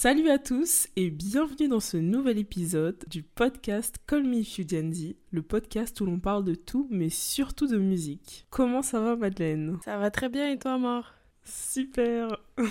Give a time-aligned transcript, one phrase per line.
[0.00, 4.64] Salut à tous et bienvenue dans ce nouvel épisode du podcast Call Me If You
[4.64, 8.46] Dandy, le podcast où l'on parle de tout mais surtout de musique.
[8.48, 9.76] Comment ça va Madeleine?
[9.84, 12.28] Ça va très bien et toi Mort Super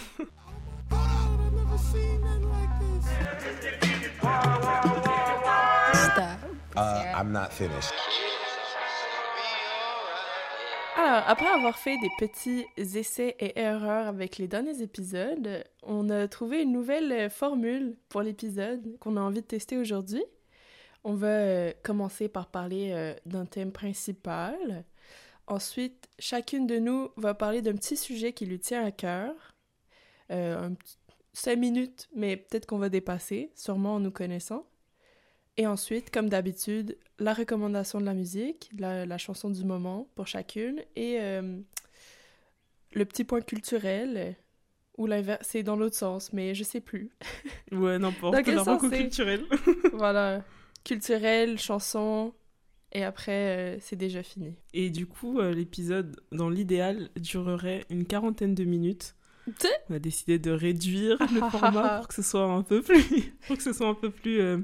[6.77, 7.91] Uh, I'm not finished.
[10.99, 16.27] Alors, après avoir fait des petits essais et erreurs avec les derniers épisodes, on a
[16.27, 20.23] trouvé une nouvelle formule pour l'épisode qu'on a envie de tester aujourd'hui.
[21.03, 24.85] On va euh, commencer par parler euh, d'un thème principal.
[25.45, 29.35] Ensuite, chacune de nous va parler d'un petit sujet qui lui tient à cœur.
[30.31, 30.71] Euh,
[31.57, 34.65] minutes, mais peut-être qu'on va dépasser, sûrement en nous connaissant.
[35.57, 40.27] Et ensuite, comme d'habitude, la recommandation de la musique, la, la chanson du moment pour
[40.27, 41.59] chacune, et euh,
[42.93, 44.35] le petit point culturel,
[44.97, 47.11] ou l'inverse, c'est dans l'autre sens, mais je sais plus.
[47.71, 49.43] Ouais, n'importe, quel sens culturelle.
[49.93, 50.41] voilà,
[50.85, 52.33] culturel, chanson,
[52.93, 54.55] et après, euh, c'est déjà fini.
[54.73, 59.15] Et du coup, euh, l'épisode, dans l'idéal, durerait une quarantaine de minutes.
[59.89, 63.57] On a décidé de réduire le format pour que ce soit un peu plus, pour
[63.57, 64.59] que ce soit un peu plus euh,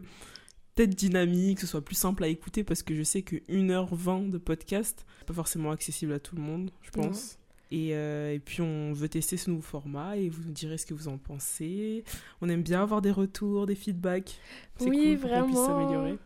[0.75, 4.29] peut-être dynamique, que ce soit plus simple à écouter, parce que je sais que 1h20
[4.29, 7.37] de podcast, c'est pas forcément accessible à tout le monde, je pense.
[7.71, 10.85] Et, euh, et puis on veut tester ce nouveau format et vous nous direz ce
[10.85, 12.03] que vous en pensez.
[12.41, 14.39] On aime bien avoir des retours, des feedbacks.
[14.77, 15.65] C'est Oui, cool pour qu'on puisse vraiment.
[15.67, 16.17] s'améliorer.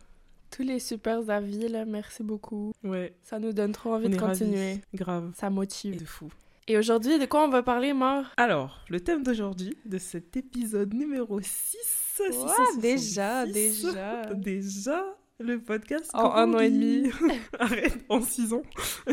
[0.50, 2.72] Tous les super avis, là, merci beaucoup.
[2.84, 4.38] Ouais, Ça nous donne trop envie on de ravis.
[4.40, 4.80] continuer.
[4.94, 5.32] Grave.
[5.36, 5.98] Ça motive.
[5.98, 6.28] De fou.
[6.66, 10.92] Et aujourd'hui, de quoi on va parler, Mort Alors, le thème d'aujourd'hui, de cet épisode
[10.92, 11.76] numéro 6.
[12.80, 14.34] Déjà, déjà.
[14.34, 15.04] Déjà,
[15.40, 16.10] le podcast.
[16.14, 17.10] En un an et demi.
[17.58, 18.62] Arrête, en 6 ans.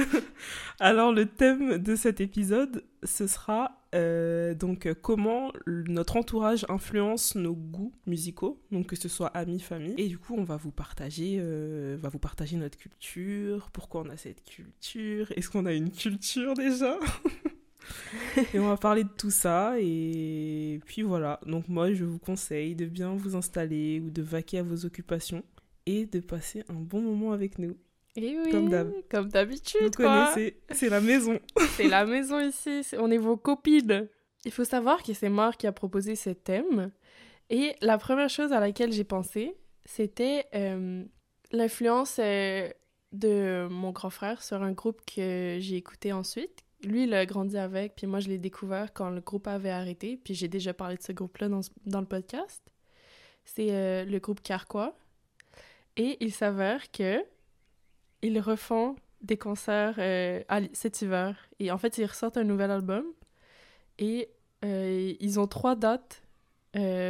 [0.80, 7.54] Alors, le thème de cet épisode, ce sera euh, donc comment notre entourage influence nos
[7.54, 9.96] goûts musicaux, donc que ce soit amis, famille.
[9.98, 14.10] Et du coup, on va vous partager, euh, va vous partager notre culture, pourquoi on
[14.10, 16.98] a cette culture, est-ce qu'on a une culture déjà?
[18.54, 21.40] et on va parler de tout ça et puis voilà.
[21.46, 25.44] Donc moi je vous conseille de bien vous installer ou de vaquer à vos occupations
[25.86, 27.78] et de passer un bon moment avec nous.
[28.18, 28.92] Et oui, Comme d'hab.
[29.10, 30.32] Comme Vous d'habitude, quoi.
[30.34, 31.38] connaissez, c'est la maison.
[31.76, 34.08] C'est la maison ici, on est vos copines.
[34.46, 36.92] Il faut savoir que c'est Mort qui a proposé ce thème.
[37.50, 41.04] Et la première chose à laquelle j'ai pensé, c'était euh,
[41.52, 42.70] l'influence euh,
[43.12, 46.64] de mon grand frère sur un groupe que j'ai écouté ensuite.
[46.84, 50.18] Lui, il a grandi avec, puis moi, je l'ai découvert quand le groupe avait arrêté.
[50.18, 52.62] Puis j'ai déjà parlé de ce groupe-là dans, dans le podcast.
[53.44, 54.96] C'est euh, le groupe Carquois.
[55.98, 57.24] Et il s'avère que
[58.22, 60.44] ils refont des concerts euh,
[60.74, 61.38] cet hiver.
[61.60, 63.06] Et en fait, ils ressortent un nouvel album.
[63.98, 64.30] Et
[64.64, 66.22] euh, ils ont trois dates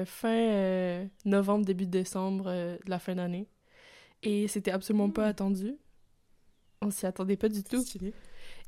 [0.06, 3.48] fin novembre, début décembre de la fin d'année.
[4.22, 5.30] Et c'était absolument pas Mm.
[5.30, 5.76] attendu.
[6.82, 7.82] On s'y attendait pas du tout.
[7.82, 8.14] Stylé.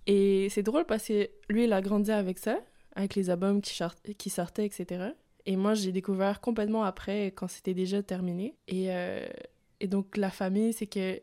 [0.07, 2.59] Et c'est drôle parce que lui, il a grandi avec ça,
[2.95, 3.77] avec les albums qui,
[4.17, 5.09] qui sortaient, etc.
[5.45, 8.55] Et moi, j'ai découvert complètement après, quand c'était déjà terminé.
[8.67, 9.27] Et, euh,
[9.79, 11.21] et donc, la famille, c'est que, tu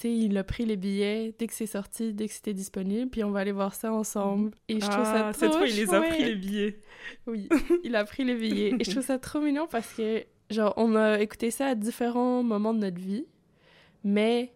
[0.00, 3.22] sais, il a pris les billets dès que c'est sorti, dès que c'était disponible, puis
[3.22, 4.50] on va aller voir ça ensemble.
[4.68, 6.80] Et je trouve ça Ah, trop cette fois il les a pris les billets.
[7.26, 7.48] Oui,
[7.84, 8.74] il a pris les billets.
[8.78, 12.42] Et je trouve ça trop mignon parce que, genre, on a écouté ça à différents
[12.42, 13.26] moments de notre vie,
[14.02, 14.52] mais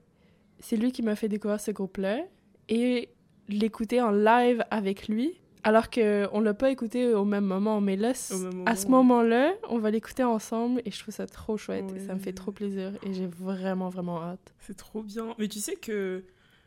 [0.58, 2.24] c'est lui qui m'a fait découvrir ce groupe-là.
[2.68, 3.10] Et
[3.48, 7.80] l'écouter en live avec lui, alors qu'on l'a pas écouté au même moment.
[7.80, 9.02] Mais là, à ce moment.
[9.04, 11.92] moment-là, on va l'écouter ensemble et je trouve ça trop chouette.
[11.96, 14.54] et ça me fait trop plaisir et j'ai vraiment, vraiment hâte.
[14.60, 15.34] C'est trop bien.
[15.38, 16.24] Mais tu sais que.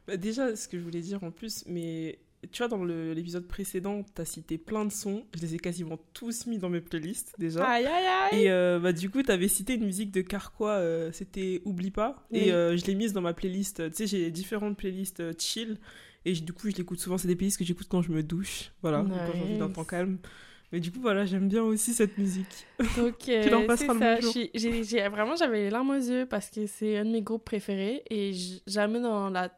[0.07, 2.19] bah, déjà, ce que je voulais dire en plus, mais
[2.51, 5.23] tu vois, dans l'épisode précédent, t'as cité plein de sons.
[5.35, 7.63] Je les ai quasiment tous mis dans mes playlists déjà.
[7.65, 8.43] Aïe, aïe, aïe!
[8.43, 12.25] Et euh, bah, du coup, t'avais cité une musique de Carquois, euh, c'était Oublie pas.
[12.31, 12.39] Oui.
[12.39, 13.89] Et euh, je l'ai mise dans ma playlist.
[13.91, 15.77] Tu sais, j'ai différentes playlists chill.
[16.25, 17.17] Et du coup, je l'écoute souvent.
[17.17, 18.71] C'est des playlists que j'écoute quand je me douche.
[18.81, 19.75] Voilà, ou quand j'ai envie d'un Nice.
[19.75, 20.17] temps calme.
[20.71, 22.67] Mais du coup, voilà, j'aime bien aussi cette musique.
[22.97, 24.33] Donc, Tu euh, passeras le bonjour.
[24.53, 28.03] J'ai- vraiment, j'avais les larmes aux yeux parce que c'est un de mes groupes préférés
[28.09, 28.31] et
[28.67, 29.51] jamais dans, la,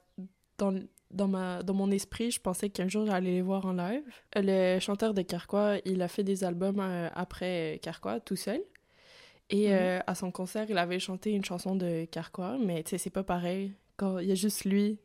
[0.58, 0.74] dans,
[1.12, 4.04] dans, ma, dans mon esprit, je pensais qu'un jour j'allais les voir en live.
[4.36, 8.62] Le chanteur de Carquois, il a fait des albums euh, après Carquois tout seul.
[9.52, 9.74] Et Mhm.
[9.74, 13.10] euh, à son concert, il avait chanté une chanson de Carquois, mais tu sais, c'est
[13.12, 14.98] pas pareil quand il y a juste lui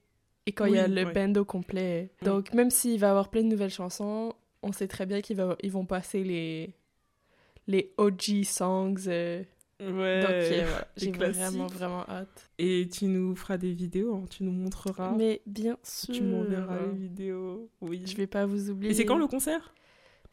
[0.49, 1.13] et quand il y a le ouais.
[1.13, 2.11] band au complet.
[2.23, 2.25] Mm.
[2.25, 5.57] Donc, même s'il va avoir plein de nouvelles chansons, on sait très bien qu'ils va-
[5.63, 6.75] ils vont passer les,
[7.67, 8.95] les OG songs.
[9.07, 9.43] euh,
[9.81, 10.21] Ouais.
[10.23, 12.51] donc, euh, voilà, j'ai vraiment, vraiment hâte.
[12.59, 15.13] Et tu nous feras des vidéos, hein, tu nous montreras.
[15.17, 16.13] Mais bien sûr.
[16.15, 17.71] Tu m'enverras les vidéos.
[17.81, 18.03] Oui.
[18.05, 18.91] Je vais pas vous oublier.
[18.91, 19.73] Et c'est quand le concert?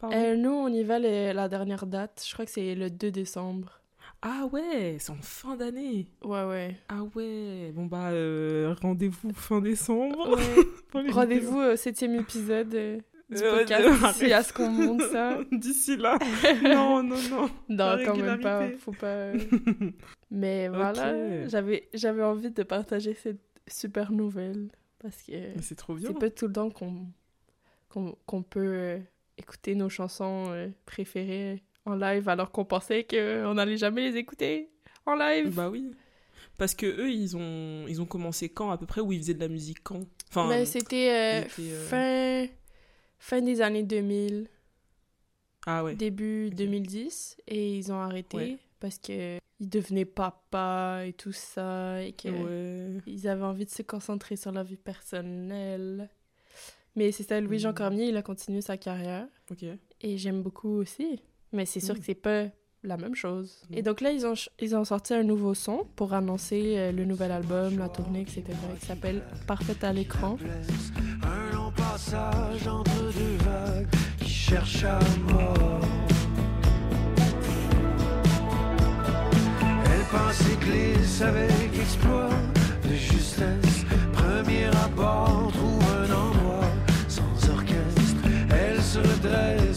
[0.04, 2.24] Euh, nous, on y va la dernière date.
[2.28, 3.82] Je crois que c'est le 2 décembre.
[4.28, 6.08] Ah ouais, c'est en fin d'année.
[6.24, 6.76] Ouais, ouais.
[6.90, 10.36] Ah ouais, bon bah euh, rendez-vous fin décembre.
[10.36, 11.10] Ouais.
[11.12, 12.98] Rendez-vous au septième épisode euh,
[13.30, 13.88] du Euh, podcast
[14.20, 15.38] d'ici à ce qu'on monte ça.
[15.52, 16.18] D'ici là.
[16.64, 17.50] non, non, non.
[17.70, 18.68] Non, quand même pas.
[18.80, 19.06] Faut pas.
[19.08, 19.38] euh.
[20.32, 25.94] Mais voilà, j'avais j'avais envie de partager cette super nouvelle parce que Mais c'est trop
[25.94, 26.08] bien.
[26.08, 27.06] c'est pas tout le temps qu'on
[27.90, 28.98] qu'on qu'on peut euh,
[29.38, 34.70] écouter nos chansons euh, préférées en live alors qu'on pensait qu'on n'allait jamais les écouter
[35.06, 35.54] en live.
[35.56, 35.92] Bah oui.
[36.58, 39.34] Parce que eux, ils ont, ils ont commencé quand à peu près Ou ils faisaient
[39.34, 40.02] de la musique quand?
[40.30, 42.52] Enfin, Mais c'était euh, euh, fin
[43.20, 44.48] fin des années 2000,
[45.66, 45.96] ah ouais.
[45.96, 48.58] début 2010 et ils ont arrêté Ouais.
[48.80, 53.02] parce que ils devenaient papa et tout ça et que Ouais.
[53.08, 56.10] ils avaient envie de se concentrer sur leur vie personnelle.
[56.96, 57.76] Mais c'est ça, Louis-Jean Mm.
[57.76, 59.64] Cormier, il a continué sa carrière Ok.
[60.02, 61.22] et j'aime beaucoup aussi.
[61.54, 61.98] Mais c'est sûr Mm.
[62.00, 62.44] que c'est pas
[62.84, 63.62] la même chose.
[63.70, 63.74] Mm.
[63.78, 66.92] Et donc là, ils ont, ch- ils ont sorti un nouveau son pour annoncer euh,
[66.92, 68.44] le nouvel album, la tournée, etc.
[68.80, 70.38] qui s'appelle Parfait à l'écran.
[71.24, 73.88] Un long passage entre deux vagues
[74.20, 75.00] qui cherchent à
[75.32, 75.82] mort.
[79.86, 82.30] Elle pense et glisse avec exploit
[82.88, 83.86] de justesse.
[84.14, 86.70] Premier abord, trouve un endroit
[87.08, 88.22] sans orchestre.
[88.52, 89.75] Elle se redresse,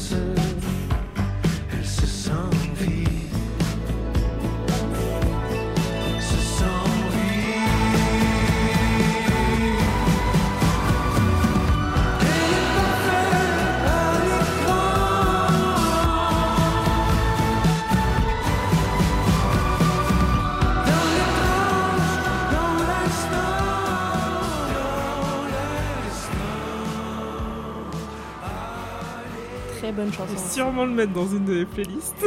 [29.99, 30.33] bonne Je chanson.
[30.35, 32.25] vais sûrement le mettre dans une playlists.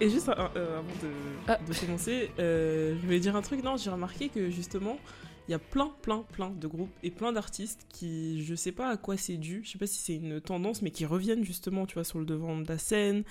[0.00, 1.10] Et juste avant de,
[1.46, 1.58] Ah.
[1.58, 3.62] de commencer, euh, je voulais dire un truc.
[3.62, 4.96] Non, j'ai remarqué que justement,
[5.48, 8.88] il y a plein, plein, plein de groupes et plein d'artistes qui, je sais pas
[8.90, 11.84] à quoi c'est dû, je sais pas si c'est une tendance, mais qui reviennent justement,
[11.84, 13.24] tu vois, sur le devant de la scène.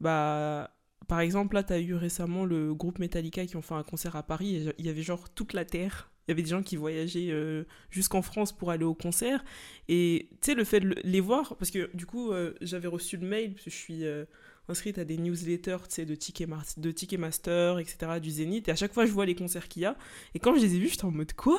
[0.00, 0.70] Bah,
[1.08, 4.22] par exemple, là, t'as eu récemment le groupe Metallica qui ont fait un concert à
[4.22, 6.10] Paris et il y avait genre toute la terre.
[6.26, 9.44] Il y avait des gens qui voyageaient euh, jusqu'en France pour aller au concert.
[9.88, 12.88] Et tu sais, le fait de le- les voir, parce que du coup, euh, j'avais
[12.88, 14.24] reçu le mail, parce que je suis euh,
[14.68, 19.12] inscrite à des newsletters, de Ticketmaster, de etc., du Zénith, et à chaque fois, je
[19.12, 19.96] vois les concerts qu'il y a.
[20.34, 21.58] Et quand je les ai vus, j'étais en mode quoi?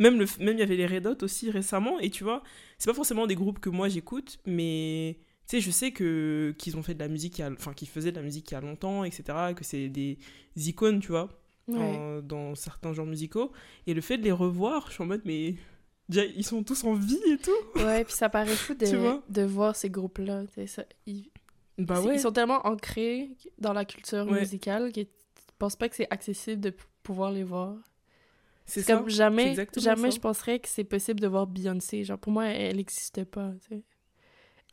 [0.00, 2.42] Même le, même il y avait les Red Hot aussi récemment, et tu vois,
[2.78, 6.76] c'est pas forcément des groupes que moi j'écoute, mais tu sais, je sais que qu'ils
[6.78, 9.04] ont fait de la musique, enfin, qu'ils faisaient de la musique il y a longtemps,
[9.04, 10.18] etc., que c'est des
[10.56, 12.20] icônes, tu vois Ouais.
[12.22, 13.52] dans certains genres musicaux.
[13.86, 15.54] Et le fait de les revoir, je suis en mode, mais
[16.08, 17.80] déjà, ils sont tous en vie et tout.
[17.84, 18.86] Ouais, puis ça paraît fou de,
[19.32, 20.42] de voir ces groupes-là.
[21.06, 21.30] Ils,
[21.78, 22.16] Bah ouais.
[22.16, 24.40] ils sont tellement ancrés dans la culture Ouais.
[24.40, 25.08] musicale que tu
[25.58, 27.76] penses pas que c'est accessible de pouvoir les voir.
[28.66, 30.16] c'est comme jamais, jamais ça.
[30.16, 32.04] je penserais que c'est possible de voir Beyoncé.
[32.04, 33.52] Genre, pour moi, elle n'existe pas.
[33.68, 33.82] tu sais.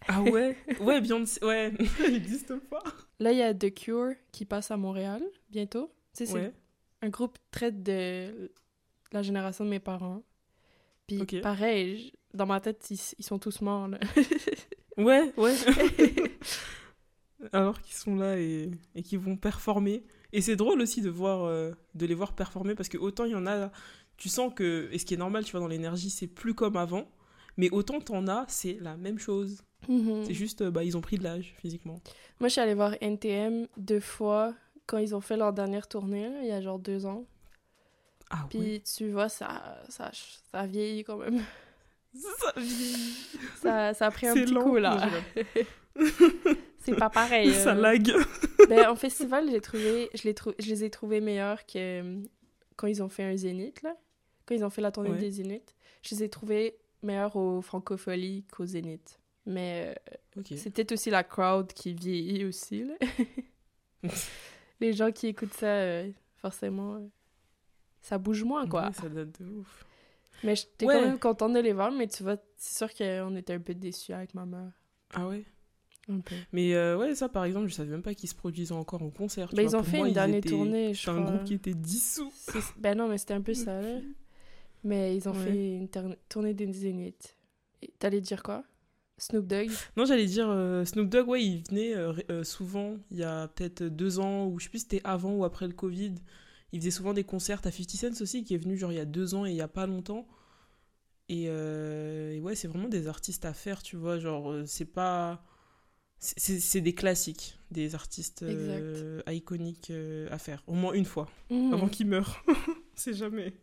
[0.08, 0.56] Ah ouais?
[0.82, 1.72] Ouais, Beyoncé, ouais,
[2.04, 2.82] elle n'existe pas.
[3.20, 5.92] Là, il y a The Cure qui passe à Montréal bientôt.
[6.16, 6.54] Tu sais, Ouais.
[7.02, 8.52] Un groupe très de
[9.12, 10.24] la génération de mes parents.
[11.08, 13.88] Puis pareil, dans ma tête, ils, ils sont tous morts.
[13.88, 14.00] Là.
[14.98, 15.56] Ouais, ouais.
[17.54, 20.04] Alors qu'ils sont là et, et qu'ils vont performer.
[20.34, 23.32] Et c'est drôle aussi de, voir, euh, de les voir performer parce que autant il
[23.32, 23.72] y en a,
[24.18, 26.76] tu sens que, et ce qui est normal, tu vois, dans l'énergie, c'est plus comme
[26.76, 27.10] avant.
[27.56, 29.64] Mais autant t'en as, c'est la même chose.
[29.88, 30.26] Mhm.
[30.26, 32.02] C'est juste, euh, bah, ils ont pris de l'âge physiquement.
[32.40, 34.54] Moi, je suis allée voir NTM deux fois
[34.90, 37.26] quand ils ont fait leur dernière tournée, là, il y a genre deux ans.
[38.32, 38.82] Ah Puis ouais.
[38.96, 40.10] tu vois, ça, ça,
[40.52, 41.42] ça vieillit quand même.
[42.16, 43.14] Ça vieillit.
[43.62, 44.64] Ça, ça a pris un petit lent.
[44.64, 44.98] coup, là.
[46.80, 47.54] C'est pas pareil.
[47.54, 47.82] Ça euh.
[47.82, 48.12] lag.
[48.68, 52.22] Ben, en festival, j'ai trouvé, je, les trou- je les ai trouvés meilleurs que euh,
[52.78, 53.96] quand ils ont fait un Zénith, là.
[54.46, 55.18] Quand ils ont fait la tournée Ouais.
[55.18, 55.76] des Zéniths.
[56.02, 59.20] Je les ai trouvés meilleurs au Francophonie qu'au Zénith.
[59.46, 60.48] Mais euh, Ok.
[60.58, 62.94] c'est peut-être aussi la crowd qui vieillit aussi, là.
[64.80, 67.08] Les gens qui écoutent ça, euh, forcément, euh,
[68.02, 68.88] ça bouge moins, quoi.
[68.88, 69.86] Ouais, ça date de ouf.
[70.44, 70.96] Mais j'étais Ouais.
[70.96, 73.74] quand même contente de les voir, mais tu vois, c'est sûr qu'on était un peu
[73.74, 74.72] déçus avec ma mère.
[75.14, 75.44] Ah ouais?
[76.08, 76.36] Un peu.
[76.54, 79.10] Mais euh, ouais, ça par exemple, je savais même pas qu'ils se produisaient encore en
[79.10, 79.50] concert.
[79.50, 79.72] Ben, vois.
[79.72, 82.32] ils ont fait moi, une dernière étaient- tournée, je C'est un groupe qui était dissous.
[82.78, 84.00] Ben non, mais c'était un peu ça, là.
[84.84, 85.44] Mais ils ont Ouais.
[85.46, 85.90] fait une
[86.30, 87.36] tournée des Zénith.
[88.00, 88.64] T'allais dire quoi?
[89.20, 93.18] Snoop Dogg Non, j'allais dire euh, Snoop Dogg, ouais, il venait euh, euh, souvent, il
[93.18, 95.74] y a peut-être deux ans, ou je sais plus si c'était avant ou après le
[95.74, 96.16] Covid.
[96.72, 97.62] Il faisait souvent des concerts.
[97.62, 99.56] T'as 50 Cent aussi qui est venu genre il y a deux ans et il
[99.56, 100.28] y a pas longtemps.
[101.28, 104.20] Et, euh, et ouais, c'est vraiment des artistes à faire, tu vois.
[104.20, 105.44] Genre, c'est pas.
[106.20, 108.44] c'est des classiques, des artistes
[109.32, 109.92] iconiques
[110.32, 111.74] à faire, au moins une fois, Mhm.
[111.74, 112.44] avant qu'ils meurent.
[112.96, 113.54] c'est jamais.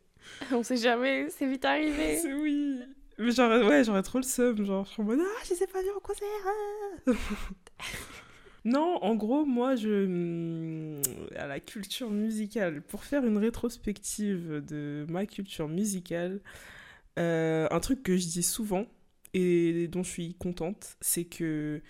[0.53, 2.21] On sait jamais, c'est vite arrivé.
[2.41, 2.81] Oui.
[3.19, 4.65] Mais ouais, j'aurais trop le seum.
[4.65, 6.27] Genre, je suis en mode, ah, je les pas vus en concert.
[6.47, 7.13] ah.
[8.65, 10.05] non, en gros, moi, je.
[10.07, 11.03] hum,
[11.37, 16.41] À la culture musicale, pour faire une rétrospective de ma culture musicale,
[17.19, 18.87] euh, un truc que je dis souvent
[19.35, 21.83] et dont je suis contente, c'est que.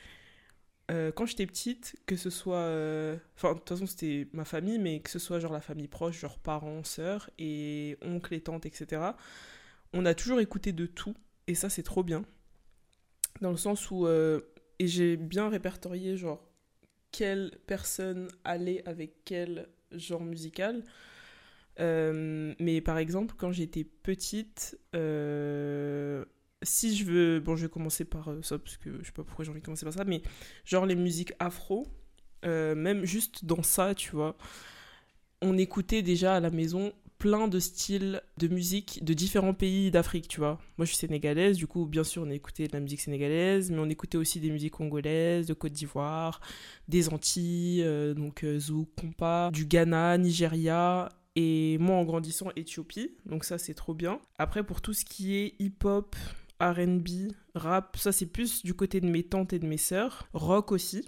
[0.90, 2.56] euh, quand j'étais petite, que ce soit.
[2.58, 5.88] euh, Enfin, de toute façon, c'était ma famille, mais que ce soit genre la famille
[5.88, 9.02] proche, genre parents, sœurs, et oncles et tantes, etc
[9.96, 11.14] on a toujours écouté de tout,
[11.46, 12.24] et ça c'est trop bien.
[13.40, 14.40] Dans le sens où, euh,
[14.78, 16.46] et j'ai bien répertorié genre
[17.12, 20.84] quelle personne allait avec quel genre musical.
[21.80, 26.24] Euh, mais par exemple, quand j'étais petite, euh,
[26.62, 29.44] si je veux, bon je vais commencer par ça, parce que je sais pas pourquoi
[29.44, 30.20] j'ai envie de commencer par ça, mais
[30.64, 31.86] genre les musiques afro,
[32.44, 34.36] même juste dans ça, tu vois,
[35.42, 40.28] on écoutait déjà à la maison plein de styles de musique de différents pays d'Afrique,
[40.28, 40.58] tu vois.
[40.76, 43.78] Moi, je suis sénégalaise, du coup, bien sûr, on écoutait de la musique sénégalaise, mais
[43.78, 46.40] on écoutait aussi des musiques congolaises, de Côte d'Ivoire,
[46.88, 53.12] des Antilles, euh, donc euh, zouk, compas, du Ghana, Nigeria, et moi, en grandissant, Éthiopie.
[53.26, 54.20] Donc ça, c'est trop bien.
[54.38, 56.16] Après, pour tout ce qui est hip-hop,
[56.60, 60.28] R&B, rap, ça, c'est plus du côté de mes tantes et de mes sœurs.
[60.32, 61.04] Rock aussi.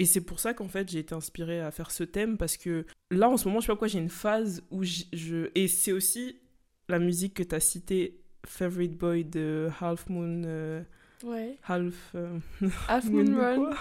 [0.00, 2.84] Et c'est pour ça qu'en fait j'ai été inspirée à faire ce thème parce que
[3.14, 5.48] là en ce moment je sais pas pourquoi j'ai une phase où je...
[5.54, 6.36] Et c'est aussi
[6.88, 10.42] la musique que tu as citée, Favorite Boy de Half Moon...
[10.44, 10.82] euh,
[11.22, 11.56] Ouais.
[11.66, 11.94] Half...
[12.14, 12.38] euh,
[12.88, 13.56] Half Moon Run.
[13.56, 13.76] quoi?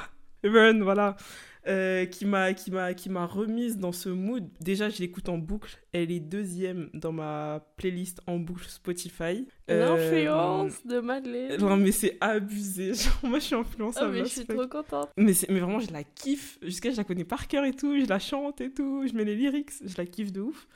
[0.46, 1.16] Run, voilà.
[1.66, 4.50] Euh, qui m'a qui m'a qui m'a remise dans ce mood.
[4.60, 5.80] Déjà, je l'écoute en boucle.
[5.94, 9.48] Elle est deuxième dans ma playlist en boucle Spotify.
[9.70, 11.62] Euh, L'influence de Madeleine.
[11.62, 12.94] Non mais c'est abusé.
[12.94, 14.08] Genre, moi je suis influençable.
[14.08, 15.10] Ah, mais je as suis trop contente.
[15.16, 16.60] Mais, mais vraiment, je la kiffe.
[16.62, 17.98] Jusqu'à je la connais par cœur et tout.
[17.98, 19.08] Je la chante et tout.
[19.08, 19.72] Je mets les lyrics.
[19.86, 20.68] Je la kiffe de ouf.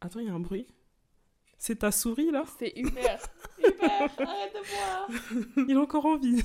[0.00, 0.66] Attends, il y a un bruit.
[1.58, 2.44] C'est ta souris là?
[2.58, 3.22] C'est Hubert.
[3.58, 5.66] Hubert, arrête de boire.
[5.68, 6.42] Il a encore envie.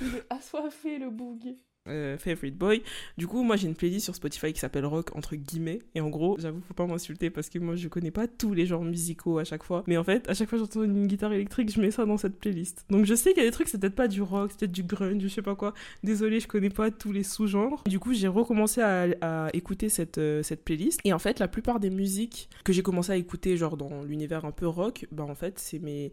[0.00, 1.56] Il est assoiffé, le boug.
[1.88, 2.80] Euh, favorite Boy.
[3.18, 5.80] Du coup, moi j'ai une playlist sur Spotify qui s'appelle Rock entre guillemets.
[5.96, 8.66] Et en gros, j'avoue, faut pas m'insulter parce que moi je connais pas tous les
[8.66, 9.82] genres musicaux à chaque fois.
[9.88, 12.38] Mais en fait, à chaque fois j'entends une guitare électrique, je mets ça dans cette
[12.38, 12.84] playlist.
[12.88, 14.72] Donc je sais qu'il y a des trucs, c'est peut-être pas du rock, c'est peut-être
[14.72, 15.74] du grunge, je sais pas quoi.
[16.04, 17.82] Désolée, je connais pas tous les sous-genres.
[17.88, 21.00] Du coup, j'ai recommencé à, écouter euh, cette playlist.
[21.02, 24.44] Et en fait, la plupart des musiques que j'ai commencé à écouter, genre dans l'univers
[24.44, 26.12] un peu rock, bah en fait, c'est mes.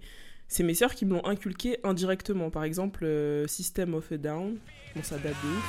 [0.50, 2.50] C'est mes sœurs qui me l'ont inculqué indirectement.
[2.50, 4.58] Par exemple, euh, System of a Down.
[4.96, 5.64] Bon, ça date de ouf.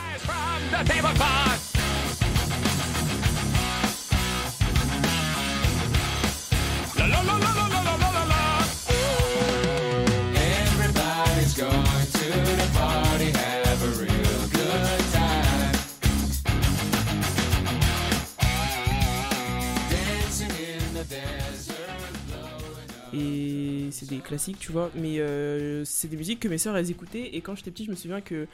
[23.93, 24.91] C'est des classiques, tu vois.
[24.95, 27.31] Mais euh, c'est des musiques que mes sœurs, elles écoutaient.
[27.35, 28.49] Et quand j'étais petite, je me souviens que, tu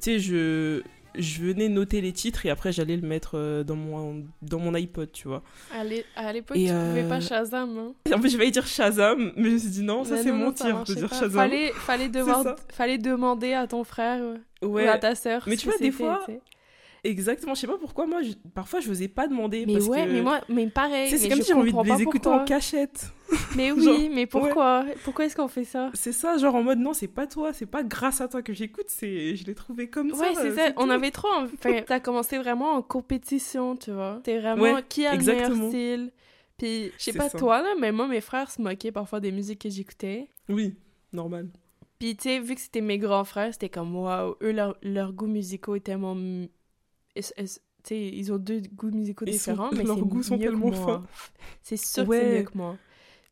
[0.00, 0.82] sais, je,
[1.18, 4.74] je venais noter les titres et après, j'allais le mettre euh, dans mon, dans mon
[4.74, 5.42] iPod, tu vois.
[5.74, 7.76] À l'é- à l'époque, tu pouvais euh, pas Shazam.
[7.78, 7.92] Hein.
[8.14, 10.32] En fait, je vais dire Shazam, mais je me suis dit non, ça c'est ça
[10.32, 11.16] mentir de dire pas.
[11.16, 11.30] Shazam.
[11.32, 11.72] Fallait,
[12.70, 15.44] fallait, demander à ton frère euh, Ouais, ou à ta sœur.
[15.46, 16.40] Mais tu vois, des fois, tu sais.
[17.04, 17.54] Exactement.
[17.54, 19.64] Je sais pas pourquoi, moi, je- parfois, je n'osais pas demander.
[19.66, 21.10] Mais parce ouais, que, mais moi, mais pareil.
[21.16, 23.10] c'est comme si j'ai envie de les écouter en cachette.
[23.56, 24.84] Mais oui, Genre, mais pourquoi?
[25.04, 25.90] Pourquoi est-ce qu'on fait ça?
[25.94, 28.52] C'est ça, genre en mode non, c'est pas toi, c'est pas grâce à toi que
[28.52, 30.20] j'écoute, c'est je l'ai trouvé comme ça.
[30.20, 30.72] Ouais, c'est euh, ça.
[30.76, 31.28] On avait trop.
[31.42, 34.20] Enfin, t'as commencé vraiment en compétition, tu vois.
[34.22, 35.68] T'es vraiment Ouais, qui a le exactement.
[35.68, 36.12] meilleur style.
[36.58, 37.38] Puis, je sais pas ça.
[37.38, 40.28] toi, là, mais moi, mes frères se moquaient parfois des musiques que j'écoutais.
[40.48, 40.76] Oui,
[41.12, 41.48] normal.
[41.98, 45.12] Puis, tu sais, vu que c'était mes grands frères, c'était comme, waouh, eux, leur- leurs
[45.12, 46.14] goûts musicaux étaient tellement.
[47.90, 51.04] Ils ont deux goûts musicaux Ils sont- différents, mais leurs goûts sont tellement fins.
[51.62, 52.76] C'est sûr que c'est mieux que moi.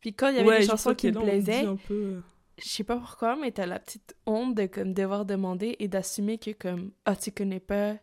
[0.00, 2.20] Puis quand il y avait ouais, des chansons qui me plaisaient, peu, euh,
[2.62, 6.38] je sais pas pourquoi, mais t'as la petite honte de comme devoir demander et d'assumer
[6.38, 7.96] que comme ah tu connais pas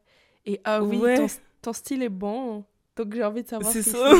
[0.45, 1.17] et ah oui Ouais.
[1.17, 1.27] ton,
[1.61, 2.63] ton style est bon
[2.95, 4.11] donc j'ai envie de savoir C'est ce ça.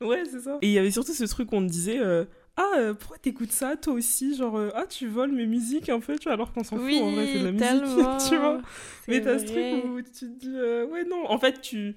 [0.06, 0.58] ouais, c'est ça.
[0.62, 2.24] Et il y avait surtout ce truc où on te disait euh,
[2.56, 5.98] Ah, euh, pourquoi t'écoutes ça toi aussi Genre, euh, ah, tu voles mes musiques un
[5.98, 8.36] peu, tu vois, alors qu'on s'en oui fout en vrai, c'est de la musique, tu
[8.38, 8.62] vois.
[9.08, 11.96] Mais t'as ce truc où tu te dis euh, Ouais, non, en fait, tu.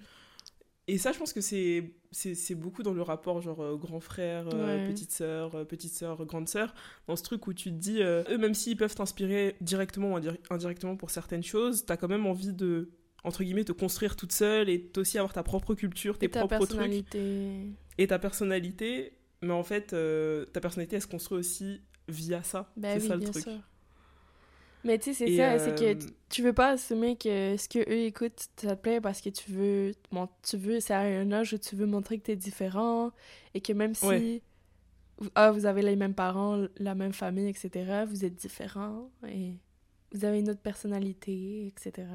[0.87, 4.47] Et ça, je pense que c'est c'est beaucoup dans le rapport genre euh, grand frère,
[4.47, 4.83] euh, Ouais.
[4.85, 6.73] petite sœur, euh, petite sœur, grande sœur,
[7.07, 10.37] dans ce truc où tu te dis, eux, même s'ils peuvent t'inspirer directement ou indir-
[10.49, 12.89] indirectement pour certaines choses, t'as quand même envie de,
[13.25, 16.39] entre guillemets, te construire toute seule et aussi avoir ta propre culture, tes Et ta
[16.39, 19.13] propres trucs personnalité et ta personnalité.
[19.41, 22.71] Mais en fait, euh, ta personnalité, elle se construit aussi via ça.
[22.75, 23.43] ben c'est oui ça le bien truc.
[23.43, 23.59] sûr
[24.83, 27.67] Mais tu sais, c'est ça, c'est euh, que tu- tu veux pas assumer que ce
[27.67, 30.99] que eux écoutent, ça te plaît parce que tu veux, mon- tu veux, c'est à
[31.01, 33.11] un âge où tu veux montrer que t'es différent
[33.53, 34.41] et que même si Ouais.
[35.35, 39.53] ah, vous avez les mêmes parents, la même famille, etc., vous êtes différents et
[40.13, 42.07] vous avez une autre personnalité, etc.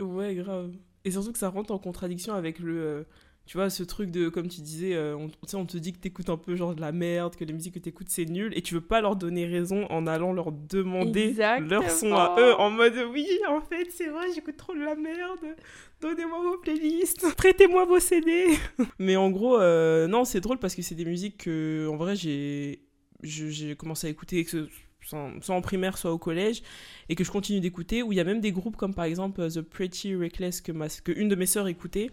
[0.00, 0.72] Ouais, grave.
[1.04, 3.06] Et surtout que ça rentre en contradiction avec le.
[3.46, 6.28] Tu vois, ce truc de, comme tu disais, euh, on, on te dit que t'écoutes
[6.30, 8.74] un peu genre de la merde, que les musiques que t'écoutes c'est nul, et tu
[8.74, 12.94] veux pas leur donner raison en allant leur demander leur son à eux, en mode
[13.12, 15.54] oui, en fait, c'est vrai, j'écoute trop de la merde,
[16.00, 18.46] donnez-moi vos playlists, prêtez-moi vos CD.
[18.98, 22.16] Mais en gros, euh, non, c'est drôle parce que c'est des musiques que, en vrai,
[22.16, 22.82] j'ai
[23.22, 24.68] j'ai commencé à écouter, que
[25.00, 26.62] soit en primaire, soit au collège,
[27.08, 29.40] et que je continue d'écouter, où il y a même des groupes comme par exemple
[29.40, 32.10] euh, The Pretty Reckless que, ma, que une de mes sœurs écoutait,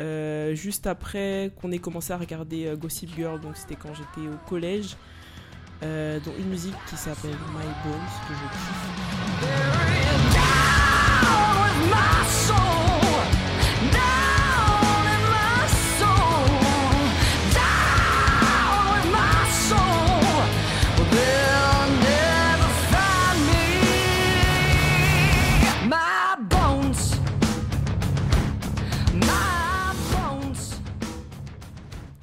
[0.00, 4.28] euh, juste après qu'on ait commencé à regarder euh, Gossip Girl, donc c'était quand j'étais
[4.28, 4.96] au collège,
[5.82, 8.40] euh, dont une musique qui s'appelle My Bones, que je
[10.34, 10.39] kiffe.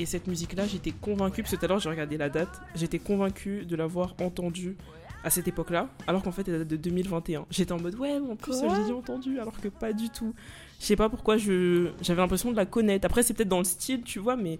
[0.07, 3.65] Cette musique-là, j'étais convaincue, parce que tout à l'heure j'ai regardé la date, j'étais convaincue
[3.65, 4.75] de l'avoir entendue
[5.23, 7.45] à cette époque-là, alors qu'en fait elle date de 2021.
[7.49, 8.53] J'étais en mode ouais, mais en plus
[8.87, 10.33] j'ai entendu, alors que pas du tout.
[10.79, 13.05] Je sais pas pourquoi je j'avais l'impression de la connaître.
[13.05, 14.59] Après c'est peut-être dans le style, tu vois, mais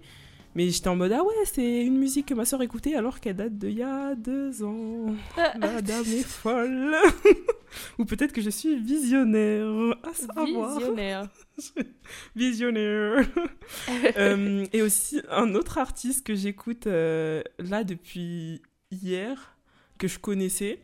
[0.54, 3.36] mais j'étais en mode ah ouais, c'est une musique que ma soeur écoutait alors qu'elle
[3.36, 5.14] date de il y a deux ans.
[5.36, 6.96] La dame est folle.
[7.98, 9.68] Ou peut-être que je suis visionnaire.
[10.02, 10.78] À savoir.
[10.78, 11.28] Visionnaire.
[12.36, 13.26] Visionnaire.
[14.16, 19.56] Euh, et aussi un autre artiste que j'écoute euh, là depuis hier,
[19.98, 20.80] que je connaissais,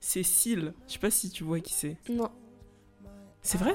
[0.00, 0.74] c'est Seal.
[0.88, 1.96] Je sais pas si tu vois qui c'est.
[2.10, 2.30] non.
[3.42, 3.74] C'est vrai?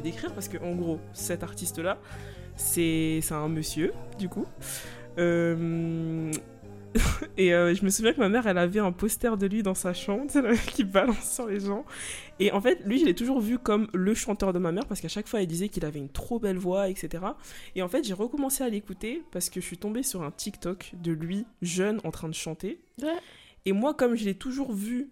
[0.00, 1.98] le décrire parce que en gros, cet artiste-là,
[2.56, 4.46] c'est c'est un monsieur, du coup.
[5.18, 6.32] Euh,
[7.36, 9.74] Et euh, je me souviens que ma mère, elle avait un poster de lui dans
[9.74, 10.26] sa chambre,
[10.74, 11.84] qui balance sur les gens.
[12.38, 15.00] Et en fait, lui, je l'ai toujours vu comme le chanteur de ma mère parce
[15.00, 17.24] qu'à chaque fois, elle disait qu'il avait une trop belle voix, etc.
[17.76, 20.92] Et en fait, j'ai recommencé à l'écouter parce que je suis tombée sur un TikTok
[21.00, 22.80] de lui, jeune, en train de chanter.
[23.02, 23.18] Ouais.
[23.66, 25.10] Et moi, comme je l'ai toujours vu,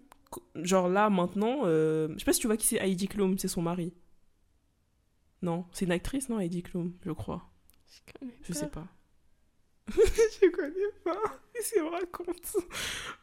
[0.55, 3.47] genre là, maintenant, euh, je sais pas si tu vois qui c'est Heidi Klum, c'est
[3.47, 3.93] son mari.
[5.41, 7.49] Non, c'est une actrice, non, Heidi Klum, je crois.
[7.87, 8.59] Je connais Je pas.
[8.59, 8.87] sais pas.
[9.89, 11.17] je connais pas.
[11.73, 12.57] Qu'elle me raconte?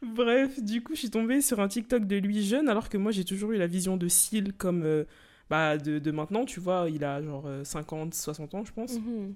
[0.01, 3.11] Bref, du coup, je suis tombée sur un TikTok de lui jeune, alors que moi,
[3.11, 5.05] j'ai toujours eu la vision de Seal comme euh,
[5.49, 6.89] bah, de, de maintenant, tu vois.
[6.89, 8.93] Il a genre euh, 50, 60 ans, je pense.
[8.99, 9.33] Mhm.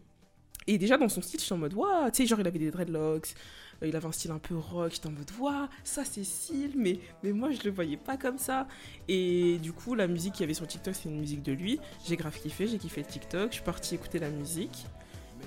[0.68, 2.60] Et déjà, dans son style, je suis en mode, waouh, tu sais, genre, il avait
[2.60, 4.92] des dreadlocks, euh, il avait un style un peu rock.
[4.94, 8.38] J'étais en mode, waouh, ça, c'est Seal, mais, mais moi, je le voyais pas comme
[8.38, 8.68] ça.
[9.08, 11.80] Et du coup, la musique qu'il y avait sur TikTok, c'est une musique de lui.
[12.08, 13.50] J'ai grave kiffé, j'ai kiffé le TikTok.
[13.50, 14.86] Je suis partie écouter la musique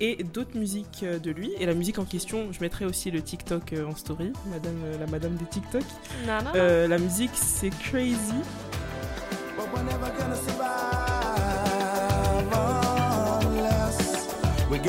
[0.00, 1.52] et d'autres musiques euh, de lui.
[1.58, 4.98] Et la musique en question, je mettrai aussi le TikTok euh, en story, madame, euh,
[4.98, 5.84] la madame des TikTok.
[6.26, 6.50] Non, non, non.
[6.56, 8.18] Euh, la musique, c'est Crazy.
[14.70, 14.82] But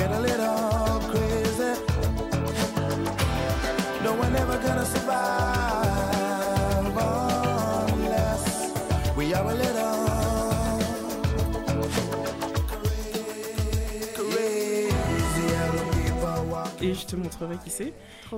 [16.95, 17.87] je te montrerai qui c'est.
[17.87, 17.93] Et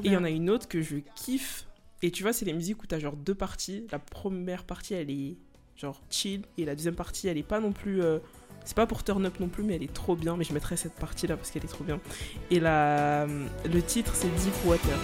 [0.06, 1.66] il y en a une autre que je kiffe.
[2.02, 3.86] Et tu vois, c'est les musiques où t'as genre deux parties.
[3.92, 5.38] La première partie, elle est
[5.76, 6.42] genre chill.
[6.58, 8.04] Et la deuxième partie, elle est pas non plus.
[8.04, 8.20] euh,
[8.66, 10.38] C'est pas pour turn up non plus, mais elle est trop bien.
[10.38, 12.00] Mais je mettrai cette partie là parce qu'elle est trop bien.
[12.52, 13.26] Et la...
[13.26, 14.98] le titre, c'est Deep Water.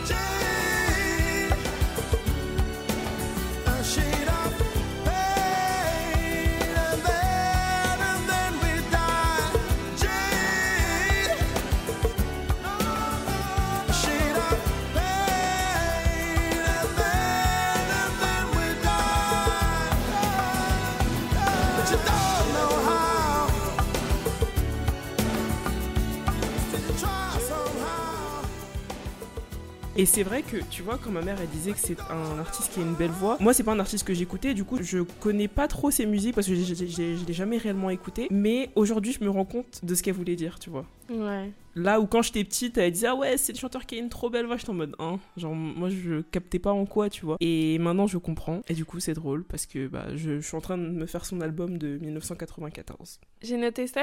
[29.95, 32.73] Et c'est vrai que, tu vois, quand ma mère elle disait que c'est un artiste
[32.73, 34.99] qui a une belle voix, moi c'est pas un artiste que j'écoutais, du coup je
[35.19, 39.23] connais pas trop ses musiques parce que je l'ai jamais réellement écouté, mais aujourd'hui je
[39.23, 40.85] me rends compte de ce qu'elle voulait dire, tu vois.
[41.11, 41.51] Ouais.
[41.75, 44.09] Là où quand j'étais petite, elle disait ah ouais c'est le chanteur qui a une
[44.09, 47.23] trop belle voix, j'étais en mode hein, genre moi je captais pas en quoi, tu
[47.23, 47.37] vois.
[47.39, 50.57] Et maintenant je comprends, et du coup c'est drôle parce que bah, je, je suis
[50.57, 53.19] en train de me faire son album de 1994.
[53.43, 54.01] J'ai noté ça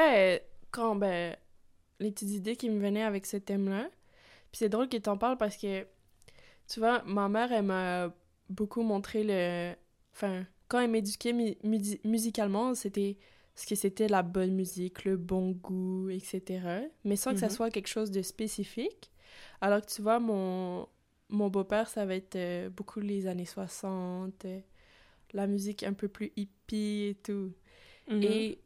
[0.70, 1.34] quand, ben,
[1.98, 3.88] les petites idées qui me venaient avec ce thème-là.
[4.52, 5.86] Puis c'est drôle que t'en parles parce que,
[6.68, 8.14] tu vois, ma mère, elle m'a
[8.48, 9.74] beaucoup montré le...
[10.14, 11.56] Enfin, quand elle m'éduquait mu-
[12.04, 13.18] musicalement, c'était
[13.54, 16.82] ce que c'était la bonne musique, le bon goût, etc.
[17.04, 17.54] Mais sans que ça Mhm.
[17.54, 19.10] soit quelque chose de spécifique.
[19.60, 20.88] Alors que tu vois, mon,
[21.28, 24.60] mon beau-père, ça va être euh, beaucoup les années 60, euh,
[25.32, 27.52] la musique un peu plus hippie et tout.
[28.06, 28.22] Mhm.
[28.22, 28.60] Et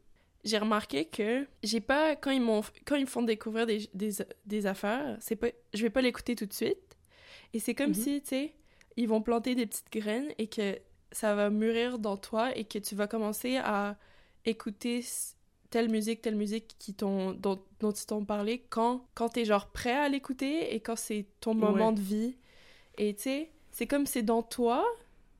[0.45, 4.11] j'ai remarqué que j'ai pas quand ils m'ont quand ils me font découvrir des, des,
[4.45, 6.77] des affaires, c'est pas je vais pas l'écouter tout de suite.
[7.53, 7.93] Et c'est comme Mhm.
[7.95, 8.53] si, tu sais,
[8.97, 10.77] ils vont planter des petites graines et que
[11.11, 13.97] ça va mûrir dans toi et que tu vas commencer à
[14.45, 15.03] écouter
[15.69, 19.67] telle musique, telle musique qui t'ont dont, dont ils t'ont parlé quand quand t'es genre
[19.71, 21.95] prêt à l'écouter et quand c'est ton moment Ouais.
[21.95, 22.37] de vie.
[22.97, 24.85] Et tu sais, c'est comme c'est dans toi,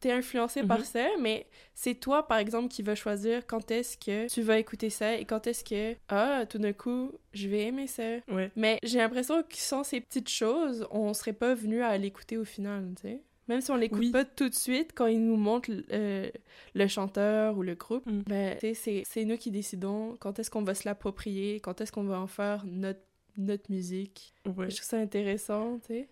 [0.06, 0.84] t'es influencé par Mhm.
[0.86, 4.92] ça, mais c'est toi, par exemple, qui vas choisir quand est-ce que tu vas écouter
[4.92, 8.18] ça et quand est-ce que, ah, tout d'un coup, je vais aimer ça.
[8.32, 8.52] Ouais.
[8.56, 12.46] Mais j'ai l'impression que sans ces petites choses, on serait pas venu à l'écouter au
[12.46, 13.22] final, tu sais.
[13.48, 14.12] Même si on l'écoute Oui.
[14.12, 16.30] pas tout de suite, quand ils nous montrent euh,
[16.76, 18.22] le chanteur ou le groupe, Mm.
[18.28, 22.04] ben, c'est- c'est nous qui décidons quand est-ce qu'on va se l'approprier, quand est-ce qu'on
[22.06, 23.02] va en faire notre,
[23.38, 24.34] notre musique.
[24.46, 24.70] Ouais.
[24.70, 26.08] Je trouve ça intéressant, tu sais.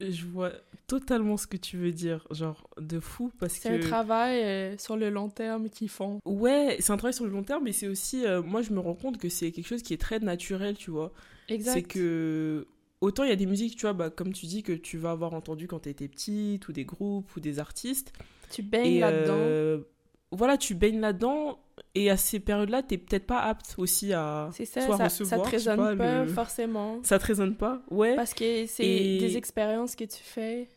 [0.00, 0.52] Je vois
[0.86, 4.78] totalement ce que tu veux dire, genre de fou parce C'est que un travail euh,
[4.78, 6.20] sur le long terme qu'ils font.
[6.24, 8.78] ouais, c'est un travail sur le long terme, mais c'est aussi euh, moi je me
[8.80, 11.12] rends compte que c'est quelque chose qui est très naturel, tu vois.
[11.48, 11.72] Exact.
[11.74, 12.66] C'est que
[13.00, 15.12] autant il y a des musiques, tu vois, bah, comme tu dis que tu vas
[15.12, 18.12] avoir entendu quand tu étais petite ou des groupes ou des artistes
[18.50, 19.34] Tu baignes là-dedans.
[19.34, 19.78] euh,
[20.30, 21.58] voilà, tu baignes là-dedans
[21.96, 25.40] et à ces périodes-là, t'es peut-être pas apte aussi à C'est ça, soit ça, recevoir,
[25.40, 27.00] ça te résonne pas, pas, le- forcément.
[27.02, 27.82] ça te résonne pas.
[27.90, 28.14] Ouais.
[28.16, 30.68] Parce que c'est Et- des expériences que tu fais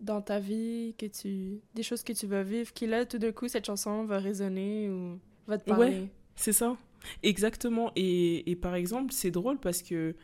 [0.00, 3.32] dans ta vie, que tu des choses que tu vas vivre, qui là, tout d'un
[3.32, 5.76] coup, cette chanson va résonner ou va te Ouais.
[5.76, 6.08] parler.
[6.36, 6.76] C'est ça,
[7.22, 7.90] exactement.
[7.96, 10.14] Et, et par exemple, c'est drôle parce que.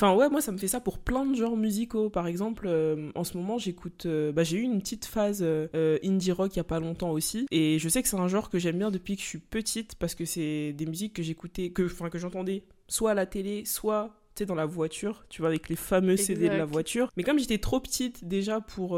[0.00, 2.08] Enfin, ouais, moi, ça me fait ça pour plein de genres musicaux.
[2.08, 4.06] Par exemple, euh, en ce moment, j'écoute.
[4.06, 7.10] euh, bah, j'ai eu une petite phase euh, indie rock il y a pas longtemps
[7.10, 7.46] aussi.
[7.50, 9.96] Et je sais que c'est un genre que j'aime bien depuis que je suis petite
[9.96, 13.64] parce que c'est des musiques que j'écoutais, que, enfin, que j'entendais soit à la télé,
[13.64, 14.14] soit.
[14.36, 17.10] tu sais, dans la voiture, tu vois, avec les fameux CD de la voiture.
[17.16, 18.92] Mais comme j'étais trop petite déjà pour.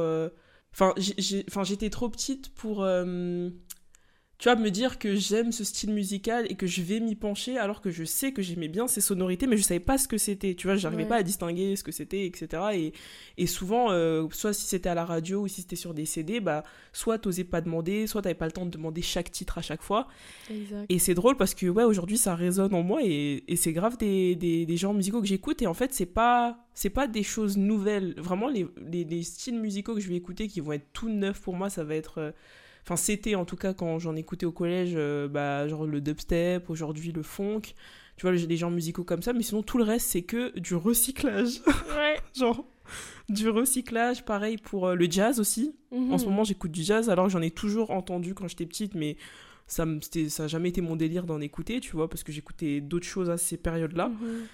[0.75, 2.85] Enfin, j'ai- j'ai- enfin, j'étais trop petite pour.
[4.41, 7.59] Tu vois, me dire que j'aime ce style musical et que je vais m'y pencher
[7.59, 10.17] alors que je sais que j'aimais bien ces sonorités, mais je savais pas ce que
[10.17, 10.55] c'était.
[10.55, 11.09] Tu vois, j'arrivais Ouais.
[11.11, 12.63] pas à distinguer ce que c'était, etc.
[12.75, 12.93] Et,
[13.37, 16.41] et souvent, euh, soit si c'était à la radio ou si c'était sur des CD,
[16.41, 19.63] bah, soit t'osais pas demander, soit t'avais pas le temps de demander chaque titre à
[19.63, 20.09] chaque fois.
[20.51, 20.87] Exact.
[20.89, 23.99] Et c'est drôle parce que, ouais, aujourd'hui, ça résonne en moi et, et c'est grave
[23.99, 25.61] des, des, des genres musicaux que j'écoute.
[25.61, 28.15] Et en fait, c'est pas, c'est pas des choses nouvelles.
[28.17, 31.41] Vraiment, les, les, les styles musicaux que je vais écouter qui vont être tout neufs
[31.43, 32.19] pour moi, ça va être.
[32.19, 32.31] euh,
[32.85, 36.71] Enfin, c'était en tout cas quand j'en écoutais au collège, euh, bah, genre le dubstep,
[36.71, 37.63] aujourd'hui le funk.
[38.17, 40.59] Tu vois, j'ai des genres musicaux comme ça, mais sinon tout le reste, c'est que
[40.59, 41.61] du recyclage.
[41.97, 42.19] Ouais.
[42.37, 42.65] genre,
[43.29, 45.75] du recyclage, pareil pour euh, le jazz aussi.
[45.93, 46.13] Mhm.
[46.13, 48.95] En ce moment, j'écoute du jazz, alors que j'en ai toujours entendu quand j'étais petite,
[48.95, 49.17] mais
[49.67, 53.31] ça n'a jamais été mon délire d'en écouter, tu vois, parce que j'écoutais d'autres choses
[53.31, 54.09] à ces périodes-là.
[54.09, 54.47] Mhm.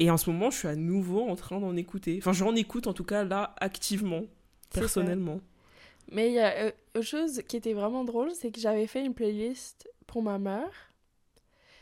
[0.00, 2.16] Et en ce moment, je suis à nouveau en train d'en écouter.
[2.18, 4.24] Enfin, j'en écoute en tout cas là, activement,
[4.70, 5.04] ça.
[6.10, 9.04] Mais il y a euh, autre chose qui était vraiment drôle, c'est que j'avais fait
[9.04, 10.70] une playlist pour ma mère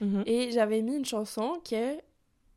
[0.01, 0.23] Mhm.
[0.27, 1.97] et j'avais mis une chanson que.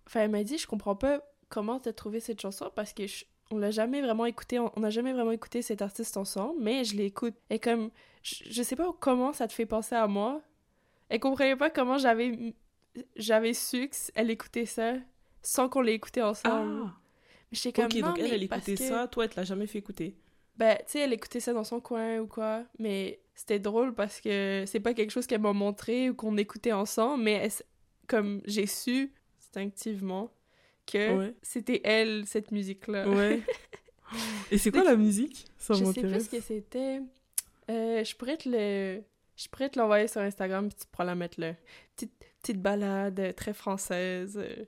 [0.08, 3.26] Enfin, elle m'a dit, je comprends pas comment t'as trouvé cette chanson parce que je-
[3.52, 6.96] on l'a jamais vraiment écouté, on n'a jamais vraiment écouté cet artiste ensemble, mais je
[6.96, 7.36] l'écoute.
[7.50, 7.92] Et comme.
[8.24, 10.42] Je, je sais pas comment ça te fait penser à moi.
[11.10, 12.56] Elle comprenait pas comment j'avais.
[13.16, 14.94] J'avais su qu'elle écoutait ça
[15.44, 16.84] sans qu'on l'ait écouté ensemble.
[16.86, 16.96] Ah,
[17.66, 19.68] Mais comme, ok, non, donc elle, elle écoutait que- ça, toi, elle te l'a jamais
[19.68, 20.16] fait écouter.
[20.58, 24.22] Ben, tu sais, elle écoutait ça dans son coin ou quoi, mais c'était drôle parce
[24.22, 27.52] que c'est pas quelque chose qu'elle m'a montré ou qu'on écoutait ensemble, mais elle
[28.08, 30.32] comme j'ai su instinctivement
[30.86, 31.34] que Ouais.
[31.42, 33.10] c'était elle, cette musique-là.
[33.10, 33.42] Ouais.
[34.52, 35.46] Et c'est quoi la musique?
[35.58, 37.02] Ça Je sais plus ce que c'était.
[37.70, 39.02] Euh, je pourrais te le...
[39.36, 41.54] Je pourrais te l'envoyer sur Instagram puis tu pourras la mettre là.
[41.96, 44.66] Petite, petite balade euh, très française, euh,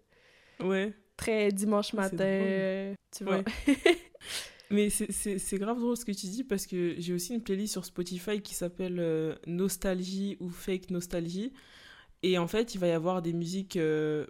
[0.68, 0.92] Ouais.
[1.16, 3.38] très dimanche Ah, matin, euh, tu vois.
[3.38, 3.44] Ouais.
[4.70, 7.86] Mais c'est- grave drôle ce que tu dis parce que j'ai aussi une playlist sur
[7.86, 11.54] Spotify qui s'appelle euh, Nostalgie ou Fake Nostalgie.
[12.24, 14.26] Et en fait, il va y avoir des musiques euh,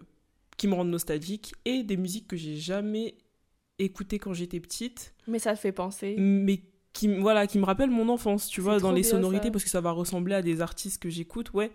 [0.58, 3.16] qui me rendent nostalgique et des musiques que j'ai jamais
[3.80, 6.16] écouté quand j'étais petite, Mais ça te fait penser.
[6.18, 6.62] mais
[6.94, 9.52] qui, voilà, qui me rappelle mon enfance, tu vois, dans les sonorités, ça.
[9.52, 11.72] parce que ça va ressembler à des artistes que j'écoute, ouais.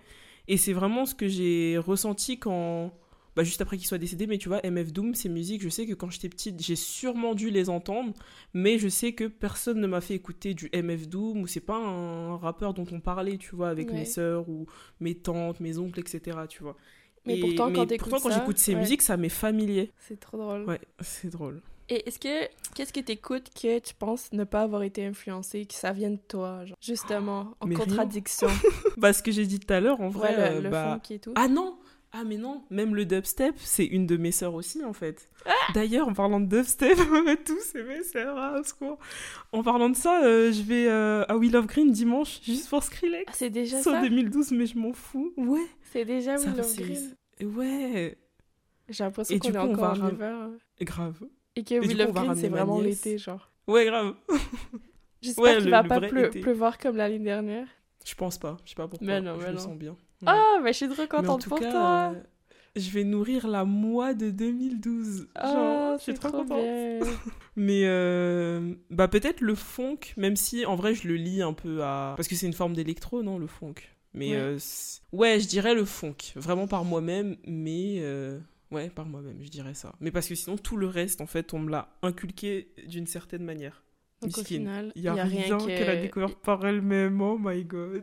[0.49, 2.93] Et c'est vraiment ce que j'ai ressenti quand.
[3.35, 5.87] Bah, juste après qu'il soit décédé, mais tu vois, MF Doom, ces musiques, je sais
[5.87, 8.13] que quand j'étais petite, j'ai sûrement dû les entendre,
[8.53, 11.77] mais je sais que personne ne m'a fait écouter du MF Doom, ou c'est pas
[11.77, 13.95] un rappeur dont on parlait, tu vois, avec Ouais.
[14.01, 14.67] mes sœurs, ou
[15.01, 16.77] mes tantes, mes oncles, etc., tu vois.
[17.25, 18.81] Mais Et- pourtant, quand t'écoutes pourtant, quand j'écoute ces ouais.
[18.81, 19.93] musiques, ça m'est familier.
[19.99, 20.65] C'est trop drôle.
[20.65, 21.63] Ouais, c'est drôle.
[21.89, 25.75] Et est-ce que qu'est-ce que t'écoutes que tu penses ne pas avoir été influencé, que
[25.75, 28.49] ça vienne de toi, genre, justement, en Mais contradiction?
[28.97, 31.01] Bah, ce que j'ai dit tout à l'heure, en vrai, Ouais, le, euh, le bah...
[31.03, 31.33] funk et tout.
[31.35, 31.77] Ah non
[32.15, 35.31] Ah mais non, même le dubstep, c'est une de mes sœurs aussi en fait.
[35.47, 36.95] Ah D'ailleurs, en parlant de dubstep,
[37.47, 38.99] tous c'est mes sœurs, ah, au secours.
[39.53, 42.83] En parlant de ça, euh, je vais euh, à Will of Green dimanche, juste pour
[42.83, 43.25] Skrillex.
[43.29, 44.03] Ah, c'est déjà C'est en ça.
[44.03, 45.33] 2012, mais je m'en fous.
[45.39, 45.65] Ouais.
[45.91, 47.17] C'est déjà Will of Green.
[47.57, 48.19] Ouais.
[48.91, 50.35] J'ai l'impression Et qu'on est coup, encore en ram- hiver.
[50.35, 50.53] hein.
[50.83, 51.19] Grave.
[51.57, 53.51] Et que du Will of Green, c'est vraiment l'été, genre.
[53.67, 54.15] Ouais, grave.
[55.23, 56.41] J'espère Ouais, qu'il va le pas vrai pleu- été.
[56.41, 57.67] pleuvoir comme l'année dernière.
[58.05, 59.07] Je pense pas, je sais pas pourquoi.
[59.07, 59.61] Mais non, je mais le non.
[59.61, 59.97] sens bien.
[60.27, 62.13] Ah, mais je suis trop en contente tout pour cas, toi.
[62.15, 62.21] euh,
[62.77, 65.29] je vais nourrir la moi de 2012.
[65.35, 66.59] Ah, Genre, je suis trop, trop contente.
[66.59, 67.01] bien.
[67.57, 71.83] Mais euh, bah peut-être le funk, même si en vrai je le lis un peu
[71.83, 72.15] à...
[72.17, 73.75] Parce que c'est une forme d'électro, non, le funk
[74.15, 74.37] Mais Ouais.
[74.37, 74.59] euh,
[75.13, 78.03] ouais, je dirais le funk, vraiment par moi-même, mais...
[78.71, 79.93] Ouais, par moi-même, je dirais ça.
[80.01, 83.45] Mais parce que sinon, tout le reste, en fait, on me l'a inculqué d'une certaine
[83.45, 83.83] manière.
[84.23, 85.67] Donc au final, Il y a, rien, que...
[85.67, 88.03] qu'elle a découvert par elle-même, oh my god.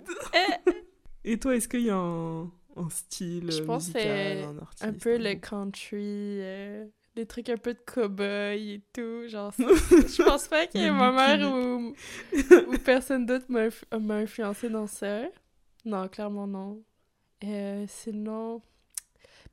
[1.25, 2.43] Et toi, est-ce qu'il y a un,
[2.75, 5.97] un style Je pense que musical, c'est un artiste un peu le country,
[6.41, 9.27] euh, des trucs un peu de cowboy et tout.
[9.27, 11.93] Genre, je pense pas qu'il y ait ma mère ou,
[12.33, 15.23] ou personne d'autre m'a inf- m'a influencé dans ça.
[15.85, 16.81] Non, clairement non.
[17.43, 18.61] Euh, sinon,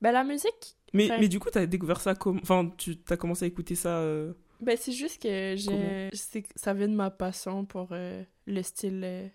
[0.01, 2.39] ben la musique, Mais, Enfin- mais du coup, t'as découvert ça comme...
[2.43, 3.99] Enfin, tu as commencé à écouter ça...
[3.99, 6.11] euh, ben c'est juste que j'ai,
[6.57, 9.31] ça vient de ma passion pour euh, le style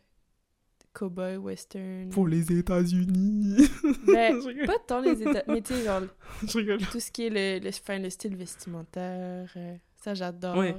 [0.94, 2.10] cowboy western.
[2.10, 3.68] Pour les États-Unis.
[4.06, 6.02] Ben, pas tant les états, mais tu sais genre
[6.48, 6.80] Je rigole.
[6.92, 10.58] tout ce qui est le, le, enfin, le style vestimentaire, euh, ça j'adore.
[10.58, 10.76] Ouais.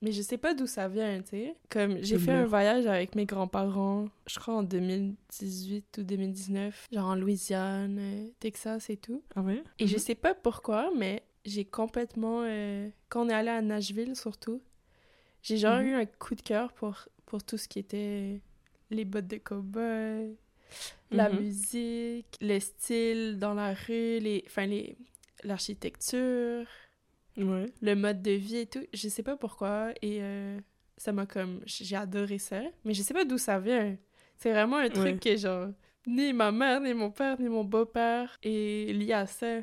[0.00, 1.54] Mais je sais pas d'où ça vient, tu sais.
[1.70, 7.06] Comme j'ai fait un voyage avec mes grands-parents, je crois en 2018 ou 2019, genre
[7.06, 9.22] en Louisiane, euh, Texas et tout.
[9.36, 9.62] Ah ouais?
[9.78, 12.42] Et je sais pas pourquoi, mais j'ai complètement.
[12.44, 14.60] euh, Quand on est allé à Nashville, surtout,
[15.42, 15.86] j'ai genre Mhm.
[15.86, 18.40] eu un coup de cœur pour, pour tout ce qui était
[18.92, 20.36] les bottes de cowboy,
[21.10, 21.40] la Mhm.
[21.40, 24.96] musique, le style dans la rue, les, enfin, les,
[25.44, 26.66] l'architecture,
[27.36, 27.66] Ouais.
[27.80, 28.84] le mode de vie et tout.
[28.92, 29.92] Je sais pas pourquoi.
[30.02, 30.58] Et euh,
[30.96, 31.60] ça m'a comme.
[31.66, 32.60] J'ai adoré ça.
[32.84, 33.96] Mais je sais pas d'où ça vient.
[34.36, 35.18] C'est vraiment un truc Ouais.
[35.18, 35.68] que, genre,
[36.06, 39.60] ni ma mère, ni mon père, ni mon beau-père est lié à ça.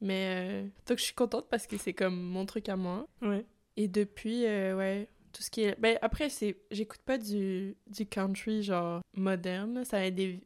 [0.00, 0.62] Mais.
[0.64, 3.06] euh, donc, je suis contente parce que c'est comme mon truc à moi.
[3.20, 3.44] Ouais.
[3.76, 5.78] Et depuis, euh, ouais, tout ce qui est...
[5.80, 6.56] Ben, après, c'est...
[6.70, 9.84] J'écoute pas du, du country, genre, moderne.
[9.84, 10.40] Ça a des,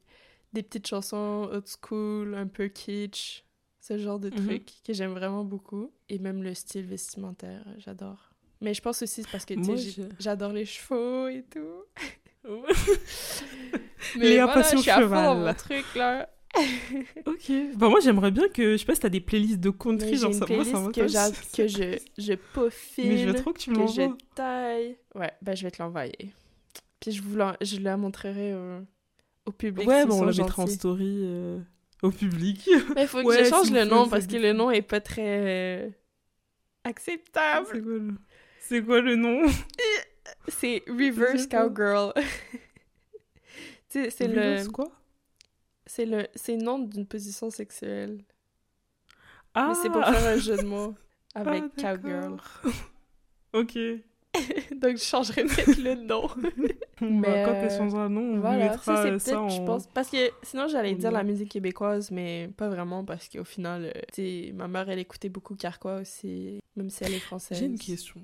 [0.53, 3.43] des petites chansons old school, un peu kitsch.
[3.81, 4.47] Ce genre de Mhm.
[4.47, 5.93] trucs que j'aime vraiment beaucoup.
[6.09, 8.31] Et même le style vestimentaire, euh, j'adore.
[8.61, 9.55] Mais je pense aussi c'est parce que,
[10.19, 11.85] j'adore les chevaux et tout.
[14.17, 15.39] Mais Léa voilà, à fond cheval.
[15.39, 16.29] mon truc, là.
[17.27, 17.53] ok.
[17.77, 18.73] Bah moi, j'aimerais bien que...
[18.73, 21.57] Je sais pas si t'as des playlists de country, genre une ça, moi, ça que,
[21.57, 23.09] que je, je peaufine.
[23.09, 24.97] Mais je veux trop que tu me que je taille.
[25.15, 26.33] Ouais, ben je vais te l'envoyer.
[27.01, 28.81] Puis je vous la, je la montrerai au,
[29.47, 29.87] au public.
[29.87, 31.59] Ouais, s'ils bon, on la mettra en story euh,
[32.03, 32.69] au public.
[32.95, 35.85] Mais faut que Ouais, je change le nom parce que le nom est pas très
[35.87, 35.91] euh,
[36.85, 37.67] acceptable.
[37.73, 38.15] C'est quoi, le...
[38.61, 39.43] C'est quoi le nom?
[40.49, 41.47] C'est Reverse.
[41.47, 42.13] Cowgirl.
[43.89, 44.91] Tu sais, c'est le, Reverse quoi?
[45.97, 48.23] C'est le, c'est le nom d'une position sexuelle.
[49.55, 50.95] Ah Mais c'est pour faire un jeu de mots
[51.35, 52.37] avec Ah, Cowgirl.
[52.37, 52.73] d'accord.
[53.55, 53.79] ok.
[54.83, 56.29] Donc je changerai peut-être le nom.
[56.29, 56.51] Bon,
[57.01, 59.23] Mais, bah, quand euh, elle changera de nom, on Voilà, mettra ça c'est euh, peut-être,
[59.23, 59.49] ça en...
[59.49, 59.87] je pense.
[59.87, 64.01] Parce que sinon j'allais dire la musique québécoise, mais pas vraiment parce qu'au final, euh,
[64.13, 67.59] tu ma mère elle écoutait beaucoup Carquois aussi, même si elle est française.
[67.59, 68.21] J'ai une question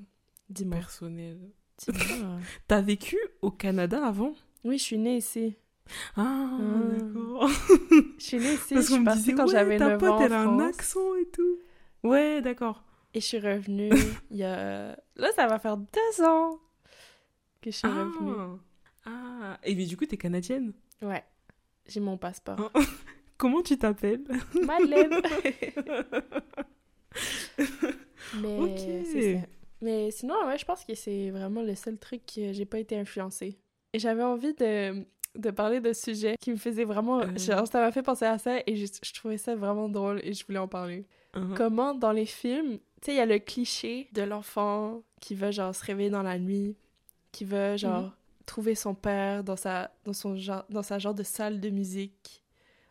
[0.51, 0.77] Dis-moi.
[0.77, 1.41] personnelle.
[1.79, 2.39] Dis-moi.
[2.69, 4.35] T'as vécu au Canada avant?
[4.65, 5.57] Oui, je suis née ici.
[6.17, 6.59] Ah, Ah.
[6.99, 7.49] d'accord.
[8.19, 10.09] Je suis née ici, Parce je suis me disait, quand ouais, j'avais ta 9 pote,
[10.11, 11.59] ans en elle a un accent et tout.
[12.03, 12.83] Ouais, d'accord.
[13.15, 13.91] Et je suis revenue
[14.31, 14.97] il y a...
[15.17, 16.59] Là, ça va faire deux ans
[17.61, 18.33] que je suis revenue.
[19.05, 19.11] Ah.
[19.55, 19.59] ah.
[19.65, 20.73] Et mais du coup, t'es canadienne?
[21.03, 21.25] Ouais,
[21.87, 22.71] j'ai mon passeport.
[22.75, 22.81] Ah.
[23.37, 24.23] Comment tu t'appelles?
[24.65, 25.21] Madeleine!
[28.41, 28.79] Mais Ok.
[29.05, 29.47] c'est ça.
[29.83, 32.97] Mais sinon, ouais, je pense que c'est vraiment le seul truc que j'ai pas été
[32.97, 33.59] influencée.
[33.93, 35.05] Et j'avais envie de,
[35.37, 37.21] de parler de sujets qui me faisaient vraiment...
[37.21, 37.37] Euh.
[37.37, 40.33] Genre, ça m'a fait penser à ça et je, je trouvais ça vraiment drôle et
[40.33, 41.07] je voulais en parler.
[41.35, 41.55] Mhm.
[41.57, 45.51] Comment dans les films, tu sais, il y a le cliché de l'enfant qui veut
[45.51, 46.77] genre se réveiller dans la nuit,
[47.33, 48.13] qui veut genre Mhm.
[48.45, 52.45] trouver son père dans sa, dans son genre, dans sa genre de salle de musique,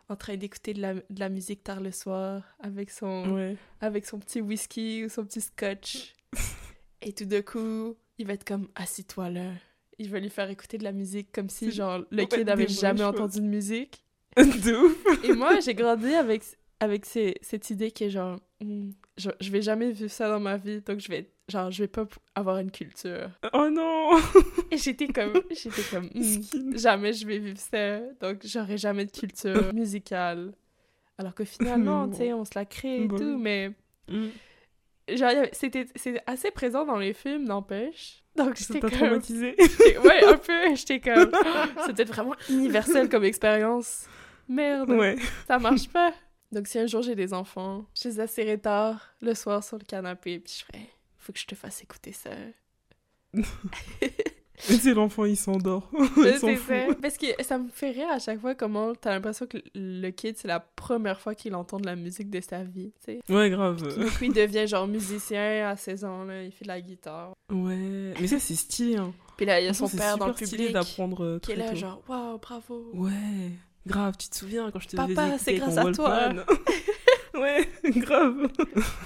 [0.08, 3.56] en train d'écouter de la, de la musique tard le soir avec son, Ouais.
[3.80, 6.14] avec son petit whisky ou son petit scotch.
[7.02, 9.50] Et tout d'un coup, il va être comme assis-toi là.
[9.98, 12.72] Il va lui faire écouter de la musique comme si genre le kid avait des
[12.72, 14.04] jamais entendu de musique.
[14.36, 15.24] de ouf.
[15.24, 16.42] Et moi, j'ai grandi avec,
[16.80, 20.38] avec ces- cette idée qui est genre, Hmm, je, je vais jamais vivre ça dans
[20.40, 23.28] ma vie, donc je vais, genre, je vais pas avoir une culture.
[23.52, 24.16] Oh non
[24.70, 29.10] Et j'étais comme, j'étais comme, Hmm, jamais je vais vivre ça, donc j'aurai jamais de
[29.10, 30.54] culture musicale.
[31.18, 33.72] Alors que finalement, Mais tu sais, on se la crée et Bah tout, mais
[34.08, 34.28] Mm.
[35.14, 35.86] genre, c'était
[36.26, 38.21] assez présent dans les films, n'empêche.
[38.36, 41.30] Donc j'étais t'a comme, traumatisé j'étais- ouais, un peu, j'étais comme,
[41.86, 44.06] c'est peut-être vraiment universel comme expérience.
[44.48, 44.90] Merde.
[44.90, 45.16] Ouais.
[45.46, 46.12] Ça marche pas.
[46.50, 49.84] Donc, si un jour j'ai des enfants, je les asserai tard le soir sur le
[49.84, 52.30] canapé, puis je ferai faut que je te fasse écouter ça.
[54.64, 55.90] C'est l'enfant, il s'endort.
[56.14, 56.74] C'est ça.
[57.00, 60.36] Parce que ça me fait rire à chaque fois comment t'as l'impression que le kid,
[60.36, 63.32] c'est la première fois qu'il entend de la musique de sa vie, tu sais.
[63.32, 63.82] Ouais, grave.
[63.98, 67.32] Du coup, il devient genre musicien à 16 ans, là, il fait de la guitare.
[67.50, 68.14] Ouais.
[68.20, 68.96] Mais ça, c'est stylé.
[68.96, 69.12] Hein.
[69.36, 71.70] Puis là, il y a son père dans le public d'apprendre euh, qui est là,
[71.70, 71.76] tôt.
[71.76, 72.90] genre, waouh, bravo.
[72.94, 73.50] Ouais.
[73.86, 76.28] Grave, tu te souviens quand je te Papa, c'est grâce à toi.
[77.34, 78.46] Ouais, grave.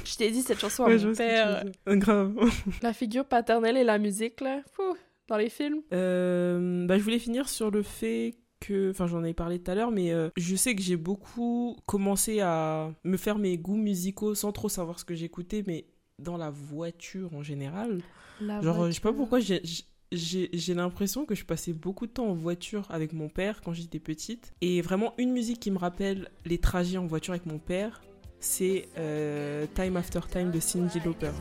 [0.05, 1.65] Je t'ai dit cette chanson à Ouais, mon père.
[1.87, 2.35] Grave.
[2.83, 4.97] La figure paternelle et la musique, là, fou,
[5.29, 5.83] dans les films?
[5.93, 9.75] Euh, bah, je voulais finir sur le fait que, enfin j'en ai parlé tout à
[9.75, 14.35] l'heure, mais euh, je sais que j'ai beaucoup commencé à me faire mes goûts musicaux
[14.35, 15.87] sans trop savoir ce que j'écoutais, mais
[16.19, 18.01] dans la voiture en général.
[18.41, 19.17] La Genre, je sais pas voiture.
[19.17, 19.63] pourquoi j'ai...
[20.13, 23.73] J'ai j'ai l'impression que je passais beaucoup de temps en voiture avec mon père quand
[23.73, 24.55] j'étais petite.
[24.61, 28.03] Et vraiment, une musique qui me rappelle les trajets en voiture avec mon père,
[28.39, 31.33] c'est euh, Time After Time de Cyndi Lauper.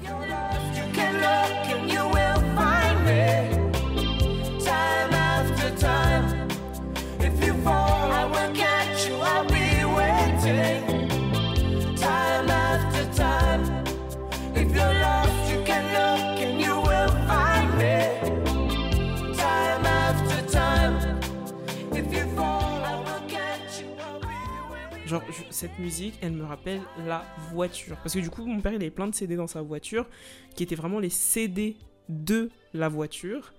[25.07, 27.95] Genre, cette musique, elle me rappelle la voiture.
[27.97, 30.07] Parce que du coup, mon père, il avait plein de CD dans sa voiture,
[30.55, 31.75] qui étaient vraiment les CD
[32.09, 33.53] de la voiture.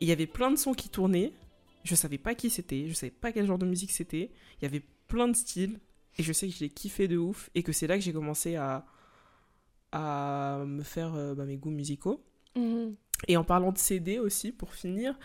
[0.00, 1.32] Et il y avait plein de sons qui tournaient.
[1.84, 4.30] Je savais pas qui c'était, je savais pas quel genre de musique c'était.
[4.60, 5.80] Il y avait plein de styles.
[6.18, 7.50] Et je sais que je l'ai kiffé de ouf.
[7.54, 8.84] Et que c'est là que j'ai commencé à,
[9.92, 12.24] à me faire euh, bah, mes goûts musicaux.
[12.56, 12.94] Mhm.
[13.26, 15.18] Et en parlant de CD aussi, pour finir,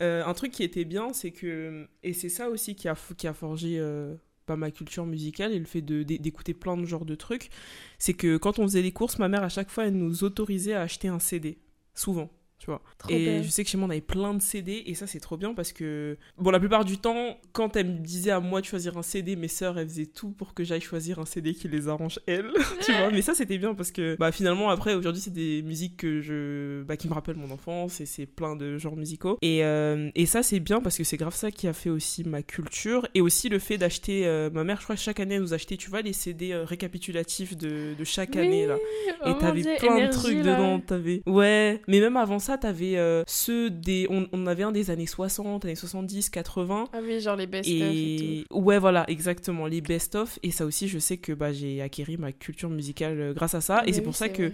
[0.00, 3.26] euh, un truc qui était bien, c'est que, et c'est ça aussi qui a, qui
[3.26, 4.14] a forgé euh,
[4.48, 7.50] ma culture musicale et le fait d'écouter plein de genres de trucs,
[7.98, 10.74] c'est que quand on faisait les courses, ma mère, à chaque fois, elle nous autorisait
[10.74, 11.58] à acheter un CD.
[11.94, 12.30] Souvent.
[12.64, 12.80] Tu vois.
[12.96, 13.42] Trop et bien.
[13.42, 15.52] je sais que chez moi on avait plein de CD et ça c'est trop bien
[15.52, 18.96] parce que bon la plupart du temps quand elle me disait à moi de choisir
[18.96, 21.88] un CD mes sœurs elles faisaient tout pour que j'aille choisir un CD qui les
[21.88, 22.50] arrange elles
[22.86, 25.98] tu vois mais ça c'était bien parce que bah finalement après aujourd'hui c'est des musiques
[25.98, 29.62] que je bah, qui me rappellent mon enfance et c'est plein de genres musicaux et,
[29.62, 32.42] euh, et ça c'est bien parce que c'est grave ça qui a fait aussi ma
[32.42, 35.42] culture et aussi le fait d'acheter euh, ma mère je crois que chaque année elle
[35.42, 38.78] nous achetait tu vois les CD euh, récapitulatifs de, de chaque année là
[39.24, 40.56] Oh et mon t'avais plein de trucs là.
[40.56, 41.22] dedans, t'avais...
[41.26, 44.06] Ouais, mais même avant ça, t'avais euh, ceux des...
[44.10, 46.88] On, on avait un des années 60, années 70, 80.
[46.92, 50.38] Ah oui, genre les best-of et, Et ouais, voilà, exactement, les best-of.
[50.42, 53.60] Et ça aussi, je sais que bah, j'ai acquis ma culture musicale euh, grâce à
[53.60, 53.82] ça.
[53.86, 54.52] et c'est Oui, pour ça que...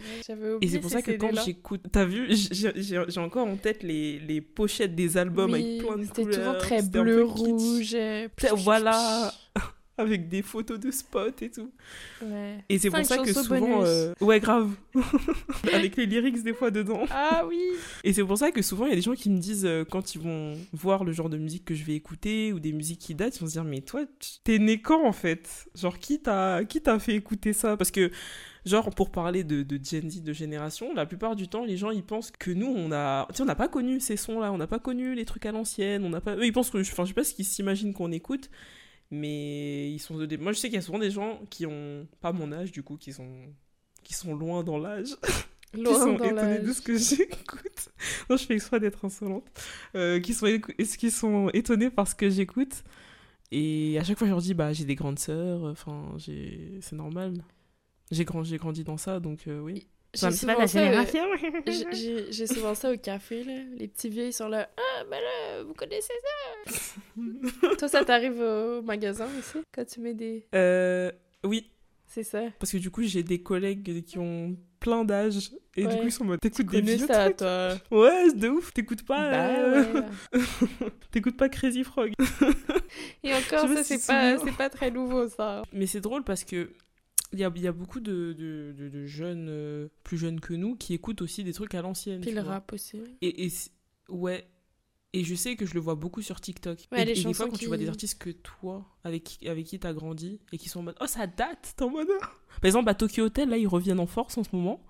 [0.61, 1.83] Et c'est pour ça que quand j'écoute...
[1.93, 6.05] T'as vu, j'ai encore en tête les, les pochettes des albums Oui, avec plein de
[6.05, 6.39] C'était couleurs.
[6.39, 7.97] toujours très c'était bleu, rouge.
[8.57, 9.33] Voilà.
[10.01, 11.71] Avec des photos de spots et tout.
[12.23, 12.59] Ouais.
[12.69, 13.85] Et c'est pour ça que souvent...
[13.85, 14.71] euh, Ouais, grave.
[15.73, 17.05] avec les lyrics des fois dedans.
[17.11, 17.61] Ah oui.
[18.05, 19.85] Et c'est pour ça que souvent, il y a des gens qui me disent, euh,
[19.85, 23.01] quand ils vont voir le genre de musique que je vais écouter ou des musiques
[23.01, 24.03] qui datent, ils vont se dire, mais toi,
[24.45, 25.67] t'es né quand en fait?
[25.75, 26.65] Genre, qui t'a
[26.99, 27.77] fait écouter ça?
[27.77, 28.11] Parce que,
[28.67, 31.91] genre, pour parler de, de Gen Z, de génération, la plupart du temps, les gens,
[31.91, 33.27] ils pensent que nous, on a.
[33.31, 35.53] Tu sais, on n'a pas connu ces sons-là, on n'a pas connu les trucs à
[35.53, 36.37] l'ancienne, on n'a pas.
[36.37, 36.79] Eux, ils pensent que.
[36.79, 38.51] Enfin, je sais pas ce qu'ils s'imaginent qu'on écoute.
[39.11, 40.37] Mais ils sont de...
[40.37, 42.83] Moi, je sais qu'il y a souvent des gens qui ont pas mon âge, du
[42.83, 43.47] coup, qui sont,
[44.05, 45.17] qui sont loin dans l'âge
[45.75, 47.91] qui sont dans étonnés de ce que j'écoute.
[48.29, 49.47] Non, je fais exprès d'être insolente.
[49.95, 50.47] Euh, qui, sont,
[50.99, 52.83] qui sont étonnés par ce que j'écoute?
[53.53, 56.79] Et à chaque fois, je leur dis, bah, j'ai des grandes sœurs, enfin, j'ai...
[56.81, 57.45] c'est normal.
[58.11, 58.43] J'ai grand...
[58.43, 59.89] grandi dans ça, donc euh, oui.
[60.13, 61.25] C'est souvent la ça, euh, génération.
[62.31, 63.53] J'ai- souvent ça au café, là.
[63.77, 64.69] Les petits vieux, ils sont là.
[64.77, 66.13] Ah, ben là, vous connaissez
[66.67, 66.73] ça?
[67.79, 70.47] Toi, ça t'arrive au magasin aussi, quand tu mets des.
[70.55, 71.13] Euh,
[71.45, 71.71] oui,
[72.07, 72.43] C'est ça.
[72.59, 76.13] parce que du coup, j'ai des collègues qui ont plein d'âge et du coup, ils
[76.13, 77.37] sont en mode t'écoutes des vieux ça, trucs?
[77.37, 77.75] toi.
[77.91, 79.31] Ouais, de ouf, t'écoutes pas.
[79.31, 79.93] Bah euh,
[80.33, 80.41] ouais.
[81.13, 82.13] t'écoutes pas Crazy Frog.
[83.23, 85.63] Et encore, ça, pas si c'est pas, pas très nouveau, ça.
[85.73, 86.71] Mais c'est drôle parce que
[87.33, 90.53] il y a, y a beaucoup de, de, de- de jeunes, euh, plus jeunes que
[90.55, 92.21] nous, qui écoutent aussi des trucs à l'ancienne.
[92.21, 93.01] Puis le rap aussi.
[93.23, 93.53] Et, et
[94.09, 94.47] ouais.
[95.13, 96.87] Et je sais que je le vois beaucoup sur TikTok.
[96.93, 99.49] Ouais, et, les et des fois, quand tu vois des artistes que toi, avec qui,
[99.49, 102.07] avec qui t'as grandi, et qui sont en mode Oh, ça date T'es en mode
[102.23, 102.31] Ah.
[102.61, 104.85] Par exemple, à Tokyo Hotel, là, ils reviennent en force en ce moment.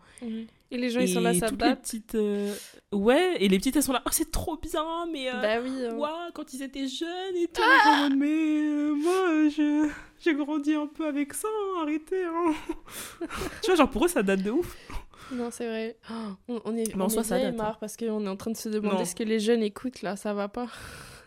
[0.73, 2.15] Et les gens, ils sont là, ça toutes les petites.
[2.15, 2.55] euh,
[2.93, 5.29] Ouais, et les petites, elles sont là Oh, c'est trop bien, mais.
[5.29, 5.71] euh, Bah oui.
[5.87, 6.31] hein.
[6.35, 7.61] Quand ils étaient jeunes et tout.
[8.03, 9.89] mode, mais euh, moi, je,
[10.21, 12.25] j'ai grandi un peu avec ça, hein, arrêtez.
[12.25, 12.53] Hein.
[13.63, 14.77] tu vois, genre pour eux, ça date de ouf.
[15.33, 15.97] Non, c'est vrai.
[16.11, 16.15] Oh,
[16.49, 18.37] on, on est, Mais en on soi, est ça date, marre parce qu'on est en
[18.37, 19.05] train de se demander Non.
[19.05, 20.17] ce que les jeunes écoutent, là.
[20.17, 20.67] Ça va pas.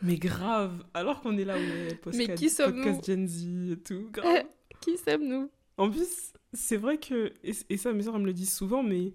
[0.01, 3.77] Mais grave, alors qu'on est là, ouais, Mais podcast, qui sommes-nous podcast Gen Z et
[3.77, 4.43] tout, grave.
[4.81, 5.49] Qui sommes-nous?
[5.77, 9.13] En plus, c'est vrai que, et, ça, mes soeurs, me le disent souvent, mais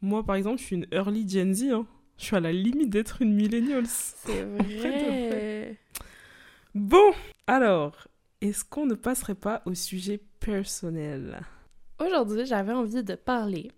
[0.00, 1.64] moi, par exemple, je suis une early Gen Z.
[1.72, 1.86] hein.
[2.18, 3.86] Je suis à la limite d'être une millennials.
[3.86, 5.78] C'est vrai.
[6.74, 7.12] Bon,
[7.46, 8.08] alors,
[8.40, 11.40] est-ce qu'on ne passerait pas au sujet personnel?
[12.00, 13.70] Aujourd'hui, j'avais envie de parler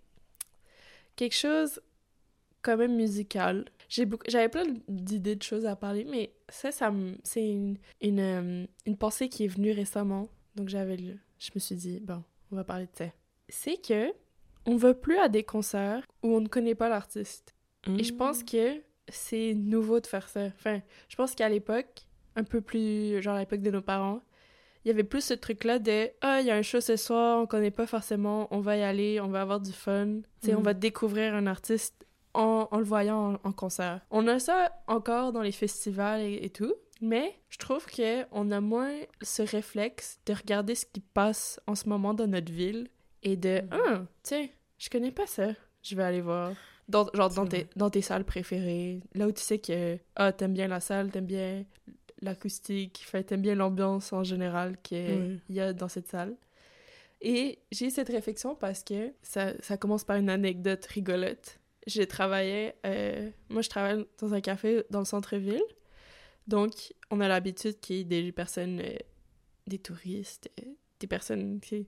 [1.15, 1.81] quelque chose
[2.61, 3.65] quand même musical.
[4.05, 8.19] Beaucoup- J'avais plein d'idées de choses à parler, mais ça, ça me- c'est une, une,
[8.19, 10.29] euh, une pensée qui est venue récemment.
[10.55, 13.05] Donc j'avais le- je me suis dit, bon, on va parler de ça.
[13.49, 14.13] C'est que
[14.65, 17.55] on va plus à des concerts où on ne connaît pas l'artiste.
[17.97, 18.79] Et je pense que
[19.09, 20.45] c'est nouveau de faire ça.
[20.45, 24.21] Enfin, je pense qu'à l'époque, un peu plus, genre à l'époque de nos parents,
[24.85, 27.41] il y avait plus ce truc-là de Ah, il y a un show ce soir,
[27.41, 30.19] on connaît pas forcément, on va y aller, on va avoir du fun.
[30.41, 34.01] Tu sais, on va découvrir un artiste en, en le voyant en, en concert.
[34.11, 38.51] On a ça encore dans les festivals et, et tout, mais je trouve que on
[38.51, 42.87] a moins ce réflexe de regarder ce qui passe en ce moment dans notre ville
[43.23, 43.67] et de Mhm.
[43.71, 44.47] Ah, tiens,
[44.77, 45.49] je connais pas ça,
[45.83, 46.53] je vais aller voir.
[46.87, 50.53] Dans, genre dans tes, dans tes salles préférées, là où tu sais que ah, t'aimes
[50.53, 51.63] bien la salle, t'aimes bien
[52.21, 56.35] l'acoustique, t'aimes bien l'ambiance en général qu'il y a dans cette salle.
[57.21, 61.59] Et j'ai cette réflexion parce que ça, ça commence par une anecdote rigolote.
[61.87, 65.63] J'ai travaillé, euh, moi je travaille dans un café dans le centre-ville,
[66.47, 68.97] donc on a l'habitude qu'il y ait des personnes, euh,
[69.67, 70.65] des touristes, euh,
[70.99, 71.87] des personnes qui,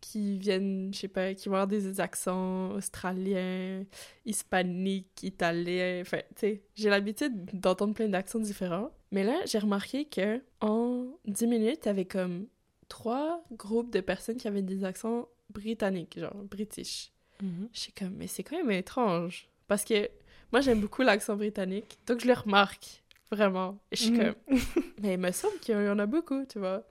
[0.00, 3.84] qui viennent, je sais pas, qui vont avoir des accents australiens,
[4.24, 8.90] hispaniques, italiens, enfin, tu sais, j'ai l'habitude d'entendre plein d'accents différents.
[9.12, 12.46] Mais là, j'ai remarqué que en 10 minutes, t'avais comme
[12.88, 17.12] trois groupes de personnes qui avaient des accents britanniques, genre british.
[17.42, 17.68] Mhm.
[17.72, 19.48] Je suis comme, mais c'est quand même étrange.
[19.66, 20.08] Parce que
[20.52, 23.78] moi, j'aime beaucoup l'accent britannique, donc je le remarque, vraiment.
[23.92, 24.34] Et je suis Mhm.
[24.48, 24.58] comme,
[25.02, 26.84] mais il me semble qu'il y en a beaucoup, tu vois.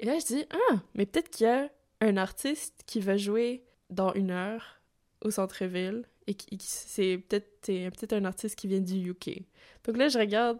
[0.00, 1.68] Et là, je dis, ah, mais peut-être qu'il y a
[2.00, 4.80] un artiste qui va jouer dans une heure
[5.24, 9.44] au centre-ville et qui, qui- c'est peut-être peut-être un artiste qui vient du UK.
[9.84, 10.58] Donc là, je regarde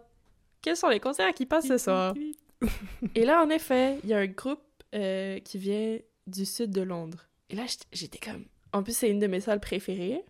[0.61, 2.13] quels sont les concerts qui passent ce soir?
[3.15, 4.61] Et là, en effet, il y a un groupe
[4.93, 5.97] euh, qui vient
[6.27, 7.25] du sud de Londres.
[7.49, 8.45] Et là, j'étais- j'étais comme...
[8.73, 10.21] En plus, c'est une de mes salles préférées.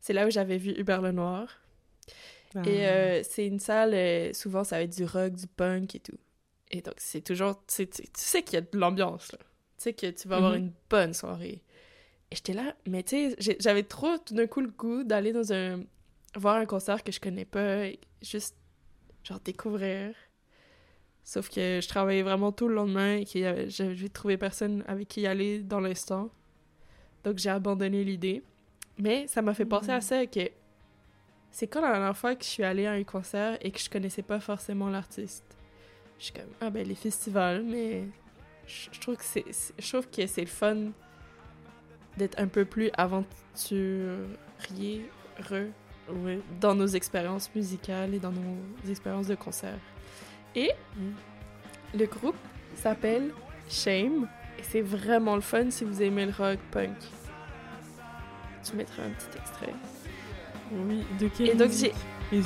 [0.00, 1.60] C'est là où j'avais vu Hubert Lenoir.
[2.54, 2.62] Ah.
[2.66, 6.00] Et euh, c'est une salle, euh, souvent, ça va être du rock, du punk et
[6.00, 6.18] tout.
[6.70, 7.56] Et donc, c'est toujours...
[7.66, 9.38] Tu sais, tu- tu sais qu'il y a de l'ambiance, là.
[9.38, 9.44] Tu
[9.84, 10.58] sais que tu vas avoir Mhm.
[10.58, 11.62] une bonne soirée.
[12.30, 15.52] Et j'étais là, mais tu sais, j'avais trop tout d'un coup le goût d'aller dans
[15.52, 15.82] un...
[16.36, 18.54] voir un concert que je connais pas, et juste,
[19.24, 20.14] genre, découvrir.
[21.24, 25.08] Sauf que je travaillais vraiment tout le lendemain et que euh, j'avais trouvé personne avec
[25.08, 26.30] qui y aller dans l'instant.
[27.24, 28.42] Donc j'ai abandonné l'idée.
[28.96, 30.40] Mais ça m'a fait penser à ça que
[31.50, 33.90] c'est quand la dernière fois que je suis allée à un concert et que je
[33.90, 35.44] connaissais pas forcément l'artiste.
[36.18, 38.04] Je suis comme ah ben les festivals, mais
[38.66, 39.44] je je trouve que c'est
[39.78, 40.76] je trouve que c'est le fun
[42.16, 45.66] d'être un peu plus aventurier re
[46.10, 46.40] Ouais.
[46.58, 49.78] dans nos expériences musicales et dans nos expériences de concert.
[50.54, 50.70] Et
[51.94, 52.34] le groupe
[52.74, 53.30] s'appelle
[53.68, 54.26] Shame
[54.58, 56.96] et c'est vraiment le fun si vous aimez le rock punk.
[58.64, 59.74] Tu mettras un petit extrait.
[60.72, 61.92] Oui, de quelle Et donc j'ai
[62.32, 62.42] Et-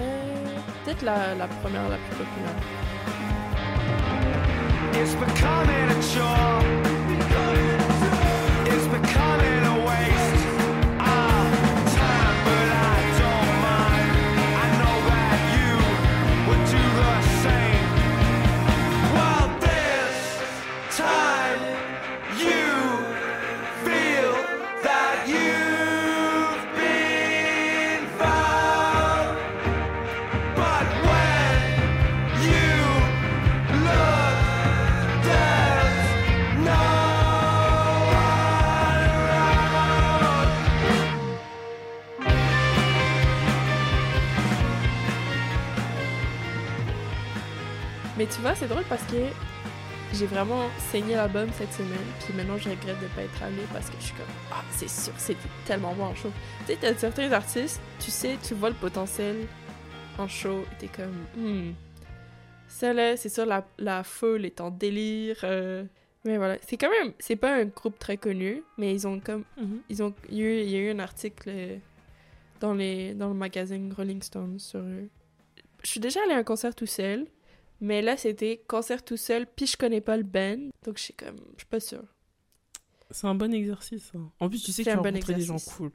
[0.00, 2.56] euh, peut-être la, la première la plus populaire.
[4.94, 6.91] It's becoming a chore.
[48.18, 49.16] Mais tu vois, c'est drôle parce que
[50.14, 53.88] j'ai vraiment saigné l'album cette semaine, puis maintenant je regrette de pas être allée parce
[53.88, 56.30] que je suis comme ah c'est sûr c'était tellement bon en show.
[56.66, 59.36] Tu sais t'as certains artistes, tu sais tu vois le potentiel
[60.18, 61.72] en show, t'es comme hmm.
[62.68, 65.38] Ça là, c'est sûr la, la foule est en délire.
[65.44, 65.84] euh,
[66.26, 69.44] Mais voilà, c'est quand même c'est pas un groupe très connu, mais ils ont comme
[69.88, 71.76] ils ont il y a eu, il y a eu un article euh,
[72.60, 75.08] dans les dans le magazine Rolling Stone sur eux.
[75.82, 77.26] Je suis déjà allée à un concert tout seul.
[77.82, 80.70] Mais là, c'était concert tout seul, puis je connais pas le band.
[80.86, 82.04] Donc, je suis comme, je suis pas sûre.
[83.10, 84.10] C'est un bon exercice.
[84.14, 84.30] hein.
[84.40, 85.90] En plus, tu sais que tu bon des gens cool.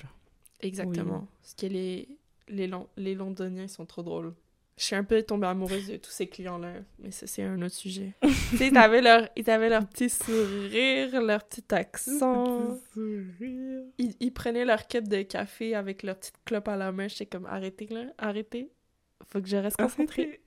[0.62, 1.28] Exactement.
[1.42, 2.08] Parce que les,
[2.50, 4.34] les, Lon- les Londoniens, ils sont trop drôles.
[4.78, 7.74] Je suis un peu tombée amoureuse de tous ces clients-là, mais ça, c'est un autre
[7.74, 8.14] sujet.
[8.22, 12.78] tu sais, ils avaient leur, ils avaient leur petit sourire, leur petit accent.
[13.98, 17.08] Ils, ils prenaient leur cup de café avec leur petite clope à la main.
[17.08, 18.70] J'étais comme, arrêtez, là, arrêtez.
[19.30, 20.42] Faut que je reste concentrée.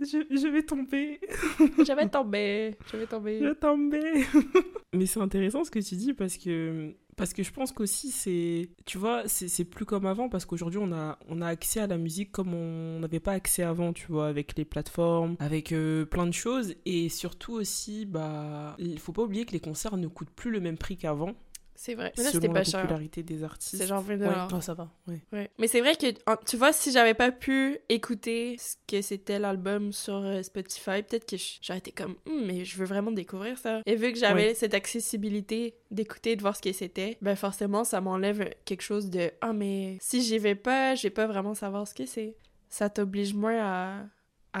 [0.00, 1.20] Je, je vais tomber.
[1.58, 3.38] je vais tomber, je vais tomber.
[3.38, 4.24] Je vais tomber.
[4.94, 8.70] Mais c'est intéressant ce que tu dis parce que parce que je pense qu'aussi c'est
[8.86, 11.86] tu vois c'est c'est plus comme avant parce qu'aujourd'hui on a on a accès à
[11.86, 16.04] la musique comme on n'avait pas accès avant tu vois avec les plateformes avec euh,
[16.04, 20.08] plein de choses et surtout aussi bah il faut pas oublier que les concerts ne
[20.08, 21.34] coûtent plus le même prix qu'avant
[21.76, 22.12] C'est vrai.
[22.16, 22.80] Mais là, c'était selon la pas cher.
[22.82, 24.48] popularité des artistes C'est genre 20 ouais, dollars.
[24.48, 25.50] toi, ça va ouais Ouais.
[25.58, 26.06] Mais c'est vrai que,
[26.46, 31.26] tu vois, si j'avais pas pu écouter ce que c'était l'album sur euh, Spotify, peut-être
[31.28, 33.80] que j'aurais été comme, Hum, mais je veux vraiment découvrir ça.
[33.86, 34.54] Et vu que j'avais Ouais.
[34.54, 39.30] cette accessibilité d'écouter, de voir ce que c'était, ben forcément, ça m'enlève quelque chose de,
[39.40, 42.36] ah, mais si j'y vais pas, je vais pas vraiment savoir ce que c'est.
[42.68, 44.06] Ça t'oblige moins à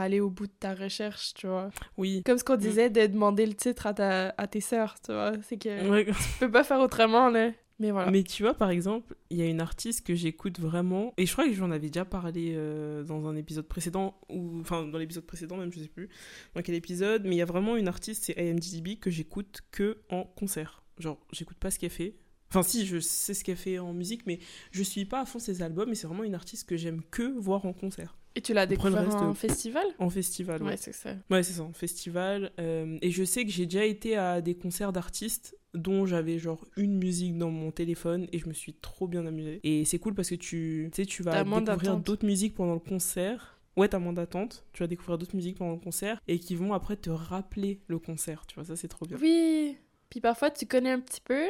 [0.02, 1.70] aller au bout de ta recherche, tu vois.
[1.96, 5.12] oui Comme ce qu'on disait de demander le titre à, ta, à tes sœurs, tu
[5.12, 5.32] vois.
[5.42, 6.04] C'est que Ouais.
[6.06, 7.50] tu peux pas faire autrement, là.
[7.80, 8.10] Mais voilà.
[8.12, 11.32] Mais tu vois, par exemple, il y a une artiste que j'écoute vraiment, et je
[11.32, 15.24] crois que j'en avais déjà parlé euh, dans un épisode précédent, ou enfin dans l'épisode
[15.26, 16.08] précédent même, je sais plus
[16.54, 19.98] dans quel épisode, mais il y a vraiment une artiste, c'est IMDb, que j'écoute que
[20.08, 20.84] en concert.
[20.98, 22.14] Genre, j'écoute pas ce qu'elle fait.
[22.50, 24.38] Enfin, si, je sais ce qu'elle fait en musique, mais
[24.70, 27.36] je suis pas à fond ses albums, et c'est vraiment une artiste que j'aime que
[27.40, 28.16] voir en concert.
[28.36, 29.84] Et tu l'as découvert reste, en euh, festival?
[29.98, 30.70] En festival, ouais.
[30.70, 31.10] Ouais, c'est ça.
[31.30, 32.50] Ouais, c'est ça, en festival.
[32.58, 36.64] euh, et je sais que j'ai déjà été à des concerts d'artistes dont j'avais genre
[36.76, 39.60] une musique dans mon téléphone et je me suis trop bien amusée.
[39.62, 43.58] Et c'est cool parce que tu, sais, tu vas découvrir d'autres musiques pendant le concert.
[43.76, 44.64] Ouais, t'as moins d'attente.
[44.72, 47.98] Tu vas découvrir d'autres musiques pendant le concert et qui vont après te rappeler le
[47.98, 48.46] concert.
[48.46, 49.18] Tu vois, ça c'est trop bien.
[49.20, 49.76] Oui.
[50.10, 51.42] Puis parfois, tu connais un petit peu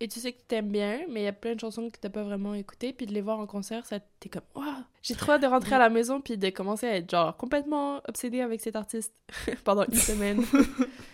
[0.00, 2.08] et tu sais que t'aimes bien, mais il y a plein de chansons que t'as
[2.08, 2.92] pas vraiment écoutées.
[2.92, 4.66] Puis de les voir en concert, ça t'es comme, waouh,
[5.02, 8.00] j'ai trop hâte de rentrer à la maison puis de commencer à être genre complètement
[8.08, 9.12] obsédé avec cet artiste
[9.64, 10.44] pendant une semaine.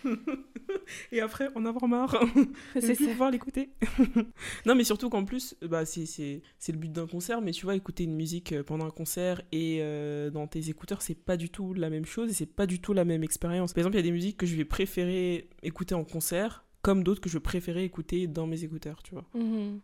[1.11, 2.23] et après, en avoir marre.
[2.79, 3.71] c'est plus pouvoir l'écouter.
[4.67, 7.65] non, mais surtout qu'en plus, bah, c'est, c'est, c'est le but d'un concert, mais tu
[7.65, 11.37] vois, écouter une musique euh, pendant un concert et euh, dans tes écouteurs, c'est pas
[11.37, 13.73] du tout la même chose et c'est pas du tout la même expérience.
[13.73, 17.03] Par exemple, il y a des musiques que je vais préférer écouter en concert, comme
[17.03, 19.25] d'autres que je préférais écouter dans mes écouteurs, tu vois.
[19.33, 19.81] Mhm.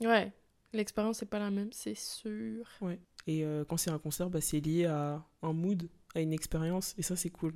[0.00, 0.32] Ouais.
[0.72, 2.64] L'expérience, c'est pas la même, c'est sûr.
[3.26, 6.94] Et euh, quand c'est un concert, bah, c'est lié à un mood, à une expérience,
[6.96, 7.52] et ça, c'est cool.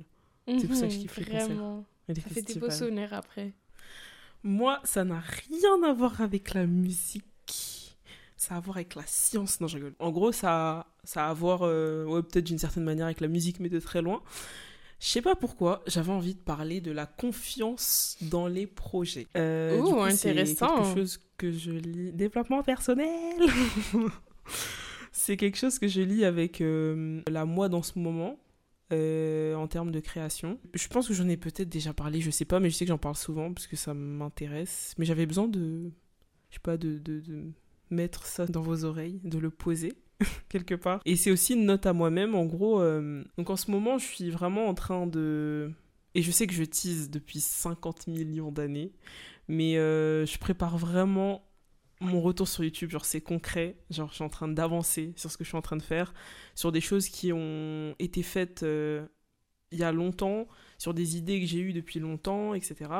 [0.57, 1.83] C'est pour ça que je Mhm, kiffe les concerts.
[2.07, 3.53] Et les Ça fait des beaux souvenirs après.
[4.43, 7.23] Moi, ça n'a rien à voir avec la musique.
[8.37, 9.61] Ça a à voir avec la science.
[9.61, 9.95] Non, je rigole.
[9.99, 13.29] En gros, ça, ça a à voir, euh, ouais, peut-être d'une certaine manière avec la
[13.29, 14.21] musique, mais de très loin.
[15.03, 19.27] Je sais pas pourquoi, j'avais envie de parler de la confiance dans les projets.
[19.35, 20.67] Euh, coup, intéressant.
[20.69, 22.13] C'est quelque chose que je lis.
[22.13, 23.09] Développement personnel
[25.11, 28.39] C'est quelque chose que je lis avec euh, la moi dans ce moment.
[28.93, 30.57] euh, en termes de création.
[30.73, 32.89] Je pense que j'en ai peut-être déjà parlé, je sais pas, mais je sais que
[32.89, 34.93] j'en parle souvent parce que ça m'intéresse.
[34.97, 35.91] Mais j'avais besoin de,
[36.49, 37.51] je sais pas, de, de, de
[37.89, 39.91] mettre ça dans vos oreilles, de le poser
[40.49, 41.01] quelque part.
[41.05, 42.81] Et c'est aussi une note à moi-même, en gros.
[42.81, 45.71] euh, donc en ce moment, je suis vraiment en train de...
[46.15, 48.91] Et je sais que je tease depuis 50 millions d'années,
[49.47, 51.43] mais euh, je prépare vraiment
[52.01, 52.91] mon retour sur YouTube.
[52.91, 53.77] Genre, c'est concret.
[53.89, 56.13] Genre, je suis en train d'avancer sur ce que je suis en train de faire,
[56.53, 59.07] sur des choses qui ont été faites euh,
[59.71, 60.47] il y a longtemps,
[60.77, 62.91] sur des idées que j'ai eues depuis longtemps, etc.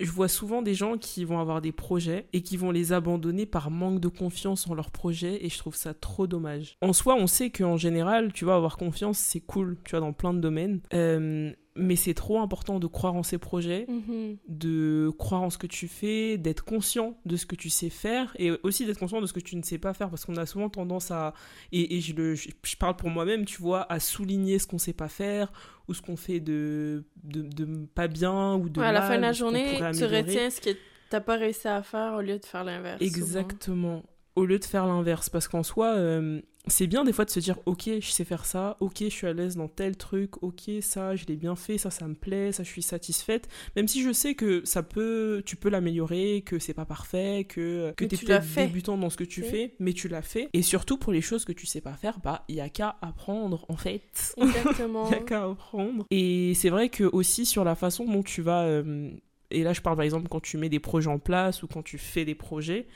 [0.00, 3.46] Je vois souvent des gens qui vont avoir des projets et qui vont les abandonner
[3.46, 6.76] par manque de confiance en leurs projets et je trouve ça trop dommage.
[6.82, 10.12] En soi, on sait qu'en général, tu vois, avoir confiance, c'est cool, tu vois, dans
[10.12, 10.80] plein de domaines.
[10.94, 14.36] Euh, mais c'est trop important de croire en ses projets, Mhm.
[14.48, 18.34] de croire en ce que tu fais, d'être conscient de ce que tu sais faire
[18.38, 20.44] et aussi d'être conscient de ce que tu ne sais pas faire parce qu'on a
[20.46, 21.32] souvent tendance à,
[21.72, 24.78] et, et je, le, je, je parle pour moi-même, tu vois, à souligner ce qu'on
[24.78, 25.52] sait pas faire
[25.88, 29.16] ou ce qu'on fait de, de, de pas bien ou de Ouais, à la fin
[29.16, 30.70] de la journée, tu retiens ce que
[31.10, 32.98] t'as pas réussi à faire au lieu de faire l'inverse.
[33.02, 33.16] souvent.
[33.16, 34.02] Exactement.
[34.36, 35.28] Au lieu de faire l'inverse.
[35.30, 36.40] Parce qu'en soi, euh,
[36.70, 39.26] c'est bien des fois de se dire ok je sais faire ça ok je suis
[39.26, 42.52] à l'aise dans tel truc ok ça je l'ai bien fait ça ça me plaît
[42.52, 43.48] ça je suis satisfaite.
[43.76, 47.92] Même si je sais que ça peut tu peux l'améliorer que c'est pas parfait que
[47.96, 48.66] que Mais t'es tu l'as peut-être fait.
[48.66, 50.48] débutant dans ce que tu fais mais tu l'as fait.
[50.52, 52.96] Et surtout pour les choses que tu sais pas faire bah il y a qu'à
[53.02, 54.34] apprendre en fait.
[54.36, 55.06] Exactement.
[55.10, 56.04] il y a qu'à apprendre.
[56.10, 59.10] Et c'est vrai que aussi sur la façon dont tu vas euh,
[59.50, 61.82] et là je parle par exemple quand tu mets des projets en place ou quand
[61.82, 62.86] tu fais des projets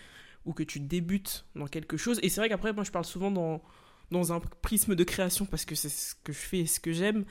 [0.45, 2.19] ou que tu débutes dans quelque chose.
[2.23, 3.63] Et c'est vrai qu'après, moi, je parle souvent dans,
[4.11, 6.93] dans un prisme de création parce que c'est ce que je fais et ce que
[6.93, 7.25] j'aime.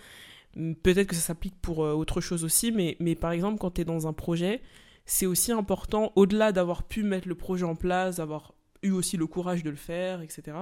[0.84, 3.82] Peut-être que ça s'applique pour euh, autre chose aussi, mais, mais par exemple, quand tu
[3.82, 4.62] es dans un projet,
[5.06, 8.54] c'est aussi important, au-delà d'avoir pu mettre le projet en place, d'avoir
[8.84, 10.58] eu aussi le courage de le faire, etc.,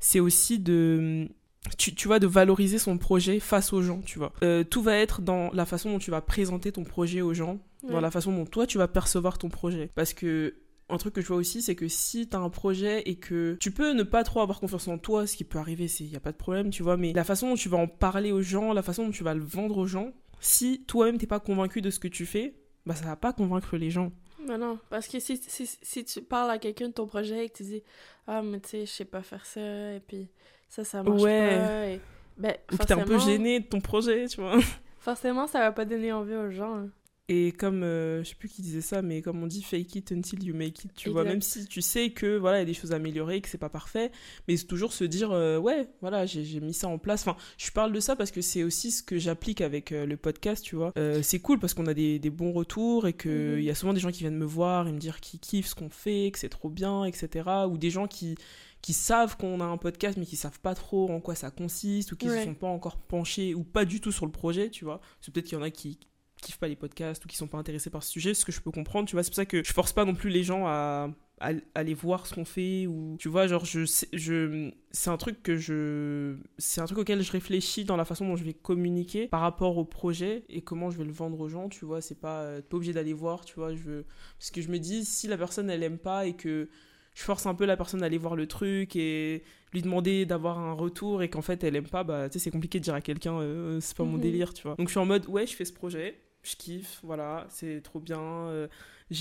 [0.00, 1.28] c'est aussi de...
[1.76, 4.32] Tu, tu vois, de valoriser son projet face aux gens, tu vois.
[4.42, 7.58] Euh, tout va être dans la façon dont tu vas présenter ton projet aux gens,
[7.82, 9.90] dans la façon dont toi tu vas percevoir ton projet.
[9.94, 10.54] Parce que
[10.90, 13.70] un truc que je vois aussi, c'est que si t'as un projet et que tu
[13.70, 16.20] peux ne pas trop avoir confiance en toi, ce qui peut arriver, il n'y a
[16.20, 18.72] pas de problème, tu vois, mais la façon dont tu vas en parler aux gens,
[18.72, 21.90] la façon dont tu vas le vendre aux gens, si toi-même t'es pas convaincu de
[21.90, 22.54] ce que tu fais,
[22.86, 24.12] bah ça va pas convaincre les gens.
[24.46, 27.48] Non, non, parce que si, si, si tu parles à quelqu'un de ton projet et
[27.50, 27.82] que tu dis
[28.26, 29.60] Ah, mais tu sais, je sais pas faire ça,
[29.94, 30.28] et puis
[30.68, 31.58] ça, ça marche Ouais.
[31.58, 32.00] pas, et...
[32.38, 34.58] ben, Ou que t'es un peu gêné de ton projet, tu vois.
[35.00, 36.76] Forcément, ça va pas donner envie aux gens.
[36.76, 36.88] hein.
[37.30, 40.12] Et comme, euh, je sais plus qui disait ça, mais comme on dit, fake it
[40.12, 42.64] until you make it, tu vois, même si tu sais que voilà, il y a
[42.64, 44.10] des choses à améliorer, que c'est pas parfait,
[44.48, 47.26] mais c'est toujours se dire, euh, ouais, voilà, j'ai mis ça en place.
[47.28, 50.16] Enfin, je parle de ça parce que c'est aussi ce que j'applique avec euh, le
[50.16, 50.92] podcast, tu vois.
[50.96, 53.60] Euh, c'est cool parce qu'on a des, des bons retours et que Mhm.
[53.62, 55.74] y a souvent des gens qui viennent me voir et me dire qu'ils kiffent ce
[55.74, 57.46] qu'on fait, que c'est trop bien, etc.
[57.70, 58.36] Ou des gens qui
[58.80, 62.12] qui savent qu'on a un podcast mais qui savent pas trop en quoi ça consiste
[62.12, 62.38] ou qui Ouais.
[62.38, 65.00] se sont pas encore penchés ou pas du tout sur le projet, tu vois.
[65.20, 65.98] C'est peut-être qu'il y en a qui
[66.40, 68.60] kiffent pas les podcasts ou qui sont pas intéressés par ce sujet, ce que je
[68.60, 69.22] peux comprendre, tu vois.
[69.22, 71.08] C'est pour ça que je force pas non plus les gens à,
[71.40, 75.56] aller voir ce qu'on fait ou tu vois, genre je je c'est un truc que
[75.56, 79.40] je c'est un truc auquel je réfléchis dans la façon dont je vais communiquer par
[79.42, 82.40] rapport au projet et comment je vais le vendre aux gens, tu vois, c'est pas
[82.42, 84.02] euh, pas obligé d'aller voir, tu vois, je
[84.38, 86.68] parce que je me dis si la personne elle aime pas et que
[87.14, 90.58] je force un peu la personne à aller voir le truc et lui demander d'avoir
[90.58, 92.94] un retour et qu'en fait elle aime pas, bah tu sais, c'est compliqué de dire
[92.94, 94.20] à quelqu'un euh, c'est pas mon Mhm.
[94.20, 94.74] délire, tu vois.
[94.76, 98.00] Donc je suis en mode ouais, je fais ce projet, je kiffe, voilà, c'est trop
[98.00, 98.68] bien, euh,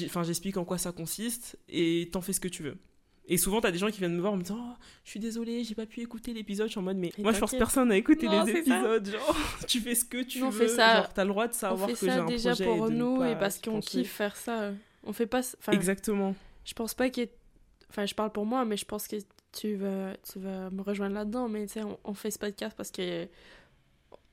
[0.05, 2.77] enfin j'explique en quoi ça consiste et t'en fais ce que tu veux.
[3.29, 5.19] Et souvent, t'as des gens qui viennent me voir en me disant Oh, Je suis
[5.19, 6.67] désolée, j'ai pas pu écouter l'épisode.
[6.67, 8.59] Je suis en mode Mais Et moi, je force personne à écouter Non, les ça.
[8.59, 9.05] épisodes.
[9.09, 9.37] Genre,
[9.67, 10.59] tu fais ce que tu Nous, on veux.
[10.59, 12.63] fait ça- Genre, t'as le droit de On savoir fait que j'ai un déjà projet.
[12.65, 14.71] pour et de ne nous et parce y qu'on kiffe faire ça.
[15.03, 15.41] On fait pas.
[15.73, 16.35] Exactement.
[16.63, 17.27] je pense pas que.
[17.89, 19.17] Enfin, je parle pour moi, mais je pense que
[19.51, 21.49] tu vas, tu vas me rejoindre là-dedans.
[21.49, 23.27] Mais tu sais, on, on fait ce podcast parce que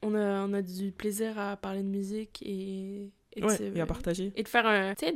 [0.04, 3.10] on a, on a du plaisir à parler de musique et.
[3.34, 4.32] et de Ouais, se- et à partager.
[4.36, 4.94] et de faire un.
[4.94, 5.14] Tu sais,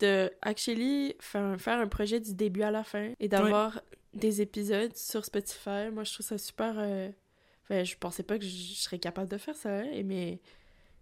[0.00, 3.80] de actually faire, faire un projet du début à la fin et d'avoir
[4.12, 5.90] des épisodes sur Spotify.
[5.92, 6.74] Moi, je trouve ça super.
[6.78, 7.08] euh,
[7.64, 10.38] Enfin, je pensais pas que je je serais capable de faire ça, hein, mais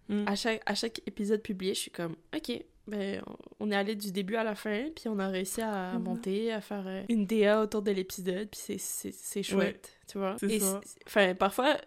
[0.09, 0.23] Mm.
[0.27, 3.21] à chaque, à chaque épisode publié, je suis comme, ok, ben,
[3.61, 6.03] on est allé du début à la fin, puis on a réussi à Mhm.
[6.03, 10.35] monter, à faire euh, une DA autour de l'épisode, puis c'est- chouette, tu vois.
[10.49, 10.59] Et
[11.07, 11.77] Enfin, parfois,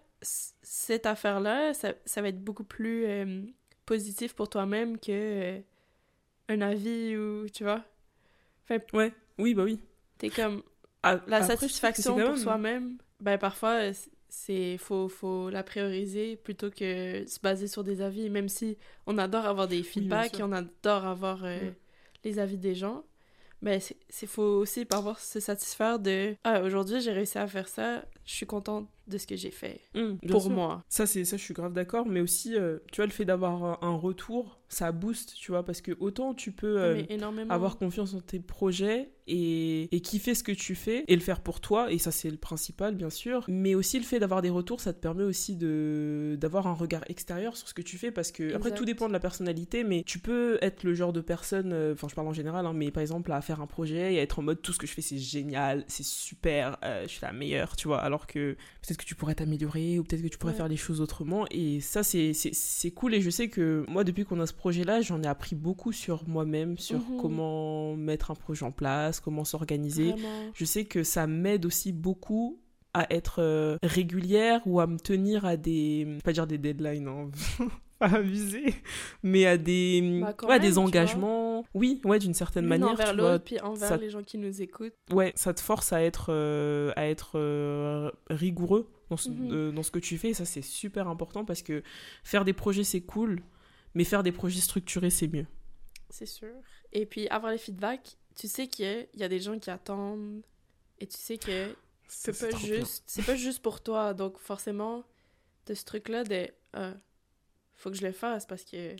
[0.62, 3.42] cette affaire-là, ça, ça va être beaucoup plus euh,
[3.84, 5.60] positif pour toi-même que euh,
[6.48, 7.84] un avis ou, tu vois.
[8.92, 9.80] Ouais, oui, bah oui.
[10.18, 10.62] T'es comme,
[11.02, 13.92] Ah, la après, satisfaction pour même- soi-même, ben parfois, euh,
[14.28, 19.18] c'est faut, faut la prioriser plutôt que se baser sur des avis, même si on
[19.18, 21.70] adore avoir des feedbacks et on adore avoir euh,
[22.24, 23.04] les avis des gens.
[23.62, 28.04] Ben, c'est- faut aussi parfois se satisfaire de Ah, aujourd'hui, j'ai réussi à faire ça,
[28.24, 29.80] je suis contente de ce que j'ai fait.
[29.94, 30.50] Mm, pour sûr.
[30.50, 30.84] moi.
[30.88, 32.06] Ça, c'est ça, je suis grave d'accord.
[32.06, 35.80] Mais aussi, euh, tu vois, le fait d'avoir un- retour, ça booste, tu vois, parce
[35.80, 37.02] que autant tu peux euh,
[37.48, 41.40] avoir confiance en tes projets et, et kiffer ce que tu fais et le faire
[41.40, 44.50] pour toi et ça c'est le principal bien sûr mais aussi le fait d'avoir des
[44.50, 48.12] retours ça te permet aussi de d'avoir un regard extérieur sur ce que tu fais
[48.12, 51.20] parce que après tout dépend de la personnalité mais tu peux être le genre de
[51.20, 54.14] personne euh, enfin je parle en général hein, mais par exemple à faire un projet
[54.14, 57.02] et à être en mode tout ce que je fais c'est génial c'est super euh,
[57.04, 58.56] je suis la meilleure tu vois alors que
[58.96, 60.56] peut-être que tu pourrais t'améliorer ou peut-être que tu pourrais Ouais.
[60.56, 64.04] faire les choses autrement et ça c'est c'est- c'est cool et je sais que moi
[64.04, 67.16] depuis qu'on a ce projet là j'en ai appris beaucoup sur moi-même sur Mhm.
[67.20, 70.14] comment mettre un projet en place comment s'organiser
[70.54, 72.58] je sais que ça m'aide aussi beaucoup
[73.00, 77.30] à être euh, régulière ou à me tenir à des pas dire des deadlines hein,
[77.98, 78.74] pas abuser
[79.22, 83.44] mais à des Bah, ouais, même, des engagements oui ouais d'une certaine manière envers l'autre,
[83.44, 84.94] puis envers ça- les gens qui nous écoutent.
[85.12, 89.48] ouais ça te force à être euh, à être euh, rigoureux dans ce, Mhm.
[89.52, 91.82] euh, dans ce que tu fais et ça c'est super important parce que
[92.24, 93.40] faire des projets c'est cool
[93.94, 95.46] mais faire des projets structurés c'est mieux
[96.10, 96.54] C'est sûr.
[96.92, 100.42] Et puis, avoir les feedbacks, tu sais qu'il y a des gens qui attendent
[101.00, 101.70] et tu sais que Ça,
[102.08, 105.04] C'est pas juste, c'est pas juste pour toi, donc forcément,
[105.66, 106.92] de ce truc-là de, ah,
[107.74, 108.96] faut que je le fasse parce que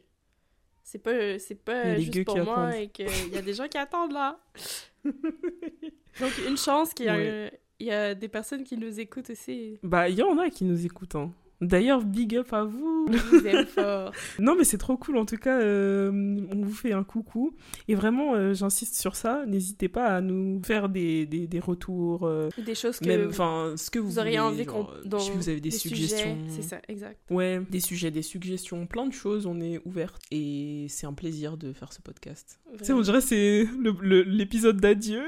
[0.83, 2.75] c'est pas, c'est pas juste pour moi attendent.
[2.83, 4.39] et qu'il y a des gens qui attendent là.
[5.05, 7.07] donc une chance qu'il
[7.81, 9.79] y a des personnes qui nous écoutent aussi.
[9.83, 11.15] Bah, il y en a qui nous écoutent.
[11.17, 11.33] hein.
[11.61, 13.07] D'ailleurs, big up à vous.
[13.11, 14.13] Je vous aime fort.
[14.39, 15.17] Non, mais c'est trop cool.
[15.17, 16.11] En tout cas, euh,
[16.53, 17.55] on vous fait un coucou.
[17.89, 19.45] Et vraiment, euh, j'insiste sur ça.
[19.47, 22.27] N'hésitez pas à nous faire des, des, des retours.
[22.27, 25.31] euh, Des choses que même, enfin, ce que vous, vous auriez voulez, envie genre, Si
[25.31, 26.37] vous avez des, suggestions.
[26.49, 27.19] C'est ça, exact.
[27.31, 29.47] Ouais, des sujets, des suggestions, plein de choses.
[29.47, 30.21] On est ouverte.
[30.31, 32.61] Et c'est un plaisir de faire ce podcast.
[32.79, 33.67] Tu sais, on dirait que c'est
[34.03, 35.23] l'épisode d'adieu.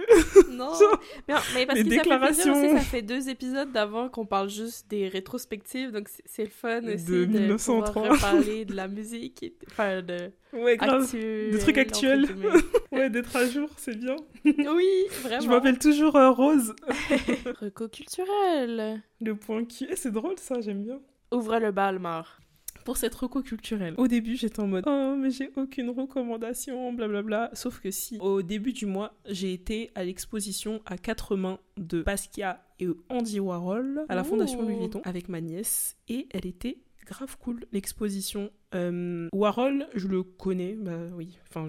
[0.50, 3.70] Non, Genre, mais, mais parce les que ça fait plaisir aussi, ça fait deux épisodes
[3.72, 7.92] d'avant qu'on parle juste des rétrospectives, donc c'est- le fun aussi De de, 1903.
[7.92, 11.02] pouvoir reparler de la musique, et- enfin de Ouais, grave.
[11.02, 12.26] actuel, Des trucs actuels.
[12.92, 14.16] Ouais, d'être à jour, c'est bien.
[14.44, 14.86] oui,
[15.22, 15.40] vraiment.
[15.42, 16.74] Je m'appelle toujours euh, Rose.
[17.60, 19.02] Reco culturel.
[19.20, 21.00] Le point qui est, c'est drôle ça, j'aime bien.
[21.32, 22.40] Ouvre le bal, Mar.
[22.88, 23.92] Pour cette reco culturelle.
[23.98, 27.50] Au début, j'étais en mode Oh, mais j'ai aucune recommandation, blablabla.
[27.52, 32.00] Sauf que si, au début du mois, j'ai été à l'exposition à quatre mains de
[32.00, 34.62] Basquiat et Andy Warhol à la Fondation.
[34.62, 38.50] Louis Vuitton avec ma nièce et elle était grave cool l'exposition.
[38.74, 41.36] Euh, Warhol, je le connais, bah oui.
[41.50, 41.68] Enfin,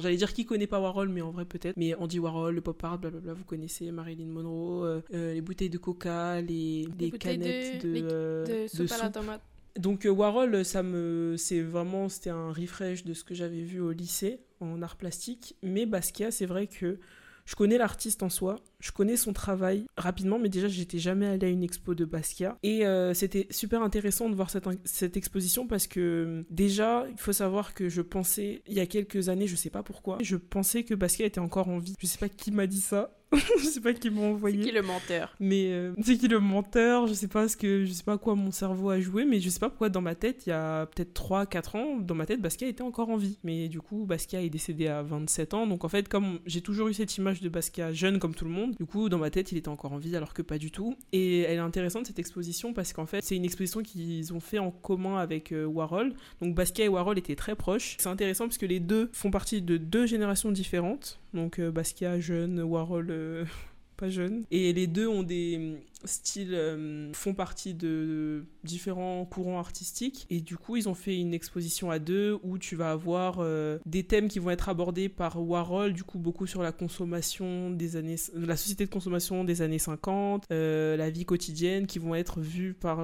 [0.00, 1.76] j'allais dire qui connaît pas Warhol, mais en vrai peut-être.
[1.76, 5.70] Mais Andy Warhol, le pop art, blablabla, vous connaissez Marilyn Monroe, euh, euh, les bouteilles
[5.70, 9.42] de Coca, les, les de- canettes de, les- euh, De soupe à la tomate.
[9.78, 13.80] Donc euh, Warhol, ça me, c'est vraiment, c'était un refresh de ce que j'avais vu
[13.80, 15.56] au lycée en art plastique.
[15.62, 16.98] Mais Basquiat, c'est vrai que
[17.46, 21.46] je connais l'artiste en soi, je connais son travail rapidement, mais déjà j'étais jamais allée
[21.46, 22.58] à une expo de Basquiat.
[22.64, 27.32] Et euh, c'était super intéressant de voir cette, cette exposition parce que déjà, il faut
[27.32, 30.82] savoir que je pensais, il y a quelques années, je sais pas pourquoi, je pensais
[30.82, 31.94] que Basquiat était encore en vie.
[32.00, 33.16] Je sais pas qui m'a dit ça,
[33.58, 34.60] je sais pas qui m'a C'est envoyé.
[34.64, 37.92] qui le menteur Mais euh, c'est qui le menteur Je sais pas ce que je
[37.92, 40.14] sais pas à quoi mon cerveau a joué, mais je sais pas pourquoi dans ma
[40.14, 43.16] tête, il y a peut-être 3 4 ans, dans ma tête Basquiat était encore en
[43.16, 43.38] vie.
[43.42, 46.88] Mais du coup, Basquiat est décédé à 27 ans, donc en fait comme j'ai toujours
[46.88, 49.50] eu cette image de Basquiat jeune comme tout le monde, du coup dans ma tête,
[49.52, 50.96] il était encore en vie alors que pas du tout.
[51.12, 54.58] Et elle est intéressante cette exposition parce qu'en fait, c'est une exposition qu'ils ont fait
[54.58, 56.14] en commun avec euh, Warhol.
[56.40, 57.96] Donc Basquiat et Warhol étaient très proches.
[57.98, 61.20] C'est intéressant parce que les deux font partie de deux générations différentes.
[61.36, 63.44] Donc euh, Basquiat jeune, Warhol euh,
[63.98, 64.44] pas jeune.
[64.50, 70.26] Et les deux ont des hum, styles, euh, font partie de différents courants artistiques.
[70.30, 73.44] Et du coup, ils ont fait une exposition à deux où tu vas avoir
[73.84, 77.96] des thèmes qui vont être abordés par Warhol, du coup, beaucoup sur la consommation des
[77.96, 82.40] années, la société de consommation des années 50, euh, la vie quotidienne, qui vont être
[82.40, 82.98] vus par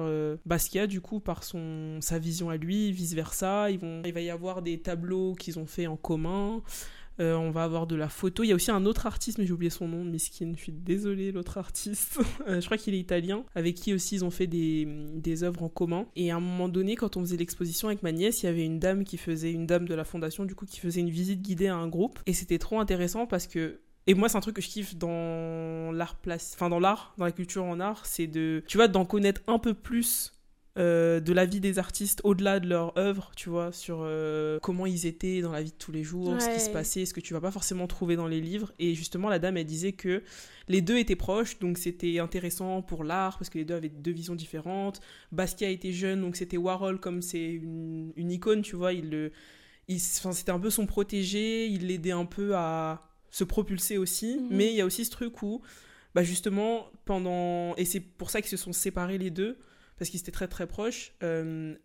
[0.45, 3.69] Basquiat, du coup, par son, sa vision à lui, vice versa.
[3.69, 6.61] Ils vont, il va y avoir des tableaux qu'ils ont fait en commun.
[7.19, 8.43] Euh, on va avoir de la photo.
[8.43, 10.53] Il y a aussi un autre artiste, mais j'ai oublié son nom, Miskin.
[10.55, 12.19] Je suis désolée, l'autre artiste.
[12.47, 15.63] Euh, je crois qu'il est italien, avec qui aussi ils ont fait des, des œuvres
[15.63, 16.07] en commun.
[16.15, 18.65] Et à un moment donné, quand on faisait l'exposition avec ma nièce, il y avait
[18.65, 21.41] une dame qui faisait, une dame de la fondation, du coup, qui faisait une visite
[21.41, 22.19] guidée à un groupe.
[22.25, 25.91] Et c'était trop intéressant parce que et moi, c'est un truc que je kiffe dans
[25.93, 29.05] l'art place, enfin dans l'art, dans la culture en art, c'est de, tu vois, d'en
[29.05, 30.33] connaître un peu plus
[30.77, 34.85] euh, de la vie des artistes au-delà de leur œuvre, tu vois, sur euh, comment
[34.85, 37.21] ils étaient dans la vie de tous les jours, ce qui se passait, ce que
[37.21, 38.71] tu vas pas forcément trouver dans les livres.
[38.79, 40.23] Et justement, la dame, elle disait que
[40.67, 44.11] les deux étaient proches, donc c'était intéressant pour l'art parce que les deux avaient deux
[44.11, 44.99] visions différentes.
[45.31, 49.31] Basquiat était jeune, donc c'était Warhol comme c'est une, une icône, tu vois, il le,
[49.87, 54.37] il, enfin, c'était un peu son protégé, il l'aidait un peu à se propulser aussi.
[54.37, 54.47] Mhm.
[54.51, 55.61] Mais il y a aussi ce truc où,
[56.15, 57.75] bah justement, pendant.
[57.75, 59.57] Et c'est pour ça qu'ils se sont séparés les deux,
[59.97, 61.13] parce qu'ils étaient très très proches.
[61.23, 61.75] euh,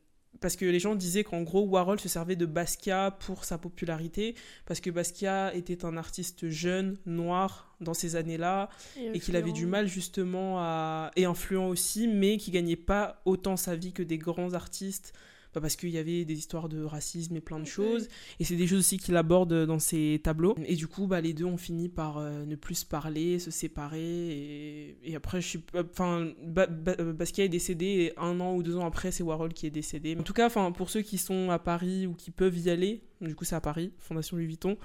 [0.41, 4.35] parce que les gens disaient qu'en gros, Warhol se servait de Basquiat pour sa popularité,
[4.67, 8.69] parce que Basquiat était un artiste jeune, noir, dans ces années-là,
[9.15, 11.11] et qu'il avait du mal justement à...
[11.17, 15.13] et influent aussi, mais qui gagnait pas autant sa vie que des grands artistes,
[15.55, 18.57] bah, parce qu'il y avait des histoires de racisme et plein de choses, et c'est
[18.57, 20.55] des choses aussi qu'il aborde dans ses tableaux.
[20.67, 23.51] Et du coup, bah, les deux ont fini par euh, ne plus se parler, se
[23.51, 23.99] séparer,
[24.31, 25.61] et, et après, je suis...
[25.75, 29.23] Enfin, Ba- Ba- euh, Basquiat est décédé, et un an ou deux ans après, c'est
[29.23, 30.17] Warhol qui est décédé.
[30.19, 33.35] En tout cas, pour ceux qui sont à Paris ou qui peuvent y aller, du
[33.35, 34.77] coup c'est à Paris, Fondation Louis Vuitton,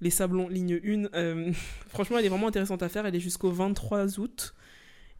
[0.00, 1.52] les Sablons, ligne 1, euh,
[1.88, 4.54] franchement, elle est vraiment intéressante à faire, elle est jusqu'au 23 août.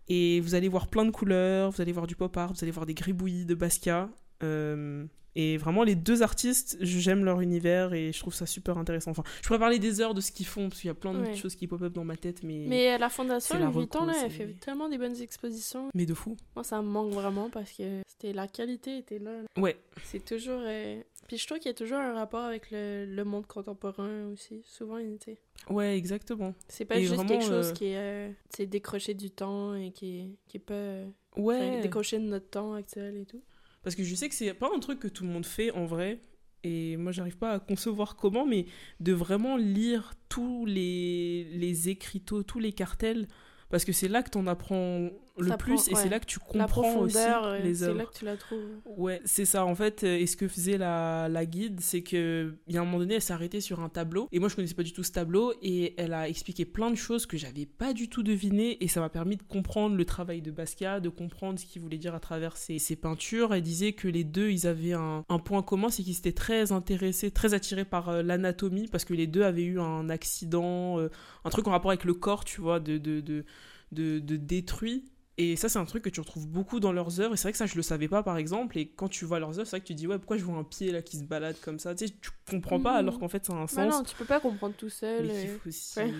[0.08, 2.72] Et vous allez voir plein de couleurs, vous allez voir du pop art, vous allez
[2.72, 4.10] voir des gribouillis de Basquiat.
[4.42, 5.04] Euh,
[5.36, 9.10] Et vraiment, les deux artistes, j'aime leur univers et je trouve ça super intéressant.
[9.10, 11.12] Enfin, je pourrais parler des heures de ce qu'ils font, parce qu'il y a plein
[11.12, 11.34] de Ouais.
[11.34, 12.64] choses qui pop-up dans ma tête, mais...
[12.68, 15.88] Mais la Fondation la Louis Vuitton, reco, là, elle fait tellement des bonnes expositions.
[15.92, 16.36] mais de fou.
[16.54, 19.32] Moi, ça me manque vraiment parce que c'était la qualité était là.
[19.58, 20.60] Ouais, C'est toujours.
[20.64, 24.28] euh, Puis je trouve qu'il y a toujours un rapport avec le, le monde contemporain
[24.32, 24.62] aussi.
[24.64, 25.38] Souvent, il- sais.
[25.68, 26.54] ouais, exactement.
[26.68, 29.90] c'est pas Et juste vraiment, quelque chose euh, qui est euh, décroché du temps et
[29.90, 30.98] qui qui est pas.
[31.36, 33.42] Ouais, décroché de notre temps actuel et tout.
[33.84, 35.84] Parce que je sais que c'est pas un truc que tout le monde fait en
[35.84, 36.20] vrai.
[36.64, 38.64] Et moi, j'arrive pas à concevoir comment, mais
[38.98, 43.28] de vraiment lire tous les, les écriteaux, tous les cartels,
[43.68, 46.26] parce que c'est là que t'en apprends le Ça plus prend- et c'est là que
[46.26, 47.98] tu comprends aussi euh, les c'est œuvres.
[47.98, 48.60] là que tu la trouves.
[48.86, 50.04] Ouais, c'est ça en fait.
[50.04, 52.98] euh, Et ce que faisait la, la guide, c'est que il y a un moment
[52.98, 54.28] donné, elle s'est arrêtée sur un tableau.
[54.30, 55.52] Et moi, je connaissais pas du tout ce tableau.
[55.60, 58.82] Et elle a expliqué plein de choses que j'avais pas du tout devinées.
[58.84, 61.98] Et ça m'a permis de comprendre le travail de Basquiat, de comprendre ce qu'il voulait
[61.98, 63.52] dire à travers ses, ses peintures.
[63.54, 66.70] Elle disait que les deux, ils avaient un, un point commun, c'est qu'ils étaient très
[66.70, 71.00] intéressés, très attirés par euh, l'anatomie, parce que les deux avaient eu un accident,
[71.44, 73.44] un truc en rapport avec le corps, tu vois, de, de, de,
[73.92, 75.04] de, de détruit.
[75.36, 77.34] Et ça, c'est un truc que tu retrouves beaucoup dans leurs œuvres.
[77.34, 78.78] Et c'est vrai que ça, je le savais pas, par exemple.
[78.78, 80.56] Et quand tu vois leurs œuvres, c'est vrai que tu dis, ouais, pourquoi je vois
[80.56, 81.94] un pied là qui se balade comme ça?
[81.94, 83.92] Tu sais, tu comprends pas, alors qu'en fait, ça a un Bah sens.
[83.94, 85.26] non, tu peux pas comprendre tout seul.
[85.26, 86.12] mais euh, faut aussi ouais.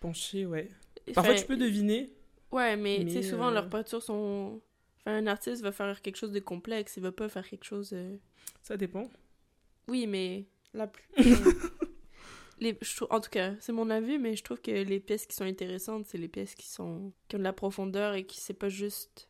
[0.00, 0.68] pencher, ouais.
[1.10, 2.10] enfin, Parfois, tu peux deviner.
[2.50, 4.60] Ouais, mais, tu sais, Mais, souvent, euh, leurs peintures sont.
[5.06, 7.90] Enfin, un artiste va faire quelque chose de complexe, il va pas faire quelque chose.
[7.92, 8.16] euh,
[8.62, 9.08] Ça dépend.
[9.88, 11.04] Oui, mais la plus.
[12.60, 12.78] Les...
[12.80, 15.44] je En tout cas, c'est mon avis, mais je trouve que les pièces qui sont
[15.44, 18.68] intéressantes, c'est les pièces qui sont qui ont de la profondeur et qui c'est pas
[18.68, 19.28] juste.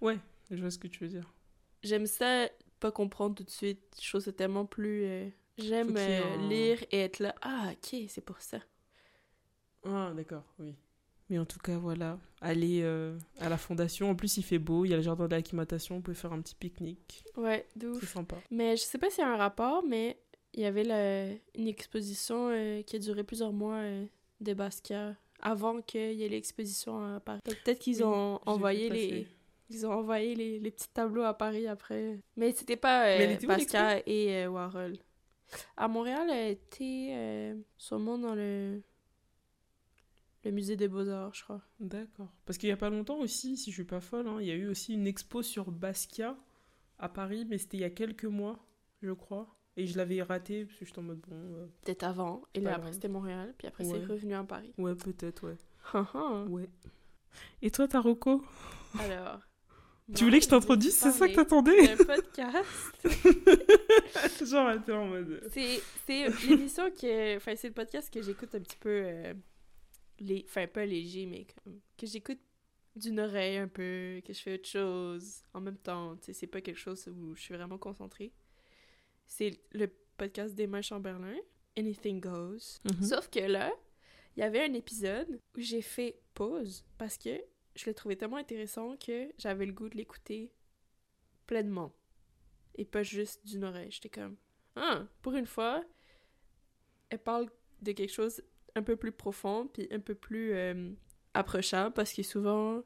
[0.00, 0.18] Ouais,
[0.50, 1.32] je vois ce que tu veux dire.
[1.82, 2.48] J'aime ça,
[2.80, 3.80] pas comprendre tout de suite.
[4.02, 5.04] Je trouve ça tellement plus.
[5.04, 5.28] euh,
[5.58, 7.34] J'aime euh, lire et être là.
[7.42, 8.58] Ah, ok, c'est pour ça.
[9.84, 10.74] Ah, d'accord, oui.
[11.28, 12.18] Mais en tout cas, voilà.
[12.40, 14.10] Allez euh, à la fondation.
[14.10, 14.84] En plus, il fait beau.
[14.84, 15.96] Il y a le jardin d'acclimatation.
[15.96, 17.24] On peut faire un petit pique-nique.
[17.36, 18.00] Ouais, de ouf.
[18.00, 18.36] C'est sympa.
[18.50, 20.20] Mais je sais pas s'il y a un rapport, mais
[20.56, 24.04] il y avait la- une exposition euh, qui a duré plusieurs mois euh,
[24.40, 27.40] de Basquiat avant qu'il y ait l'exposition à Paris.
[27.44, 29.26] Donc, Peut-être qu'ils ont envoyé les
[29.68, 32.20] ils ont envoyé les, les petits tableaux à Paris après.
[32.36, 34.96] Mais c'était pas euh, Basquiat et euh, Warhol.
[35.76, 38.80] À Montréal, elle était euh, sûrement dans le
[40.44, 41.60] le musée des Beaux-Arts, je crois.
[41.80, 42.28] D'accord.
[42.44, 44.52] Parce qu'il y a pas longtemps aussi, si je suis pas folle, hein, il y
[44.52, 46.36] a eu aussi une expo sur Basquiat
[47.00, 48.64] à Paris, mais c'était il y a quelques mois,
[49.02, 49.52] je crois.
[49.78, 51.36] Et je l'avais raté parce que j'étais en mode bon.
[51.36, 52.42] euh, Peut-être avant.
[52.54, 53.54] Et là, après, c'était Montréal.
[53.58, 54.72] Puis après, c'est revenu à Paris.
[54.78, 55.56] Ouais, peut-être, ouais.
[55.92, 56.68] Alors, Ouais.
[57.60, 58.42] Et toi, Taroko
[60.14, 63.06] Tu voulais que je t'introduise C'est ça que t'attendais Le podcast.
[64.46, 65.42] Genre, t'es en mode.
[65.50, 67.36] C'est, c'est l'émission que.
[67.36, 68.88] Enfin, c'est le podcast que j'écoute un petit peu.
[69.04, 69.34] euh,
[70.20, 72.38] les, enfin, pas léger, mais comme, que j'écoute
[72.94, 76.16] d'une oreille un peu, que je fais autre chose en même temps.
[76.16, 78.32] Tu sais, c'est pas quelque chose où je suis vraiment concentrée.
[79.26, 81.36] C'est le podcast d'Emma Chamberlain,
[81.76, 82.78] Anything Goes.
[82.84, 83.02] Mhm.
[83.02, 83.72] Sauf que là,
[84.36, 87.42] il y avait un épisode où j'ai fait pause parce que
[87.74, 90.52] je le trouvais tellement intéressant que j'avais le goût de l'écouter
[91.46, 91.92] pleinement.
[92.74, 93.90] Et pas juste d'une oreille.
[93.90, 94.36] J'étais comme,
[94.76, 95.84] ah, pour une fois,
[97.08, 97.48] elle parle
[97.82, 98.42] de quelque chose
[98.74, 100.92] un peu plus profond, puis un peu plus euh,
[101.34, 102.82] approchable, parce que souvent,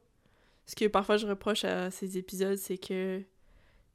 [0.66, 3.22] ce que parfois je reproche à ces épisodes, c'est que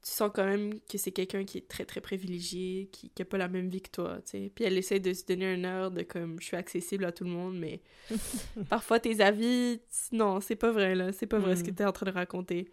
[0.06, 3.24] tu sens quand même que c'est quelqu'un qui est très très privilégié, qui, qui a
[3.24, 4.52] pas la même vie que toi, tu sais.
[4.54, 7.24] Puis elle essaie de se donner un air de comme, je suis accessible à tout
[7.24, 7.80] le monde, mais
[8.68, 11.74] parfois tes avis, tu- non, c'est pas vrai, là, c'est pas vrai ce que Mm.
[11.74, 12.70] t'es en train de raconter.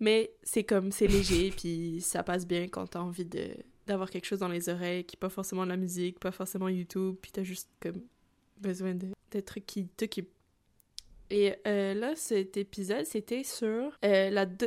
[0.00, 3.48] Mais c'est comme, c'est léger, puis ça passe bien quand t'as envie de
[3.86, 7.16] d'avoir quelque chose dans les oreilles, qui pas forcément de la musique, pas forcément YouTube,
[7.20, 8.00] puis t'as juste comme
[8.60, 10.30] besoin de, de trucs qui t'occupent.
[11.30, 14.66] Et euh, là, cet épisode, c'était sur euh, la do-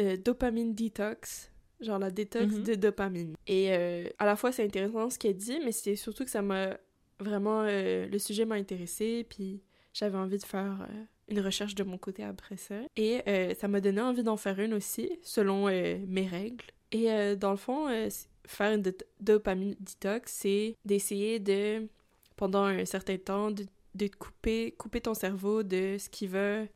[0.00, 2.62] euh, dopamine detox, genre la détox Mhm.
[2.64, 3.34] de dopamine.
[3.46, 6.42] Et euh, à la fois, c'est intéressant ce qu'elle dit, mais c'est surtout que ça
[6.42, 6.76] m'a
[7.20, 7.62] vraiment...
[7.62, 9.60] euh, le sujet m'a intéressé, puis
[9.92, 10.88] j'avais envie de faire
[11.28, 12.76] une recherche de mon côté après ça.
[12.96, 13.20] Et
[13.58, 16.64] ça m'a donné envie d'en faire une aussi, selon mes règles.
[16.92, 17.86] Et dans le fond,
[18.46, 18.82] faire une
[19.20, 21.86] dopamine detox, c'est d'essayer de,
[22.36, 23.64] pendant un certain temps, de,
[23.94, 26.66] de couper, couper ton cerveau de ce qu'il veut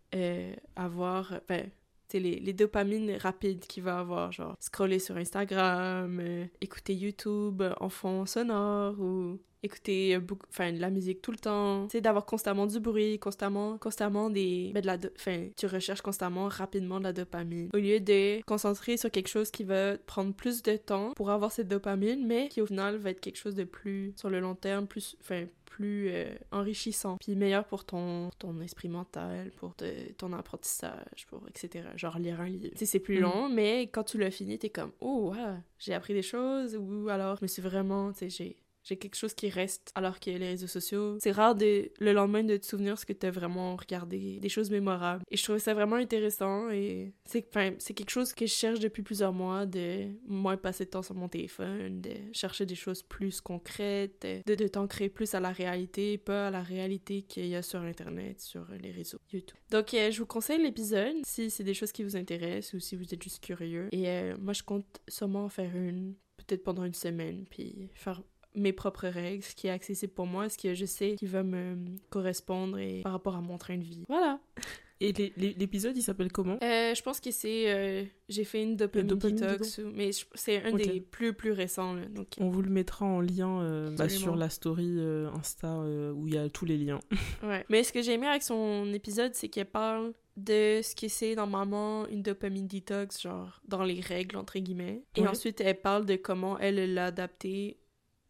[0.75, 1.69] avoir, ben,
[2.13, 7.89] les, les dopamines rapides qu'il va avoir, genre scroller sur Instagram, euh, écouter YouTube en
[7.89, 12.67] fond sonore ou écouter beaucoup, enfin, de la musique tout le temps, tu d'avoir constamment
[12.67, 17.13] du bruit, constamment, constamment des, ben, de la, enfin, tu recherches constamment rapidement de la
[17.13, 17.69] dopamine.
[17.75, 21.53] Au lieu de concentrer sur quelque chose qui va prendre plus de temps pour avoir
[21.53, 24.55] cette dopamine, mais qui au final va être quelque chose de plus, sur le long
[24.55, 30.13] terme, plus, enfin, plus euh, enrichissant, puis meilleur pour ton, ton esprit mental, pour te-
[30.15, 31.85] ton apprentissage, pour etc.
[31.97, 32.75] Genre lire un livre.
[32.79, 33.21] Tu c'est plus Mm.
[33.23, 37.09] long, mais quand tu l'as fini, t'es comme, oh, wow, j'ai appris des choses, ou
[37.11, 38.57] alors je me suis vraiment, tu sais, j'ai
[38.87, 42.45] j'ai quelque chose qui reste alors que les réseaux sociaux c'est rare de le lendemain
[42.45, 45.25] de te souvenir ce que t'as vraiment regardé des choses mémorables.
[45.31, 49.33] Et je trouvais ça vraiment intéressant et c'est quelque chose que je cherche depuis plusieurs
[49.33, 54.27] mois de moins passer de temps sur mon téléphone de chercher des choses plus concrètes
[54.47, 57.81] de, de t'ancrer plus à la réalité pas à la réalité qu'il y a sur
[57.81, 59.57] internet sur les réseaux YouTube.
[59.71, 62.95] Donc euh, je vous conseille l'épisode si c'est des choses qui vous intéressent ou si
[62.95, 63.89] vous êtes juste curieux.
[63.91, 68.23] Et euh, moi je compte sûrement en faire une peut-être pendant une semaine puis faire
[68.57, 71.43] mes propres règles, ce qui est accessible pour moi, ce que je sais qui va
[71.43, 71.77] me
[72.11, 74.05] correspondre et par rapport à mon train de vie.
[74.09, 74.41] Voilà.
[74.99, 76.57] Et l'épisode, il s'appelle comment?
[76.63, 77.71] Euh, je pense que c'est...
[77.71, 81.93] euh, j'ai fait une dopamine, dopamine detox, mais c'est un des plus plus récents.
[81.93, 85.69] Là, donc, On vous le mettra en lien euh, bah, sur la story euh, Insta
[85.81, 87.01] euh, où il y a tous les liens.
[87.43, 87.67] ouais.
[87.69, 91.35] Mais ce que j'ai aimé avec son épisode, c'est qu'elle parle de ce que c'est
[91.35, 95.03] normalement une dopamine detox, genre dans les règles, entre guillemets.
[95.17, 95.29] Et Ouais.
[95.29, 97.77] ensuite, elle parle de comment elle l'a adapté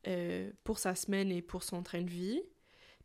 [0.07, 2.43] euh, pour sa semaine et pour son train de vie.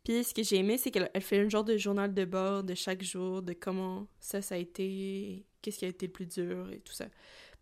[0.04, 2.64] Puis ce que j'ai aimé, c'est qu'elle elle fait un genre de journal de bord
[2.64, 6.26] de chaque jour, de comment ça, ça a été, qu'est-ce qui a été le plus
[6.26, 7.06] dur et tout ça.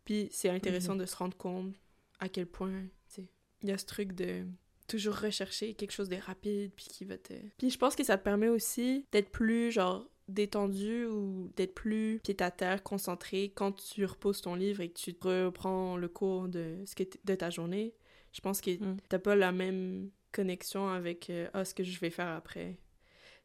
[0.05, 1.75] Puis c'est intéressant de se rendre compte
[2.19, 3.29] à quel point, tu sais,
[3.63, 4.45] il y a ce truc de
[4.89, 7.35] toujours rechercher quelque chose de rapide puis qui va te...
[7.59, 12.21] Puis je pense que ça te permet aussi d'être plus, genre, détendu ou d'être plus
[12.23, 16.49] pied à terre, concentré quand tu reposes ton livre et que tu reprends le cours
[16.49, 17.95] de, ce que de ta journée.
[18.33, 18.97] Je pense que Mm.
[19.09, 22.79] t'as pas la même connexion avec euh, ah, ce que je vais faire après.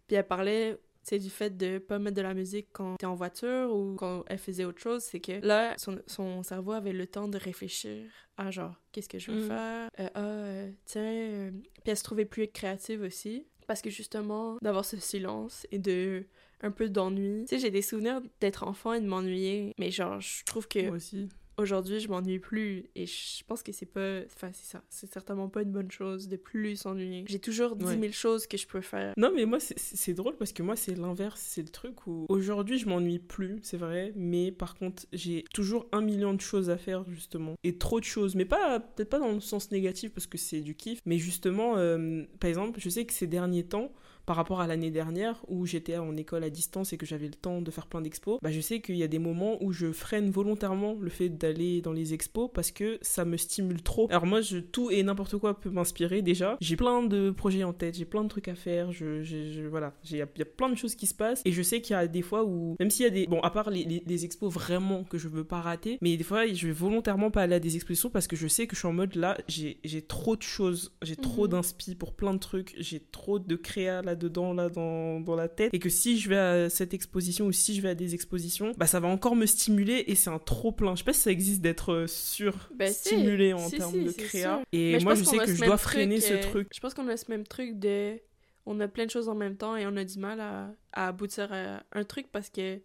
[0.07, 3.13] Puis elle parlait c'est du fait de pas mettre de la musique quand t'es en
[3.13, 7.05] voiture ou quand elle faisait autre chose, c'est que là, son, son cerveau avait le
[7.05, 9.47] temps de réfléchir à genre, qu'est-ce que je vais Mm.
[9.47, 9.89] faire?
[9.99, 11.03] Euh, ah, euh, tiens.
[11.03, 11.51] euh.
[11.51, 13.45] Puis elle se trouvait plus créative aussi.
[13.67, 16.25] Parce que justement, d'avoir ce silence et de
[16.61, 17.45] un peu d'ennui.
[17.47, 20.87] Tu sais, j'ai des souvenirs d'être enfant et de m'ennuyer, mais genre, je trouve que
[20.87, 21.29] Moi aussi.
[21.57, 25.47] Aujourd'hui je m'ennuie plus et je pense que c'est pas enfin c'est ça c'est certainement
[25.49, 28.11] pas une bonne chose de plus s'ennuyer j'ai toujours 10 000 Ouais.
[28.11, 31.41] choses que je peux faire Non, mais moi, c'est drôle parce que moi, c'est l'inverse.
[31.43, 34.11] C'est le truc où aujourd'hui, je m'ennuie plus, c'est vrai.
[34.15, 37.55] Mais par contre, j'ai toujours un million de choses à faire, justement.
[37.63, 38.35] Et trop de choses.
[38.35, 40.99] Mais pas peut-être pas dans le sens négatif parce que c'est du kiff.
[41.05, 43.91] Mais justement, euh, par exemple, je sais que ces derniers temps,
[44.25, 47.33] par rapport à l'année dernière où j'étais en école à distance et que j'avais le
[47.33, 49.91] temps de faire plein d'expos, bah je sais qu'il y a des moments où je
[49.91, 54.07] freine volontairement le fait d'aller dans les expos parce que ça me stimule trop.
[54.09, 56.57] Alors moi, je, tout et n'importe quoi peut m'inspirer déjà.
[56.61, 59.67] J'ai plein de projets en tête, j'ai plein de trucs à faire, je, je- je-
[59.67, 61.97] voilà, il y, a- plein de choses qui se passent et je sais qu'il y
[61.97, 64.25] a des fois où, même s'il y a des, bon, à part les, les- les
[64.25, 67.55] expos vraiment que je veux pas rater, mais des fois je vais volontairement pas aller
[67.55, 70.35] à des expositions parce que je sais que je suis en mode là, j'ai trop
[70.35, 71.51] de choses, j'ai trop Mhm.
[71.51, 75.73] d'inspi pour plein de trucs, j'ai trop de créa là-dedans, là dans, dans la tête
[75.73, 78.71] et que si je vais à cette exposition ou si je vais à des expositions,
[78.77, 80.93] bah ça va encore me stimuler et c'est un trop plein.
[80.95, 83.09] Je sais pas si ça existe d'être euh, sur Ben, si.
[83.09, 84.57] stimulé en Si, termes si, de créa.
[84.57, 84.65] sûr.
[84.71, 86.67] Et Mais moi je sais que je dois freiner ce euh, truc.
[86.73, 88.19] je pense qu'on a ce même truc de
[88.65, 91.07] on a plein de choses en même temps et on a du mal à, à
[91.09, 92.79] aboutir à un truc parce que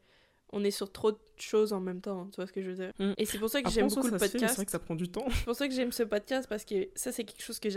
[0.53, 2.75] on est sur trop de choses en même temps, tu vois ce que je veux
[2.77, 2.93] dire?
[2.99, 3.13] Mm.
[3.19, 4.47] Et c'est pour ça que j'aime beaucoup ça podcast.
[4.49, 5.25] C'est vrai que ça prend du temps.
[5.31, 7.71] C'est pour ça que j'aime ce podcast parce que ça, c'est quelque chose que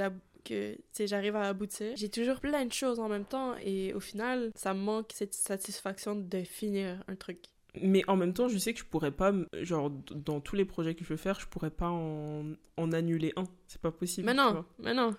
[0.43, 1.95] que j'arrive à aboutir.
[1.95, 5.33] J'ai toujours plein de choses en même temps et au final, ça me manque cette
[5.33, 7.39] satisfaction de finir un truc.
[7.81, 10.93] Mais en même temps, je sais que je pourrais pas, genre, dans tous les projets
[10.93, 13.45] que je veux faire, je pourrais pas en, en annuler un.
[13.67, 14.27] C'est pas possible.
[14.27, 15.15] Mais non, mais non.